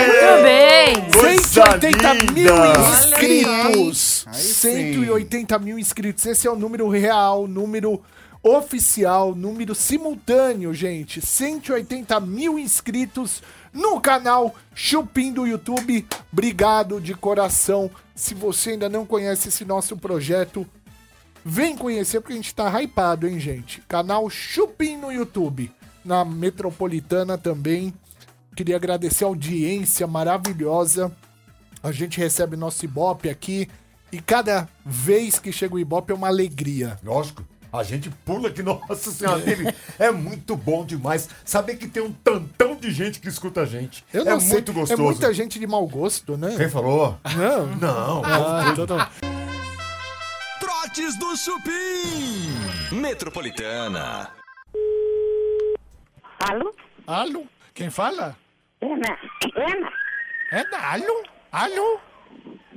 Muito 0.06 0.42
bem. 0.42 1.10
Coisa 1.10 1.48
180 1.48 2.32
mil 2.32 2.54
inscritos. 2.80 4.24
Aí 4.26 4.34
sim. 4.34 4.94
180 4.94 5.58
mil 5.58 5.78
inscritos. 5.78 6.26
Esse 6.26 6.46
é 6.46 6.50
o 6.50 6.56
número 6.56 6.88
real, 6.88 7.46
número 7.46 8.02
oficial, 8.42 9.34
número 9.34 9.74
simultâneo, 9.74 10.72
gente. 10.72 11.24
180 11.24 12.20
mil 12.20 12.58
inscritos 12.58 13.42
no 13.78 14.00
canal 14.00 14.54
Chupim 14.74 15.32
do 15.32 15.46
YouTube. 15.46 16.06
Obrigado 16.32 17.00
de 17.00 17.14
coração. 17.14 17.90
Se 18.14 18.34
você 18.34 18.70
ainda 18.70 18.88
não 18.88 19.06
conhece 19.06 19.48
esse 19.48 19.64
nosso 19.64 19.96
projeto, 19.96 20.66
Vem 21.44 21.76
conhecer 21.76 22.20
porque 22.20 22.34
a 22.34 22.36
gente 22.36 22.54
tá 22.54 22.68
hypado, 22.78 23.26
hein, 23.26 23.40
gente? 23.40 23.80
Canal 23.88 24.28
Chupim 24.28 24.98
no 24.98 25.10
YouTube. 25.10 25.72
Na 26.04 26.22
Metropolitana 26.22 27.38
também. 27.38 27.94
Queria 28.54 28.76
agradecer 28.76 29.24
a 29.24 29.28
audiência 29.28 30.06
maravilhosa. 30.06 31.10
A 31.82 31.90
gente 31.90 32.18
recebe 32.18 32.54
nosso 32.54 32.84
Ibope 32.84 33.30
aqui. 33.30 33.66
E 34.12 34.20
cada 34.20 34.68
vez 34.84 35.38
que 35.38 35.50
chega 35.50 35.74
o 35.74 35.78
Ibope 35.78 36.12
é 36.12 36.14
uma 36.14 36.28
alegria. 36.28 36.98
Lógico. 37.02 37.42
A 37.72 37.82
gente 37.82 38.10
pula 38.24 38.50
que, 38.50 38.62
nossa 38.64 39.10
senhora, 39.10 39.40
teve. 39.40 39.74
É 39.98 40.10
muito 40.10 40.56
bom 40.56 40.84
demais 40.84 41.28
saber 41.44 41.76
que 41.76 41.86
tem 41.86 42.02
um 42.02 42.12
tantão 42.12 42.76
de 42.76 42.90
gente 42.90 43.20
que 43.20 43.28
escuta 43.28 43.62
a 43.62 43.66
gente. 43.66 44.04
Eu 44.12 44.24
não 44.24 44.36
é 44.36 44.40
sei, 44.40 44.52
muito 44.52 44.72
gostoso. 44.72 45.00
É 45.00 45.04
muita 45.04 45.34
gente 45.34 45.58
de 45.58 45.66
mau 45.66 45.86
gosto, 45.86 46.36
né? 46.36 46.54
Quem 46.56 46.68
falou? 46.68 47.18
Não. 47.36 47.66
Não. 47.76 48.22
Ah, 48.24 48.72
então 48.72 48.86
não. 48.86 49.06
Trotes 50.60 51.18
do 51.18 51.36
Chupim. 51.36 52.96
Metropolitana. 52.96 54.30
Alô? 56.40 56.74
Alô? 57.06 57.46
Quem 57.74 57.90
fala? 57.90 58.36
Ana? 58.80 59.18
Ana? 59.56 59.92
É 60.50 60.64
da 60.70 60.92
Alô? 60.92 61.24
Alô? 61.52 62.00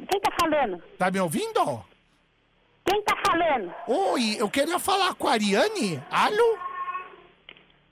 Quem 0.09 0.19
tá 0.19 0.31
falando? 0.39 0.81
Tá 0.97 1.09
me 1.09 1.19
ouvindo? 1.19 1.83
Quem 2.85 3.01
tá 3.03 3.15
falando? 3.25 3.73
Oi, 3.87 4.35
eu 4.39 4.49
queria 4.49 4.79
falar 4.79 5.13
com 5.15 5.27
a 5.27 5.33
Ariane. 5.33 6.01
Alô? 6.09 6.57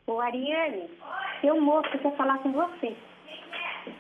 O 0.08 0.20
Ariane. 0.20 0.90
Um 1.44 1.62
moço 1.62 1.90
que 1.92 1.98
quer 2.00 2.16
falar 2.18 2.38
com 2.40 2.52
você. 2.52 2.96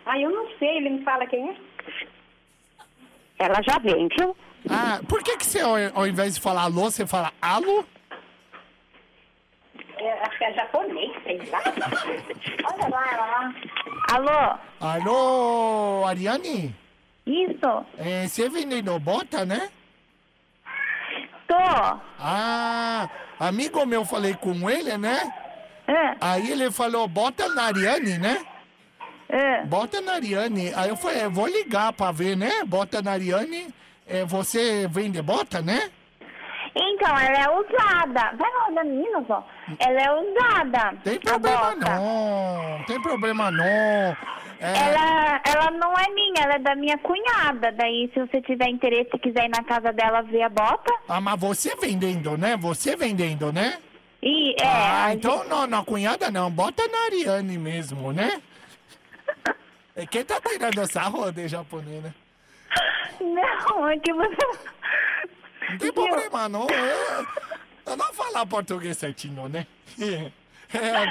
Ah, 0.06 0.20
eu 0.20 0.30
não 0.30 0.48
sei, 0.58 0.78
ele 0.78 0.90
me 0.90 1.04
fala 1.04 1.26
quem 1.26 1.50
é. 1.50 1.56
Ela 3.40 3.62
já 3.62 3.80
vem, 3.80 4.08
viu? 4.18 4.36
Ah, 4.70 5.00
por 5.08 5.24
que, 5.24 5.38
que 5.38 5.46
você, 5.46 5.62
ao, 5.62 5.76
ao 5.96 6.08
invés 6.08 6.36
de 6.36 6.42
falar 6.42 6.64
alô, 6.64 6.92
você 6.92 7.08
fala 7.08 7.32
alô? 7.42 7.86
É, 9.98 10.14
acho 10.24 10.38
que 10.38 10.44
é 10.44 10.54
japonês, 10.54 11.12
sei 11.24 11.38
lá. 11.50 11.62
Olha 12.74 12.90
lá, 12.90 13.14
ela 13.14 13.26
lá. 13.26 13.54
Alô? 14.12 14.60
Alô, 14.80 16.06
Ariane? 16.06 16.76
Isso? 17.26 17.86
É, 17.98 18.28
você 18.28 18.50
vendendo 18.50 18.98
bota, 19.00 19.46
né? 19.46 19.70
Tô. 21.50 21.56
Ah, 22.20 23.10
amigo 23.39 23.84
meu, 23.86 24.06
falei 24.06 24.36
com 24.36 24.70
ele, 24.70 24.95
né? 25.00 25.34
É, 25.88 26.16
Aí 26.22 26.52
ele 26.52 26.70
falou, 26.70 27.08
bota 27.08 27.50
na 27.50 27.64
Ariane, 27.64 28.20
né? 28.20 28.45
é. 29.30 29.64
Bota 29.66 30.00
na 30.00 30.14
Ariane. 30.14 30.72
Aí 30.76 30.89
eu 30.89 30.95
falei, 30.95 31.22
é, 31.22 31.28
vou 31.30 31.47
ligar 31.47 31.91
pra 31.93 32.12
ver, 32.12 32.38
né? 32.38 32.64
Bota 32.66 33.02
na 33.02 33.14
Ariane. 33.14 33.74
É, 34.08 34.24
você 34.26 34.88
vende 34.88 35.20
bota, 35.24 35.60
né? 35.62 35.89
Então, 36.76 37.18
ela 37.18 37.38
é 37.38 37.50
usada. 37.50 38.32
Vai 38.38 38.52
lá 38.54 38.70
da 38.76 38.84
menina, 38.84 39.20
vó. 39.22 39.43
Ela 39.80 40.02
é 40.02 40.12
usada. 40.12 40.93
Tem 41.04 41.20
problema 41.20 41.76
não, 41.76 42.84
tem 42.86 43.02
problema 43.02 43.50
não. 43.52 44.18
É, 44.60 44.78
Ela, 44.78 45.41
ela 45.45 45.72
não 45.72 45.93
é 45.97 46.10
minha, 46.14 46.43
ela 46.43 46.55
é 46.55 46.60
da 46.60 46.76
minha 46.76 46.97
cunhada. 46.97 47.72
Daí, 47.72 48.10
se 48.14 48.20
você 48.20 48.41
tiver 48.41 48.68
interesse 48.70 49.10
e 49.14 49.20
quiser 49.20 49.45
ir 49.45 49.49
na 49.49 49.64
casa 49.64 49.93
dela 49.93 50.22
ver 50.22 50.41
a 50.43 50.49
bota. 50.49 50.93
Ah, 51.07 51.22
mas 51.22 51.39
você 51.39 51.76
vendendo, 51.78 52.38
né? 52.38 52.57
Você 52.57 52.95
vendendo, 52.95 53.53
né? 53.53 53.78
E 54.22 54.51
é. 54.62 54.66
ah, 54.68 55.14
então 55.14 55.45
não, 55.45 55.66
na 55.66 55.82
cunhada 55.84 56.30
não, 56.30 56.51
bota 56.51 56.86
na 56.89 57.05
Ariane 57.05 57.57
mesmo, 57.57 58.12
né? 58.12 58.41
É 59.95 60.05
quem 60.05 60.24
tá 60.24 60.39
tirando 60.39 60.86
sarro 60.89 61.30
de 61.32 61.47
japonês, 61.49 62.01
né? 62.03 62.14
gente- 63.20 63.34
Não, 63.34 63.89
é 63.89 63.97
que 63.99 64.14
você. 64.14 64.38
Não 65.72 65.78
tem 65.78 65.91
problema 65.93 66.47
não, 66.47 66.68
eu, 66.70 67.26
eu 67.86 67.97
não 67.97 68.14
falar 68.14 68.45
português 68.45 68.97
certinho, 68.97 69.49
né? 69.49 69.66
É, 70.72 71.04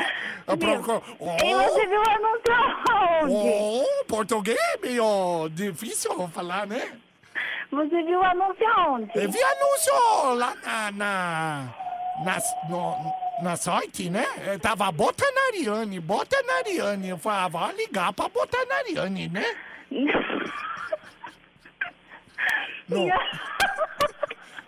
eu. 0.47 0.55
E 0.55 1.55
você 1.55 1.87
viu 1.87 2.01
o 2.01 2.11
anúncio 2.11 2.55
onde? 3.23 3.35
Oh, 3.35 4.05
português 4.07 4.57
é 4.57 4.77
meio 4.79 5.49
difícil 5.51 6.29
falar, 6.29 6.67
né? 6.67 6.93
Você 7.71 8.03
viu 8.03 8.21
o 8.21 8.23
anúncio 8.23 8.67
onde? 8.89 9.11
Eu 9.15 9.31
vi 9.31 9.43
anúncio 9.43 10.35
lá 10.35 10.55
na. 10.65 10.91
na. 10.93 11.75
na, 12.25 12.39
no, 12.71 12.95
na 13.43 13.57
site, 13.57 14.09
né? 14.11 14.27
Eh, 14.47 14.59
Tava 14.59 14.91
bota 14.93 15.25
na 15.33 15.41
Ariane, 15.49 16.01
bota 16.01 16.41
na 16.45 16.55
Ariane. 16.59 17.09
Eu 17.09 17.19
falava, 17.19 17.59
vai 17.67 17.75
ligar 17.75 18.13
pra 18.13 18.29
botar 18.29 18.65
na 18.67 18.77
Ariane, 18.77 19.29
né? 19.29 19.45
Não. 22.89 23.07
Não, 23.07 23.09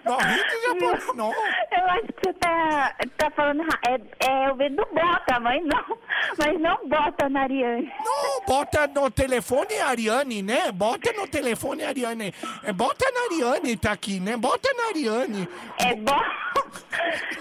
ri 0.04 0.44
de 0.48 0.62
japonês, 0.66 1.16
não. 1.16 1.30
Eu 1.30 1.86
acho 1.90 2.06
que 2.06 2.24
você 2.24 2.32
tá, 2.34 2.94
tá 3.18 3.30
falando. 3.30 3.62
É, 3.86 3.94
é 4.26 4.48
eu 4.48 4.54
vendo 4.56 4.86
bota, 4.92 5.40
mas 5.40 5.62
não. 5.64 5.98
Mas 6.38 6.60
não 6.60 6.88
bota 6.88 7.28
na 7.28 7.42
Ariane. 7.42 7.92
Não, 8.04 8.44
bota 8.46 8.86
no 8.86 9.10
telefone 9.10 9.78
Ariane, 9.78 10.42
né? 10.42 10.72
Bota 10.72 11.12
no 11.12 11.26
telefone 11.26 11.84
Ariane. 11.84 12.34
Eh, 12.64 12.72
Bota 12.72 13.04
na 13.10 13.20
Ariane, 13.34 13.76
tá 13.76 13.92
aqui, 13.92 14.20
né? 14.20 14.36
Bota 14.36 14.68
na 14.74 14.88
Ariane. 14.88 15.48
É 15.78 15.94
bota. 15.94 16.50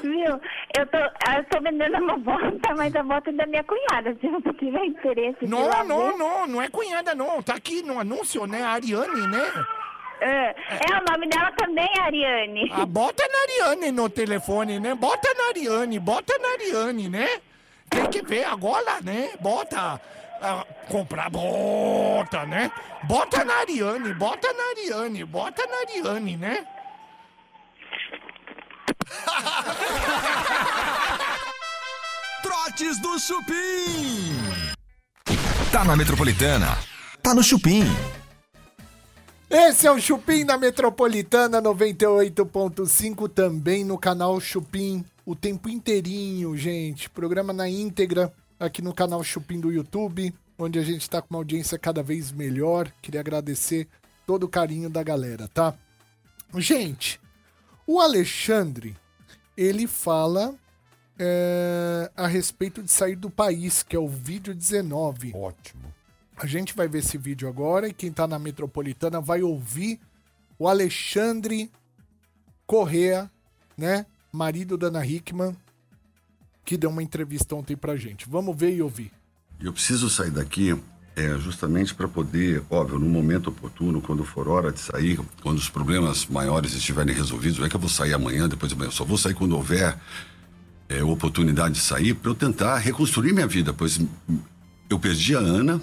Viu? 0.02 0.40
Eu 0.78 0.86
tô, 0.88 0.98
eu 0.98 1.44
tô 1.50 1.62
vendendo 1.62 1.98
uma 1.98 2.18
bota, 2.18 2.76
mas 2.76 2.96
a 2.96 3.04
bota 3.04 3.30
é 3.30 3.34
da 3.34 3.46
minha 3.46 3.64
cunhada. 3.64 4.16
Se 4.20 4.28
você 4.28 4.54
tiver 4.54 4.86
interesse. 4.86 5.46
Não, 5.46 5.70
não, 5.86 6.18
não, 6.18 6.48
não 6.48 6.62
é 6.62 6.70
cunhada, 6.70 7.16
não. 7.16 7.42
Tá 7.42 7.56
aqui 7.56 7.82
no 7.82 8.00
anúncio, 8.00 8.46
né? 8.46 8.62
Ariane, 8.64 9.28
né? 9.28 9.66
É, 10.22 10.50
é, 10.50 10.98
o 10.98 11.12
nome 11.12 11.28
dela 11.30 11.52
também 11.54 11.88
é 11.98 12.02
Ariane. 12.02 12.72
Ah, 12.74 12.86
bota 12.86 13.24
na 13.28 13.40
Ariane 13.44 13.92
no 13.92 14.10
telefone, 14.10 14.80
né? 14.80 14.94
Bota 14.94 15.34
na 15.34 15.48
Ariane, 15.50 16.00
bota 16.00 16.38
na 16.38 16.50
Ariane, 16.50 17.10
né? 17.10 17.40
Tem 17.90 18.06
que 18.08 18.22
ver 18.22 18.44
agora, 18.46 19.00
né? 19.02 19.30
Bota. 19.40 20.00
ah, 20.42 20.66
comprar. 20.90 21.30
Bota, 21.30 22.46
né? 22.46 22.70
Bota 23.04 23.44
na 23.46 23.54
Ariane, 23.56 24.14
bota 24.14 24.52
na 24.54 24.64
Ariane, 24.72 25.24
bota 25.24 25.66
na 25.66 25.78
Ariane, 25.78 26.36
né? 26.38 26.66
Trotes 32.44 33.00
do 33.00 33.18
Chupim. 33.20 34.36
Tá 35.72 35.84
na 35.86 35.96
Metropolitana. 35.96 36.78
Tá 37.24 37.34
no 37.34 37.42
Chupim. 37.44 37.84
Esse 39.52 39.88
é 39.88 39.92
o 39.92 40.00
Chupim 40.00 40.46
da 40.46 40.60
Metropolitana 40.60 41.60
98.5, 41.60 43.28
também 43.28 43.84
no 43.84 43.98
canal 43.98 44.40
Chupim, 44.40 45.04
o 45.26 45.36
tempo 45.36 45.68
inteirinho, 45.68 46.56
gente. 46.56 47.10
Programa 47.10 47.52
na 47.52 47.68
íntegra 47.68 48.32
aqui 48.60 48.80
no 48.80 48.94
canal 48.94 49.24
Chupim 49.24 49.60
do 49.60 49.72
YouTube, 49.72 50.32
onde 50.56 50.78
a 50.78 50.84
gente 50.84 51.10
tá 51.10 51.20
com 51.20 51.34
uma 51.34 51.40
audiência 51.40 51.80
cada 51.80 52.04
vez 52.04 52.32
melhor. 52.32 52.94
Queria 53.02 53.22
agradecer 53.22 53.88
todo 54.24 54.44
o 54.44 54.48
carinho 54.48 54.88
da 54.88 55.02
galera, 55.02 55.48
tá? 55.48 55.74
Gente, 56.56 57.20
o 57.88 58.00
Alexandre, 58.00 58.96
ele 59.58 59.88
fala 59.88 60.54
é, 61.18 62.12
a 62.16 62.28
respeito 62.28 62.84
de 62.84 62.92
sair 62.92 63.16
do 63.16 63.32
país, 63.32 63.82
que 63.82 63.96
é 63.96 64.00
o 64.00 64.08
vídeo 64.08 64.54
19. 64.54 65.34
Ótimo. 65.36 65.89
A 66.40 66.46
gente 66.46 66.74
vai 66.74 66.88
ver 66.88 67.00
esse 67.00 67.18
vídeo 67.18 67.50
agora 67.50 67.90
e 67.90 67.94
quem 67.94 68.14
tá 68.14 68.26
na 68.26 68.40
Metropolitana 68.40 69.20
vai 69.20 69.44
ouvir 69.44 70.00
o 70.58 70.70
Alexandre 70.70 71.70
Correa, 72.66 73.30
né? 73.78 74.06
Marido 74.32 74.78
da 74.78 74.88
Ana 74.88 75.06
Hickman, 75.06 75.54
que 76.64 76.78
deu 76.78 76.92
uma 76.92 77.04
entrevista 77.04 77.56
ontem 77.56 77.76
pra 77.76 77.98
gente. 77.98 78.30
Vamos 78.30 78.56
ver 78.56 78.74
e 78.74 78.82
ouvir. 78.82 79.12
Eu 79.60 79.74
preciso 79.74 80.10
sair 80.10 80.32
daqui 80.32 80.82
é, 81.14 81.38
justamente 81.40 81.94
para 81.94 82.08
poder, 82.08 82.64
óbvio, 82.70 82.98
no 82.98 83.10
momento 83.10 83.50
oportuno, 83.50 84.02
quando 84.02 84.24
for 84.24 84.48
hora 84.48 84.72
de 84.72 84.80
sair, 84.80 85.20
quando 85.42 85.58
os 85.58 85.70
problemas 85.70 86.26
maiores 86.26 86.74
estiverem 86.74 87.14
resolvidos, 87.14 87.60
não 87.60 87.66
é 87.66 87.70
que 87.70 87.76
eu 87.76 87.82
vou 87.82 87.90
sair 87.90 88.14
amanhã, 88.14 88.48
depois 88.48 88.70
de 88.70 88.76
amanhã, 88.76 88.88
eu 88.88 88.94
só 88.94 89.04
vou 89.04 89.18
sair 89.18 89.34
quando 89.34 89.58
houver 89.58 90.00
é, 90.88 91.04
oportunidade 91.04 91.76
de 91.76 91.82
sair 91.82 92.14
para 92.14 92.32
eu 92.32 92.36
tentar 92.36 92.78
reconstruir 92.78 93.34
minha 93.34 93.48
vida, 93.48 93.74
pois 93.74 94.00
eu 94.90 94.98
perdi 94.98 95.36
a 95.36 95.40
Ana, 95.40 95.82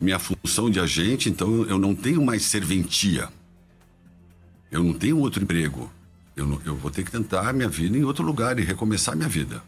minha 0.00 0.18
função 0.18 0.70
de 0.70 0.80
agente, 0.80 1.28
então 1.28 1.64
eu 1.66 1.78
não 1.78 1.94
tenho 1.94 2.24
mais 2.24 2.42
serventia. 2.44 3.28
Eu 4.70 4.82
não 4.82 4.92
tenho 4.94 5.18
outro 5.18 5.42
emprego. 5.42 5.90
Eu, 6.36 6.46
não- 6.46 6.60
eu 6.64 6.76
vou 6.76 6.90
ter 6.90 7.04
que 7.04 7.10
tentar 7.10 7.52
minha 7.52 7.68
vida 7.68 7.96
em 7.98 8.04
outro 8.04 8.24
lugar 8.24 8.58
e 8.58 8.62
recomeçar 8.62 9.16
minha 9.16 9.28
vida. 9.28 9.62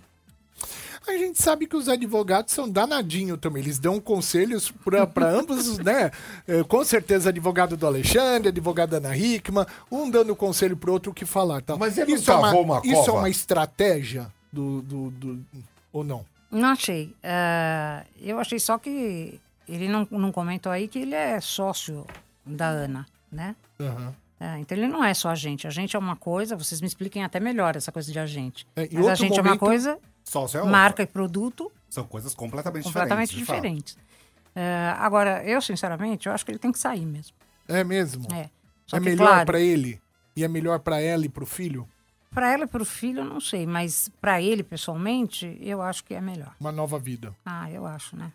A 1.07 1.13
gente 1.19 1.43
sabe 1.43 1.67
que 1.67 1.77
os 1.77 1.89
advogados 1.89 2.55
são 2.55 2.69
danadinhos 2.71 3.39
também. 3.41 3.61
Eles 3.63 3.79
dão 3.81 4.01
conselhos 4.01 4.71
para 4.71 5.03
ambos, 5.37 5.77
né? 5.79 6.13
É, 6.47 6.63
com 6.63 6.85
certeza, 6.85 7.29
advogado 7.31 7.77
do 7.77 7.87
Alexandre, 7.87 8.49
advogado 8.49 8.91
da 8.91 8.97
Ana 8.99 9.17
Hickman, 9.17 9.67
um 9.91 10.09
dando 10.09 10.35
conselho 10.37 10.77
pro 10.77 10.93
outro 10.93 11.11
o 11.11 11.15
que 11.15 11.27
falar. 11.27 11.61
Tá? 11.61 11.77
Mas 11.77 11.99
ele 11.99 12.13
isso, 12.13 12.31
é 12.31 12.35
uma, 12.37 12.55
uma 12.55 12.81
isso 12.85 13.11
é 13.11 13.13
uma 13.13 13.29
estratégia 13.29 14.33
do, 14.53 14.81
do, 14.83 15.11
do- 15.11 15.45
Ou 15.93 16.05
não? 16.05 16.25
Não 16.51 16.69
achei. 16.69 17.13
Ah, 17.25 18.05
eu 18.21 18.39
achei 18.39 18.61
só 18.61 18.79
que 18.79 19.41
ele 19.75 19.89
não, 19.89 20.07
não 20.11 20.31
comentou 20.33 20.71
aí 20.71 20.89
que 20.89 20.99
ele 21.01 21.15
é 21.15 21.41
sócio 21.41 22.07
da 22.45 22.67
Ana, 22.69 23.07
né? 23.31 23.55
Aham. 23.81 24.15
É, 24.41 24.59
então 24.59 24.77
ele 24.77 24.89
não 24.89 25.05
é 25.05 25.15
só 25.15 25.29
agente. 25.31 25.67
Agente 25.69 25.95
é 25.95 25.99
uma 25.99 26.17
coisa, 26.17 26.57
vocês 26.57 26.81
me 26.81 26.87
expliquem 26.89 27.23
até 27.23 27.39
melhor 27.39 27.77
essa 27.77 27.93
coisa 27.93 28.11
de 28.11 28.19
agente. 28.19 28.67
É, 28.75 28.83
Mas 28.83 28.95
outro 28.95 29.11
agente 29.13 29.33
é 29.39 29.41
uma 29.41 29.43
momento- 29.51 29.61
coisa, 29.61 29.99
Sócio 30.25 30.59
é 30.59 30.61
outra. 30.61 30.73
marca 30.73 31.03
e 31.03 31.07
produto 31.07 31.71
São 31.89 32.05
coisas 32.05 32.35
completamente, 32.35 32.83
completamente 32.85 33.37
diferentes. 33.37 33.95
diferentes. 33.95 34.13
É, 34.55 34.95
agora, 34.99 35.45
eu, 35.45 35.61
sinceramente, 35.63 36.27
eu 36.27 36.33
acho 36.33 36.45
que 36.45 36.51
ele 36.51 36.59
tem 36.59 36.73
que 36.73 36.79
sair 36.79 37.07
mesmo. 37.07 37.35
É 37.69 37.85
mesmo? 37.85 38.27
É. 38.35 38.51
Só 38.87 38.97
É 38.97 39.01
que, 39.01 39.05
melhor 39.07 39.27
claro, 39.29 39.47
pra 39.47 39.61
ele? 39.61 40.01
E 40.37 40.43
é 40.45 40.49
melhor 40.49 40.81
pra 40.81 41.01
ela 41.01 41.25
e 41.25 41.29
pro 41.29 41.47
filho? 41.47 41.89
Pra 42.31 42.51
ela 42.53 42.65
e 42.65 42.67
pro 42.67 42.85
filho, 42.85 43.21
eu 43.21 43.25
não 43.25 43.39
sei. 43.41 43.65
Mas 43.67 44.11
pra 44.21 44.43
ele, 44.43 44.63
pessoalmente, 44.63 45.57
eu 45.61 45.81
acho 45.83 46.03
que 46.03 46.15
é 46.15 46.21
melhor. 46.21 46.55
Uma 46.59 46.73
nova 46.73 46.99
vida. 46.99 47.33
Ah, 47.47 47.71
eu 47.71 47.87
acho, 47.87 48.17
né? 48.17 48.33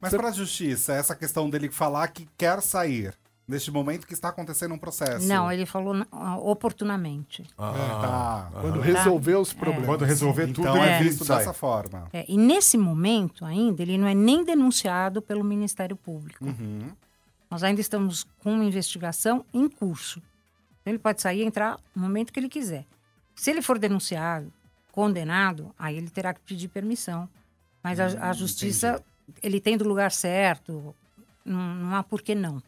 Mas 0.00 0.14
para 0.14 0.28
a 0.28 0.32
justiça, 0.32 0.92
essa 0.92 1.14
questão 1.14 1.48
dele 1.48 1.70
falar 1.70 2.08
que 2.08 2.28
quer 2.36 2.60
sair 2.60 3.14
neste 3.48 3.70
momento 3.70 4.06
que 4.06 4.12
está 4.12 4.28
acontecendo 4.28 4.74
um 4.74 4.78
processo. 4.78 5.26
Não, 5.26 5.50
ele 5.50 5.64
falou 5.64 5.94
ah, 6.10 6.36
oportunamente. 6.38 7.44
Tá. 7.56 8.50
Quando 8.60 8.80
resolver 8.80 9.36
os 9.36 9.52
problemas. 9.52 9.86
Quando 9.86 10.04
resolver 10.04 10.46
tudo, 10.48 10.60
Então 10.62 10.76
ele 10.76 10.86
é 10.86 10.98
vem 10.98 11.08
visto 11.08 11.22
e 11.22 11.26
sai. 11.26 11.38
dessa 11.38 11.52
forma. 11.52 12.08
É, 12.12 12.24
e 12.28 12.36
nesse 12.36 12.76
momento 12.76 13.44
ainda, 13.44 13.82
ele 13.82 13.96
não 13.96 14.06
é 14.08 14.14
nem 14.14 14.44
denunciado 14.44 15.22
pelo 15.22 15.44
Ministério 15.44 15.96
Público. 15.96 16.44
Uhum. 16.44 16.90
Nós 17.50 17.62
ainda 17.62 17.80
estamos 17.80 18.26
com 18.42 18.52
uma 18.54 18.64
investigação 18.64 19.44
em 19.54 19.68
curso. 19.68 20.20
Então, 20.82 20.92
ele 20.92 20.98
pode 20.98 21.22
sair 21.22 21.42
e 21.42 21.44
entrar 21.44 21.78
no 21.94 22.02
momento 22.02 22.32
que 22.32 22.40
ele 22.40 22.48
quiser. 22.48 22.84
Se 23.34 23.50
ele 23.50 23.62
for 23.62 23.78
denunciado, 23.78 24.52
condenado, 24.90 25.72
aí 25.78 25.96
ele 25.96 26.10
terá 26.10 26.34
que 26.34 26.40
pedir 26.40 26.68
permissão. 26.68 27.28
Mas 27.82 28.00
a, 28.00 28.08
Hum, 28.08 28.16
a 28.20 28.32
justiça, 28.32 29.02
ele 29.42 29.60
tem 29.60 29.76
do 29.76 29.86
lugar 29.86 30.10
certo, 30.12 30.94
não, 31.44 31.94
há 31.94 32.02
por 32.02 32.22
que 32.22 32.34
não. 32.34 32.62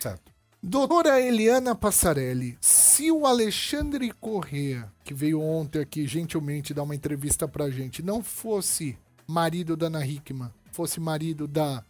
Certo. 0.00 0.32
Doutora 0.62 1.20
Eliana 1.20 1.74
Passarelli, 1.74 2.56
se 2.60 3.10
o 3.12 3.26
Alexandre 3.26 4.10
Corrêa, 4.12 4.90
que 5.04 5.12
veio 5.12 5.40
ontem 5.40 5.78
aqui 5.80 6.06
gentilmente 6.06 6.72
dar 6.72 6.84
uma 6.84 6.94
entrevista 6.94 7.46
pra 7.46 7.70
gente, 7.70 8.02
não 8.02 8.22
fosse 8.22 8.96
marido 9.26 9.76
da 9.76 9.86
Ana 9.88 10.06
Hickman, 10.06 10.50
fosse 10.72 10.98
marido 11.00 11.46
da 11.46 11.84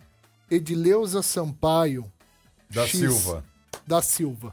Edileuza 0.50 1.22
Sampaio 1.22 2.10
Da 2.68 2.84
X, 2.84 2.98
Silva. 2.98 3.44
Da 3.86 4.02
Silva. 4.02 4.52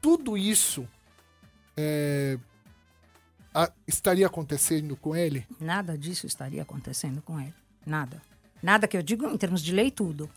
Tudo 0.00 0.38
isso 0.38 0.88
é, 1.76 2.38
a- 3.54 3.70
estaria 3.86 4.26
acontecendo 4.26 4.96
com 4.96 5.14
ele? 5.14 5.46
Nada 5.60 5.98
disso 5.98 6.26
estaria 6.26 6.62
acontecendo 6.62 7.20
com 7.20 7.38
ele. 7.38 7.54
Nada. 7.86 8.20
Nada 8.62 8.86
que 8.86 8.96
eu 8.96 9.02
digo 9.02 9.26
em 9.26 9.36
termos 9.36 9.62
de 9.62 9.72
lei, 9.72 9.90
tudo. 9.90 10.28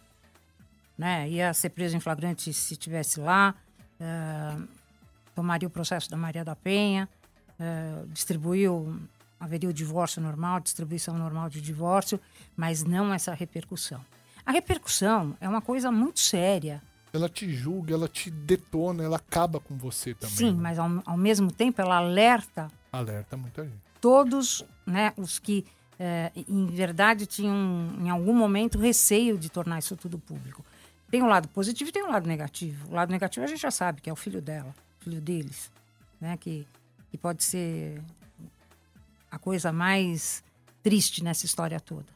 Né? 0.97 1.29
Ia 1.29 1.53
ser 1.53 1.69
preso 1.69 1.97
em 1.97 1.99
flagrante 1.99 2.53
se 2.53 2.73
estivesse 2.73 3.19
lá, 3.19 3.55
eh, 3.99 4.57
tomaria 5.35 5.67
o 5.67 5.71
processo 5.71 6.09
da 6.09 6.15
Maria 6.17 6.45
da 6.45 6.55
Penha, 6.55 7.09
eh, 7.59 8.03
distribuiu, 8.09 8.99
haveria 9.39 9.69
o 9.69 9.73
divórcio 9.73 10.21
normal, 10.21 10.59
distribuição 10.59 11.17
normal 11.17 11.49
de 11.49 11.59
divórcio, 11.59 12.19
mas 12.55 12.83
não 12.83 13.13
essa 13.13 13.33
repercussão. 13.33 13.99
A 14.45 14.51
repercussão 14.51 15.35
é 15.41 15.47
uma 15.47 15.61
coisa 15.61 15.91
muito 15.91 16.19
séria. 16.19 16.81
Ela 17.11 17.29
te 17.29 17.53
julga, 17.53 17.93
ela 17.93 18.07
te 18.07 18.31
detona, 18.31 19.03
ela 19.03 19.17
acaba 19.17 19.59
com 19.59 19.77
você 19.77 20.13
também. 20.13 20.35
Sim, 20.35 20.53
né? 20.53 20.59
mas 20.61 20.79
ao, 20.79 20.89
ao 21.05 21.17
mesmo 21.17 21.51
tempo 21.51 21.81
ela 21.81 21.97
alerta 21.97 22.69
Alerta 22.91 23.37
muita 23.37 23.63
gente. 23.63 23.77
todos 24.01 24.65
né, 24.85 25.13
os 25.17 25.39
que, 25.39 25.65
eh, 26.05 26.33
em 26.49 26.65
verdade, 26.65 27.25
tinham, 27.25 27.95
em 28.01 28.09
algum 28.09 28.33
momento, 28.33 28.77
receio 28.77 29.37
de 29.37 29.49
tornar 29.49 29.79
isso 29.79 29.95
tudo 29.95 30.19
público. 30.19 30.65
Tem 31.09 31.23
um 31.23 31.27
lado 31.27 31.47
positivo 31.47 31.89
e 31.89 31.93
tem 31.93 32.03
um 32.03 32.11
lado 32.11 32.27
negativo. 32.27 32.89
O 32.89 32.93
lado 32.93 33.09
negativo 33.09 33.45
a 33.45 33.47
gente 33.47 33.61
já 33.61 33.71
sabe, 33.71 34.01
que 34.01 34.09
é 34.09 34.13
o 34.13 34.15
filho 34.17 34.41
dela, 34.41 34.75
filho 34.99 35.21
deles, 35.21 35.71
né, 36.19 36.35
que, 36.35 36.67
que 37.09 37.17
pode 37.17 37.41
ser 37.41 38.01
a 39.31 39.39
coisa 39.39 39.71
mais 39.71 40.43
triste 40.83 41.23
nessa 41.23 41.45
história 41.45 41.79
toda. 41.79 42.11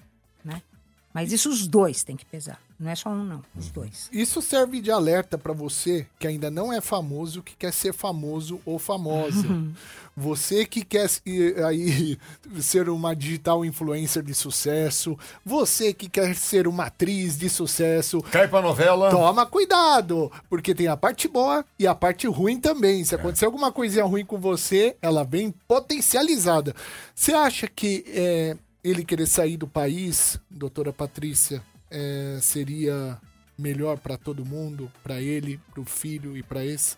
Mas 1.18 1.32
isso 1.32 1.49
os 1.49 1.65
dois 1.65 2.03
têm 2.03 2.15
que 2.15 2.24
pesar. 2.26 2.59
Não 2.80 2.91
é 2.91 2.95
só 2.95 3.09
um, 3.09 3.24
não. 3.24 3.43
Os 3.57 3.72
dois. 3.72 4.07
Isso 4.13 4.39
serve 4.39 4.80
de 4.80 4.91
alerta 4.91 5.36
pra 5.36 5.51
você 5.51 6.05
que 6.20 6.28
ainda 6.28 6.51
não 6.51 6.72
é 6.72 6.80
famoso, 6.80 7.41
que 7.41 7.55
quer 7.55 7.74
ser 7.74 7.91
famoso 7.91 8.61
ou 8.63 8.78
famosa. 8.78 9.47
Você 10.15 10.63
que 10.63 10.86
quer 10.86 11.09
aí 11.65 12.20
ser 12.61 12.88
uma 12.88 13.15
digital 13.15 13.65
influencer 13.65 14.22
de 14.22 14.36
sucesso, 14.36 15.18
você 15.43 15.91
que 15.91 16.07
quer 16.07 16.36
ser 16.36 16.68
uma 16.68 16.86
atriz 16.86 17.36
de 17.36 17.49
sucesso, 17.49 18.22
Cai 18.22 18.47
pra 18.47 18.61
novela. 18.61 19.09
toma 19.09 19.43
cuidado, 19.43 20.32
porque 20.47 20.76
tem 20.76 20.88
a 20.88 20.95
parte 20.95 21.28
boa 21.28 21.65
e 21.80 21.88
a 21.88 21.95
parte 21.95 22.28
ruim 22.28 22.59
também. 22.59 23.03
Se 23.03 23.15
acontecer 23.15 23.45
alguma 23.45 23.72
coisinha 23.72 24.05
ruim 24.05 24.24
com 24.24 24.38
você, 24.39 24.95
ela 25.01 25.24
vem 25.24 25.51
potencializada. 25.68 26.76
Você 27.15 27.34
acha 27.34 27.68
que 27.68 28.05
eh, 28.07 28.55
ele 28.90 29.04
querer 29.04 29.26
sair 29.26 29.58
do 29.58 29.68
país, 29.68 30.40
doutora 30.50 30.94
Patrícia, 30.94 31.62
eh, 31.92 32.40
seria 32.42 33.20
melhor 33.58 33.98
pra 33.98 34.18
todo 34.18 34.46
mundo, 34.46 34.92
Pra 35.04 35.20
ele, 35.20 35.60
pro 35.72 35.84
filho 35.84 36.38
e 36.38 36.44
pra 36.44 36.64
esse? 36.64 36.96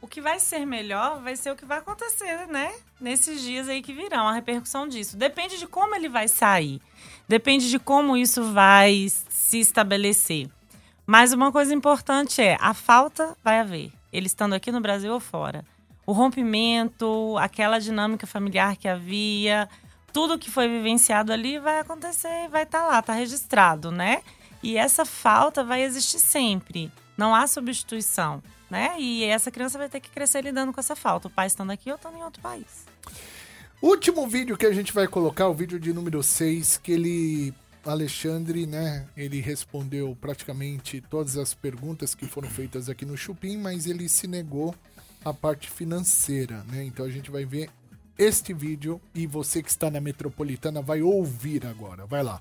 O 0.00 0.06
que 0.08 0.20
vai 0.20 0.40
ser 0.40 0.64
melhor 0.64 1.20
vai 1.20 1.36
ser 1.36 1.50
o 1.50 1.56
que 1.56 1.66
vai 1.66 1.78
acontecer, 1.78 2.46
né? 2.46 2.72
Nesses 2.98 3.42
dias 3.42 3.68
aí 3.68 3.82
que 3.82 3.92
virão, 3.92 4.26
a 4.26 4.32
repercussão 4.32 4.88
disso. 4.88 5.16
Depende 5.16 5.58
de 5.58 5.66
como 5.66 5.94
ele 5.94 6.08
vai 6.08 6.26
sair. 6.26 6.80
Depende 7.28 7.68
de 7.68 7.78
como 7.78 8.16
isso 8.16 8.50
vai 8.52 9.08
se 9.28 9.60
estabelecer. 9.60 10.48
Mas 11.06 11.34
uma 11.34 11.52
coisa 11.52 11.74
importante 11.74 12.40
é, 12.40 12.56
a 12.60 12.72
falta 12.72 13.36
vai 13.44 13.60
haver. 13.60 13.92
Ele 14.10 14.26
estando 14.26 14.54
aqui 14.54 14.72
no 14.72 14.80
Brasil 14.80 15.12
ou 15.12 15.20
fora. 15.20 15.64
O 16.06 16.12
rompimento, 16.12 17.36
aquela 17.38 17.78
dinâmica 17.78 18.26
familiar 18.26 18.76
que 18.76 18.88
havia, 18.88 19.68
tudo 20.12 20.38
que 20.38 20.50
foi 20.50 20.68
vivenciado 20.68 21.32
ali 21.32 21.58
vai 21.58 21.80
acontecer 21.80 22.44
e 22.44 22.48
vai 22.48 22.64
estar 22.64 22.86
lá, 22.86 23.00
tá 23.02 23.12
registrado, 23.12 23.90
né? 23.90 24.22
E 24.62 24.76
essa 24.76 25.04
falta 25.04 25.64
vai 25.64 25.82
existir 25.82 26.18
sempre. 26.18 26.92
Não 27.16 27.34
há 27.34 27.46
substituição, 27.46 28.42
né? 28.70 28.94
E 28.98 29.24
essa 29.24 29.50
criança 29.50 29.78
vai 29.78 29.88
ter 29.88 30.00
que 30.00 30.10
crescer 30.10 30.42
lidando 30.42 30.72
com 30.72 30.80
essa 30.80 30.96
falta. 30.96 31.28
O 31.28 31.30
pai 31.30 31.46
estando 31.46 31.70
aqui 31.70 31.90
ou 31.90 31.96
estando 31.96 32.16
em 32.16 32.22
outro 32.22 32.42
país. 32.42 32.86
Último 33.82 34.28
vídeo 34.28 34.58
que 34.58 34.66
a 34.66 34.72
gente 34.72 34.92
vai 34.92 35.06
colocar, 35.06 35.48
o 35.48 35.54
vídeo 35.54 35.80
de 35.80 35.92
número 35.92 36.22
6, 36.22 36.78
que 36.78 36.92
ele. 36.92 37.54
Alexandre, 37.82 38.66
né? 38.66 39.06
Ele 39.16 39.40
respondeu 39.40 40.14
praticamente 40.20 41.00
todas 41.00 41.38
as 41.38 41.54
perguntas 41.54 42.14
que 42.14 42.26
foram 42.26 42.46
feitas 42.46 42.90
aqui 42.90 43.06
no 43.06 43.16
Chupim, 43.16 43.56
mas 43.56 43.86
ele 43.86 44.06
se 44.06 44.26
negou 44.26 44.74
a 45.24 45.32
parte 45.32 45.70
financeira, 45.70 46.62
né? 46.64 46.84
Então 46.84 47.06
a 47.06 47.10
gente 47.10 47.30
vai 47.30 47.46
ver 47.46 47.70
este 48.20 48.52
vídeo 48.52 49.00
e 49.14 49.26
você 49.26 49.62
que 49.62 49.70
está 49.70 49.90
na 49.90 49.98
metropolitana 49.98 50.82
vai 50.82 51.00
ouvir 51.00 51.66
agora. 51.66 52.04
Vai 52.04 52.22
lá. 52.22 52.40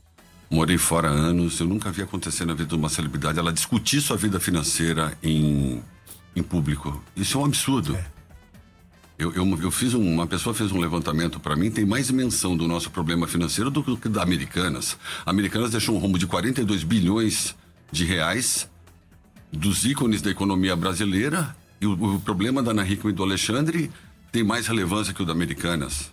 Morei 0.51 0.77
fora 0.77 1.07
há 1.07 1.11
anos, 1.11 1.59
eu 1.59 1.67
nunca 1.67 1.89
vi 1.89 2.01
acontecer 2.01 2.43
na 2.43 2.53
vida 2.53 2.69
de 2.69 2.75
uma 2.75 2.89
celebridade 2.89 3.39
ela 3.39 3.53
discutir 3.53 4.01
sua 4.01 4.17
vida 4.17 4.39
financeira 4.39 5.17
em, 5.23 5.82
em 6.36 6.43
público. 6.43 7.01
Isso 7.15 7.38
é 7.38 7.41
um 7.41 7.45
absurdo. 7.45 7.97
Eu, 9.17 9.34
eu, 9.34 9.45
eu 9.61 9.71
fiz 9.71 9.93
um, 9.93 10.01
uma 10.01 10.27
pessoa 10.27 10.53
fez 10.53 10.71
um 10.71 10.80
levantamento 10.80 11.39
para 11.39 11.55
mim, 11.55 11.71
tem 11.71 11.86
mais 11.86 12.07
dimensão 12.07 12.57
do 12.57 12.67
nosso 12.67 12.89
problema 12.89 13.27
financeiro 13.27 13.69
do 13.69 13.97
que 13.97 14.09
da 14.09 14.21
Americanas. 14.21 14.97
A 15.25 15.30
Americanas 15.30 15.71
deixou 15.71 15.95
um 15.95 15.99
rombo 15.99 16.17
de 16.17 16.27
42 16.27 16.84
bilhões 16.84 17.55
de 17.91 18.03
reais 18.03 18.67
dos 19.51 19.86
ícones 19.86 20.21
da 20.21 20.30
economia 20.30 20.75
brasileira 20.75 21.55
e 21.80 21.86
o, 21.86 22.15
o 22.15 22.19
problema 22.19 22.61
da 22.61 22.71
Ana 22.71 22.88
Hickman 22.88 23.13
e 23.13 23.15
do 23.15 23.23
Alexandre 23.23 23.89
tem 24.32 24.43
mais 24.43 24.67
relevância 24.67 25.13
que 25.13 25.21
o 25.21 25.25
da 25.25 25.32
Americanas. 25.32 26.11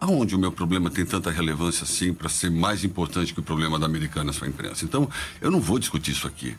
Aonde 0.00 0.36
o 0.36 0.38
meu 0.38 0.52
problema 0.52 0.90
tem 0.90 1.04
tanta 1.04 1.30
relevância 1.30 1.82
assim 1.82 2.14
para 2.14 2.28
ser 2.28 2.50
mais 2.50 2.84
importante 2.84 3.34
que 3.34 3.40
o 3.40 3.42
problema 3.42 3.78
da 3.78 3.86
Americanas 3.86 4.38
para 4.38 4.46
a 4.46 4.50
imprensa? 4.50 4.84
Então, 4.84 5.10
eu 5.40 5.50
não 5.50 5.60
vou 5.60 5.78
discutir 5.78 6.12
isso 6.12 6.26
aqui. 6.26 6.56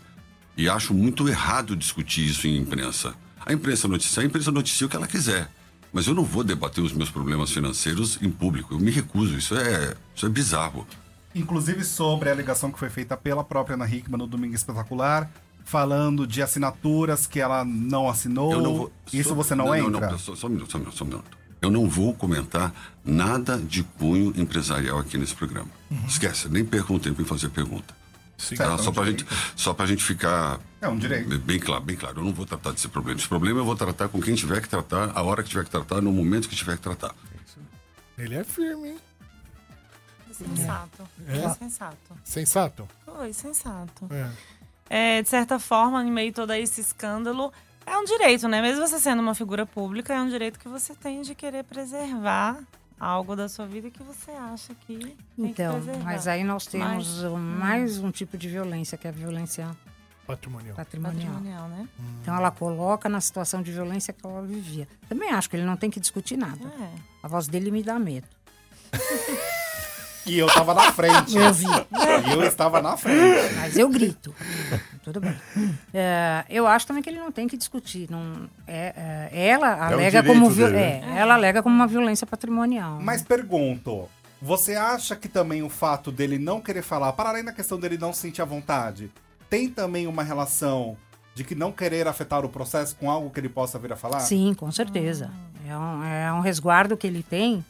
E 0.57 0.67
acho 0.67 0.93
muito 0.93 1.29
errado 1.29 1.75
discutir 1.75 2.27
isso 2.27 2.45
em 2.45 2.57
imprensa. 2.57 3.15
A 3.45 3.53
imprensa 3.53 3.87
noticia, 3.87 4.21
a 4.21 4.25
imprensa 4.25 4.51
noticia 4.51 4.85
o 4.85 4.89
que 4.89 4.95
ela 4.95 5.07
quiser. 5.07 5.49
Mas 5.93 6.05
eu 6.05 6.13
não 6.13 6.23
vou 6.23 6.43
debater 6.43 6.83
os 6.83 6.91
meus 6.91 7.09
problemas 7.09 7.51
financeiros 7.51 8.19
em 8.21 8.29
público. 8.29 8.73
Eu 8.73 8.79
me 8.79 8.91
recuso. 8.91 9.37
Isso 9.37 9.55
é, 9.55 9.95
isso 10.13 10.25
é 10.25 10.29
bizarro. 10.29 10.85
Inclusive 11.33 11.85
sobre 11.85 12.29
a 12.29 12.33
alegação 12.33 12.71
que 12.71 12.77
foi 12.77 12.89
feita 12.89 13.15
pela 13.15 13.43
própria 13.43 13.75
Ana 13.75 13.87
Hickman 13.87 14.17
no 14.17 14.27
Domingo 14.27 14.53
Espetacular, 14.53 15.31
falando 15.63 16.25
de 16.25 16.41
assinaturas 16.41 17.27
que 17.27 17.39
ela 17.39 17.63
não 17.65 18.09
assinou. 18.09 18.51
Eu 18.53 18.61
não 18.61 18.75
vou- 18.77 18.91
Isso 19.13 19.29
só- 19.29 19.35
você 19.35 19.55
não, 19.55 19.73
entra? 19.75 20.11
Não, 20.11 20.17
só, 20.17 20.35
só 20.35 20.47
um 20.47 20.49
minuto, 20.51 20.71
só 20.71 20.77
um 20.77 20.81
minuto, 20.81 20.97
só 20.97 21.03
um 21.03 21.07
minuto. 21.07 21.37
Eu 21.61 21.69
não 21.69 21.87
vou 21.89 22.13
comentar 22.13 22.73
nada 23.03 23.57
de 23.57 23.83
cunho 23.83 24.33
empresarial 24.39 24.97
aqui 24.99 25.17
nesse 25.17 25.35
programa. 25.35 25.67
Esquece, 26.07 26.47
nem 26.49 26.63
perca 26.63 26.93
um 26.93 26.99
tempo 26.99 27.21
em 27.21 27.25
fazer 27.25 27.49
pergunta. 27.49 27.93
Sim. 28.37 28.55
Tá? 28.55 28.67
Certo, 28.67 28.79
é 28.79 28.83
só 28.83 28.89
um 28.89 28.93
pra 28.93 29.03
direito. 29.03 29.25
gente, 29.29 29.51
só 29.61 29.73
pra 29.73 29.85
gente 29.85 30.01
ficar 30.03 30.59
É 30.79 30.87
um 30.87 30.97
direito. 30.97 31.37
bem 31.39 31.59
claro, 31.59 31.83
bem 31.83 31.97
claro. 31.97 32.19
Eu 32.21 32.23
não 32.23 32.33
vou 32.33 32.45
tratar 32.45 32.71
desse 32.71 32.87
problema. 32.87 33.19
Esse 33.19 33.27
problema 33.27 33.59
eu 33.59 33.65
vou 33.65 33.75
tratar 33.75 34.07
com 34.07 34.21
quem 34.21 34.33
tiver 34.35 34.61
que 34.61 34.69
tratar, 34.69 35.11
a 35.13 35.21
hora 35.21 35.43
que 35.43 35.49
tiver 35.49 35.65
que 35.65 35.69
tratar, 35.69 35.99
no 36.01 36.11
momento 36.13 36.47
que 36.47 36.55
tiver 36.55 36.77
que 36.77 36.81
tratar. 36.83 37.13
Ele 38.17 38.35
é 38.35 38.43
firme, 38.45 38.89
hein? 38.91 38.97
Sensato. 40.31 41.03
É? 41.27 41.41
Foi 41.41 41.53
sensato. 41.55 41.97
Sensato? 42.23 42.87
Foi 43.05 43.33
sensato. 43.33 44.07
É. 44.09 44.29
É, 44.89 45.21
de 45.21 45.29
certa 45.29 45.59
forma, 45.59 46.03
em 46.03 46.11
meio 46.11 46.31
a 46.31 46.33
todo 46.33 46.53
esse 46.53 46.81
escândalo, 46.81 47.53
é 47.85 47.95
um 47.97 48.03
direito, 48.05 48.47
né? 48.47 48.61
Mesmo 48.61 48.85
você 48.87 48.99
sendo 48.99 49.21
uma 49.21 49.35
figura 49.35 49.65
pública, 49.65 50.13
é 50.13 50.21
um 50.21 50.29
direito 50.29 50.57
que 50.59 50.67
você 50.67 50.93
tem 50.95 51.21
de 51.21 51.35
querer 51.35 51.63
preservar 51.63 52.59
algo 52.99 53.35
da 53.35 53.47
sua 53.47 53.65
vida 53.65 53.89
que 53.89 54.01
você 54.03 54.31
acha 54.31 54.73
que 54.75 54.97
tem 54.97 55.15
Então, 55.37 55.75
que 55.79 55.85
preservar. 55.85 56.03
mas 56.03 56.27
aí 56.27 56.43
nós 56.43 56.65
temos 56.67 56.87
Mas- 57.21 57.23
um- 57.23 57.37
mais 57.37 57.97
um 57.99 58.11
tipo 58.11 58.37
de 58.37 58.49
violência, 58.49 58.97
que 58.97 59.07
é 59.07 59.09
a 59.09 59.13
violência 59.13 59.65
Patrimonial. 60.27 60.75
patrimonial. 60.75 61.33
Patrimonial, 61.33 61.67
né? 61.69 61.87
Então 62.21 62.35
ela 62.35 62.51
coloca 62.51 63.07
na 63.07 63.21
situação 63.21 63.61
de 63.61 63.71
violência 63.71 64.13
que 64.13 64.25
ela 64.25 64.41
vivia. 64.41 64.87
Também 65.07 65.29
acho 65.31 65.49
que 65.49 65.55
ele 65.55 65.65
não 65.65 65.77
tem 65.77 65.89
que 65.89 65.99
discutir 65.99 66.35
nada. 66.37 66.59
É. 66.79 66.89
A 67.23 67.27
voz 67.27 67.47
dele 67.47 67.71
me 67.71 67.81
dá 67.83 67.97
medo. 67.97 68.27
E 70.29 70.37
eu 70.37 70.47
tava 70.47 70.73
na 70.75 70.91
frente. 70.91 71.35
Eu 71.35 71.51
vi. 71.51 71.65
E 71.65 72.33
eu 72.33 72.43
estava 72.43 72.81
na 72.81 72.95
frente. 72.95 73.55
Mas 73.55 73.77
eu 73.77 73.89
grito. 73.89 74.33
Tudo 75.03 75.19
bem. 75.19 75.35
É, 75.93 76.45
eu 76.49 76.67
acho 76.67 76.85
também 76.85 77.01
que 77.01 77.09
ele 77.09 77.19
não 77.19 77.31
tem 77.31 77.47
que 77.47 77.57
discutir. 77.57 78.07
Não, 78.11 78.47
é, 78.67 79.29
é, 79.31 79.47
ela 79.47 79.87
alega 79.87 80.21
direito 80.21 80.27
como 80.27 80.53
dele, 80.53 80.77
é, 80.77 81.01
né? 81.01 81.15
ela 81.17 81.33
alega 81.33 81.63
como 81.63 81.75
uma 81.75 81.87
violência 81.87 82.27
patrimonial. 82.27 82.99
Mas 83.01 83.23
pergunto, 83.23 84.07
você 84.39 84.75
acha 84.75 85.15
que 85.15 85.27
também 85.27 85.63
o 85.63 85.69
fato 85.69 86.11
dele 86.11 86.37
não 86.37 86.61
querer 86.61 86.83
falar, 86.83 87.11
para 87.13 87.29
além 87.29 87.43
da 87.43 87.51
questão 87.51 87.79
dele 87.79 87.97
não 87.97 88.13
se 88.13 88.21
sentir 88.21 88.41
à 88.41 88.45
vontade, 88.45 89.11
tem 89.49 89.67
também 89.67 90.05
uma 90.05 90.21
relação 90.21 90.95
de 91.33 91.43
que 91.43 91.55
não 91.55 91.71
querer 91.71 92.07
afetar 92.07 92.45
o 92.45 92.49
processo 92.49 92.95
com 92.95 93.09
algo 93.09 93.29
que 93.29 93.39
ele 93.39 93.49
possa 93.49 93.79
vir 93.79 93.91
a 93.93 93.95
falar? 93.95 94.19
Sim, 94.19 94.53
com 94.53 94.71
certeza. 94.71 95.31
É, 95.67 95.77
um, 95.77 96.03
é 96.03 96.33
um 96.33 96.41
resguardo 96.41 96.95
que 96.95 97.07
ele 97.07 97.23
tem. 97.23 97.63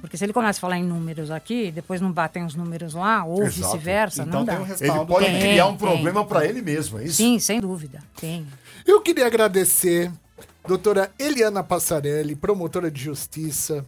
Porque 0.00 0.16
se 0.16 0.24
ele 0.24 0.32
começa 0.32 0.58
a 0.58 0.60
falar 0.60 0.78
em 0.78 0.84
números 0.84 1.30
aqui, 1.30 1.70
depois 1.70 2.00
não 2.00 2.12
batem 2.12 2.44
os 2.44 2.54
números 2.54 2.94
lá, 2.94 3.24
ou 3.24 3.44
vice-versa, 3.46 4.22
Então 4.22 4.40
não 4.40 4.46
tem 4.46 4.54
dá. 4.56 4.62
um. 4.62 4.66
Ele 4.98 5.06
pode 5.06 5.26
Tem, 5.26 5.40
criar 5.40 5.66
um 5.66 5.76
tem. 5.76 5.78
problema 5.88 6.24
pra 6.24 6.44
ele 6.46 6.62
mesmo, 6.62 6.98
é 6.98 7.04
isso? 7.04 7.14
Sim, 7.16 7.38
sem 7.38 7.60
dúvida. 7.60 8.00
Tem. 8.20 8.46
Eu 8.86 9.00
queria 9.00 9.26
agradecer 9.26 10.10
doutora 10.66 11.10
Eliana 11.18 11.62
Passarelli, 11.64 12.36
promotora 12.36 12.90
de 12.90 13.00
justiça. 13.02 13.84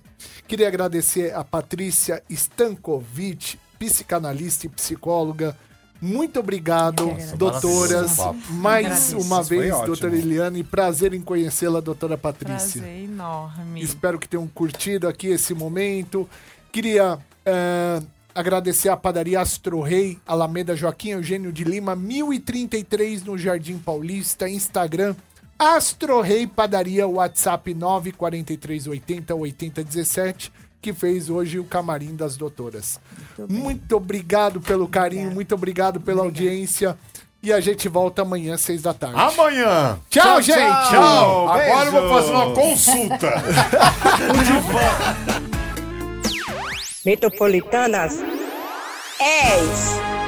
Queria 0.49 0.67
agradecer 0.69 1.35
a 1.35 1.45
Patrícia 1.45 2.23
Stankovic, 2.29 3.59
psicanalista 3.79 4.67
e 4.67 4.69
psicóloga. 4.69 5.57
Muito 6.01 6.41
obrigado, 6.41 7.05
agradeço. 7.05 7.37
doutoras. 7.37 8.17
Mais 8.51 9.13
uma 9.13 9.43
vez, 9.43 9.75
doutora 9.83 10.17
Eliane. 10.17 10.65
Prazer 10.65 11.13
em 11.13 11.21
conhecê-la, 11.21 11.81
doutora 11.81 12.17
Patrícia. 12.17 12.81
Prazer 12.81 13.05
enorme. 13.05 13.83
Espero 13.83 14.19
que 14.19 14.29
tenham 14.29 14.47
curtido 14.47 15.07
aqui 15.07 15.29
esse 15.29 15.53
momento. 15.53 16.29
Queria 16.73 17.19
eh, 17.45 18.01
agradecer 18.35 18.89
a 18.89 18.97
padaria 18.97 19.41
Astro 19.41 19.81
Rei, 19.81 20.19
Alameda 20.27 20.75
Joaquim 20.75 21.11
Eugênio 21.11 21.53
de 21.53 21.65
Lima, 21.65 21.95
1033 21.95 23.25
no 23.25 23.37
Jardim 23.37 23.79
Paulista, 23.79 24.49
Instagram. 24.49 25.15
Astro 25.59 26.23
Rei 26.23 26.47
Padaria, 26.47 27.07
WhatsApp 27.07 27.75
94380 27.75 29.35
8017, 29.35 30.51
que 30.81 30.93
fez 30.93 31.29
hoje 31.29 31.59
o 31.59 31.65
camarim 31.65 32.15
das 32.17 32.37
doutoras. 32.37 32.99
Muito, 33.49 33.97
obrigado 33.97 34.61
pelo 34.61 34.89
carinho, 34.89 35.31
muito 35.31 35.55
obrigado 35.55 36.01
pela 36.01 36.23
audiência. 36.23 36.97
E 37.43 37.53
a 37.53 37.61
gente 37.61 37.89
volta 37.89 38.23
amanhã, 38.23 38.57
seis 38.59 38.83
da 38.83 38.93
tarde. 38.93 39.19
Amanhã. 39.19 39.99
Tchau, 40.11 40.25
Tchau, 40.25 40.43
gente. 40.43 40.91
tchau. 40.91 41.49
Agora 41.49 41.87
eu 41.87 41.93
vou 41.93 42.09
fazer 42.11 42.33
uma 42.33 42.53
consulta. 42.53 43.33
Metropolitanas 47.05 48.19
10. 49.19 50.20